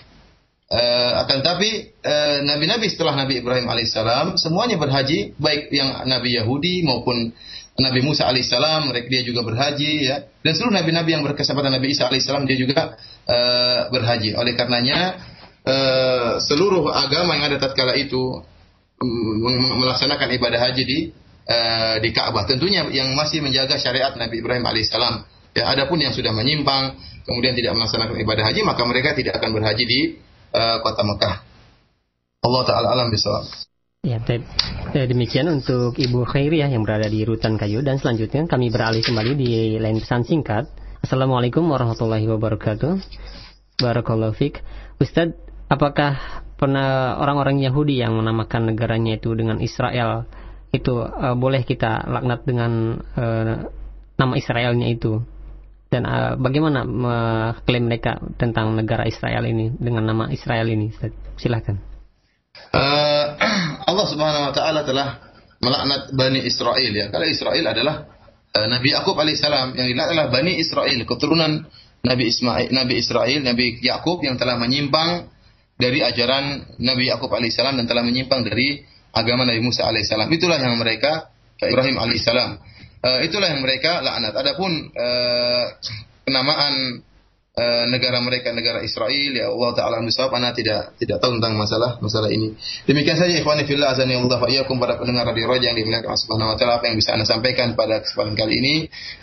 Uh, 0.68 1.24
akan 1.24 1.40
tapi 1.40 1.96
uh, 2.04 2.44
nabi-nabi 2.44 2.92
setelah 2.92 3.16
Nabi 3.16 3.40
Ibrahim 3.40 3.72
alaihissalam 3.72 4.36
semuanya 4.36 4.76
berhaji, 4.76 5.32
baik 5.40 5.72
yang 5.72 6.04
Nabi 6.04 6.36
Yahudi 6.36 6.84
maupun 6.84 7.32
Nabi 7.78 8.04
Musa 8.04 8.28
alaihissalam, 8.28 8.92
mereka 8.92 9.08
dia 9.08 9.24
juga 9.24 9.46
berhaji, 9.48 10.12
ya. 10.12 10.28
Dan 10.44 10.52
seluruh 10.52 10.76
nabi-nabi 10.76 11.14
yang 11.16 11.24
berkesempatan 11.24 11.72
Nabi 11.72 11.94
Isa 11.94 12.10
alaihissalam 12.10 12.44
dia 12.44 12.58
juga 12.60 13.00
uh, 13.30 13.88
berhaji. 13.88 14.36
Oleh 14.36 14.58
karenanya 14.58 15.16
uh, 15.62 16.32
seluruh 16.42 16.90
agama 16.90 17.38
yang 17.38 17.48
ada 17.48 17.62
tatkala 17.62 17.96
itu 17.96 18.42
melaksanakan 19.78 20.36
ibadah 20.36 20.60
haji 20.68 20.82
di 20.84 20.98
uh, 21.48 21.96
di 22.02 22.10
Ka'bah. 22.12 22.44
Tentunya 22.50 22.82
yang 22.90 23.14
masih 23.14 23.40
menjaga 23.40 23.78
syariat 23.78 24.12
Nabi 24.18 24.42
Ibrahim 24.42 24.66
alaihissalam. 24.66 25.22
Ya, 25.56 25.70
adapun 25.70 26.02
yang 26.02 26.12
sudah 26.12 26.34
menyimpang 26.34 26.98
kemudian 27.24 27.56
tidak 27.56 27.72
melaksanakan 27.72 28.20
ibadah 28.20 28.44
haji 28.46 28.60
maka 28.62 28.82
mereka 28.84 29.16
tidak 29.16 29.40
akan 29.40 29.50
berhaji 29.56 29.84
di 29.88 30.00
uh, 30.52 30.76
kota 30.80 31.02
Mekah. 31.04 31.34
Allah 32.44 32.62
taala 32.64 32.88
alam 32.94 33.08
bisawab. 33.10 33.44
Ya, 34.06 34.22
ya, 34.94 35.04
demikian 35.10 35.50
untuk 35.50 35.98
Ibu 35.98 36.22
Khairiyah 36.22 36.70
yang 36.70 36.86
berada 36.86 37.10
di 37.10 37.26
Rutan 37.26 37.58
Kayu 37.58 37.82
dan 37.82 37.98
selanjutnya 37.98 38.46
kami 38.46 38.70
beralih 38.70 39.02
kembali 39.02 39.32
di 39.34 39.76
lain 39.76 39.98
pesan 39.98 40.22
singkat. 40.22 40.70
Assalamualaikum 41.02 41.66
warahmatullahi 41.66 42.24
wabarakatuh. 42.30 42.94
Barakallahu 43.82 44.38
fiq. 44.38 44.62
Ustadz, 45.02 45.36
apakah 45.66 46.14
pernah 46.56 47.18
orang-orang 47.18 47.58
Yahudi 47.62 47.98
yang 47.98 48.14
menamakan 48.14 48.70
negaranya 48.70 49.18
itu 49.18 49.34
dengan 49.34 49.58
Israel 49.58 50.30
itu 50.70 51.00
uh, 51.00 51.34
boleh 51.34 51.66
kita 51.66 52.06
laknat 52.06 52.46
dengan 52.46 53.02
uh, 53.18 53.66
nama 54.18 54.34
Israelnya 54.34 54.90
itu 54.90 55.22
dan 55.88 56.04
uh, 56.04 56.36
bagaimana 56.36 56.84
mengklaim 56.84 57.84
mereka 57.88 58.20
tentang 58.36 58.76
negara 58.76 59.08
Israel 59.08 59.44
ini 59.48 59.72
dengan 59.76 60.04
nama 60.04 60.28
Israel 60.28 60.68
ini 60.68 60.92
silahkan 61.40 61.80
uh, 62.72 63.26
Allah 63.90 64.06
Subhanahu 64.08 64.52
Wa 64.52 64.54
Taala 64.54 64.80
telah 64.84 65.08
melaknat 65.58 66.12
Bani 66.12 66.44
Israel 66.44 66.92
ya 66.92 67.08
kalau 67.08 67.26
Israel 67.26 67.64
adalah 67.64 68.04
uh, 68.52 68.66
Nabi 68.68 68.92
Yakub 68.92 69.16
alaihissalam 69.16 69.74
yang 69.74 69.88
dilaknat 69.88 70.12
adalah 70.14 70.28
Bani 70.28 70.60
Israel 70.60 71.00
keturunan 71.08 71.64
Nabi 72.04 72.24
Ismail 72.30 72.70
Nabi 72.70 72.94
Israel 73.00 73.40
Nabi 73.42 73.80
Yakub 73.82 74.22
yang 74.22 74.36
telah 74.36 74.60
menyimpang 74.60 75.28
dari 75.78 76.02
ajaran 76.02 76.74
Nabi 76.82 77.06
Yakub 77.06 77.30
alaihissalam 77.30 77.78
dan 77.78 77.86
telah 77.86 78.02
menyimpang 78.02 78.42
dari 78.42 78.82
agama 79.14 79.46
Nabi 79.46 79.62
Musa 79.62 79.86
alaihissalam. 79.86 80.26
Itulah 80.28 80.58
yang 80.58 80.74
mereka 80.76 81.30
Ibrahim 81.62 81.96
alaihissalam. 81.96 82.58
Uh, 82.98 83.20
itulah 83.22 83.46
yang 83.46 83.62
mereka 83.62 84.02
laknat. 84.02 84.34
Adapun 84.34 84.90
uh, 84.90 85.64
penamaan 86.26 86.98
uh, 87.58 87.84
negara 87.90 88.18
mereka 88.22 88.54
negara 88.54 88.82
Israel 88.82 89.30
ya 89.34 89.50
Allah 89.50 89.70
taala 89.74 89.98
misawab 90.02 90.34
ana 90.38 90.54
tidak 90.54 90.94
tidak 90.98 91.18
tahu 91.18 91.38
tentang 91.38 91.54
masalah 91.58 91.98
masalah 92.02 92.30
ini. 92.30 92.54
Demikian 92.86 93.18
saja 93.18 93.34
ikhwani 93.38 93.66
fillah 93.66 93.94
azani 93.94 94.18
Allah 94.18 94.38
wa 94.38 94.48
iyyakum 94.50 94.78
para 94.78 94.98
pendengar 94.98 95.30
radio 95.30 95.46
Raja 95.50 95.70
yang 95.70 95.78
dimuliakan 95.78 96.10
Allah 96.10 96.22
Subhanahu 96.22 96.50
wa 96.54 96.56
taala 96.58 96.72
apa 96.82 96.84
yang 96.90 96.96
bisa 96.98 97.14
Anda 97.14 97.26
sampaikan 97.26 97.74
pada 97.78 98.02
kesempatan 98.02 98.34
kali 98.38 98.54
ini. 98.58 98.74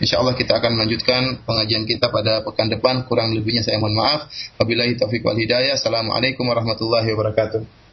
Insyaallah 0.04 0.36
kita 0.36 0.60
akan 0.60 0.72
melanjutkan 0.80 1.22
pengajian 1.48 1.84
kita 1.88 2.12
pada 2.12 2.44
pekan 2.44 2.68
depan. 2.72 3.04
Kurang 3.08 3.36
lebihnya 3.36 3.64
saya 3.64 3.80
mohon 3.80 3.96
maaf. 3.96 4.32
Wabillahi 4.60 5.00
taufik 5.00 5.24
wal 5.24 5.36
hidayah. 5.36 5.76
Assalamualaikum 5.76 6.48
warahmatullahi 6.48 7.08
wabarakatuh. 7.12 7.85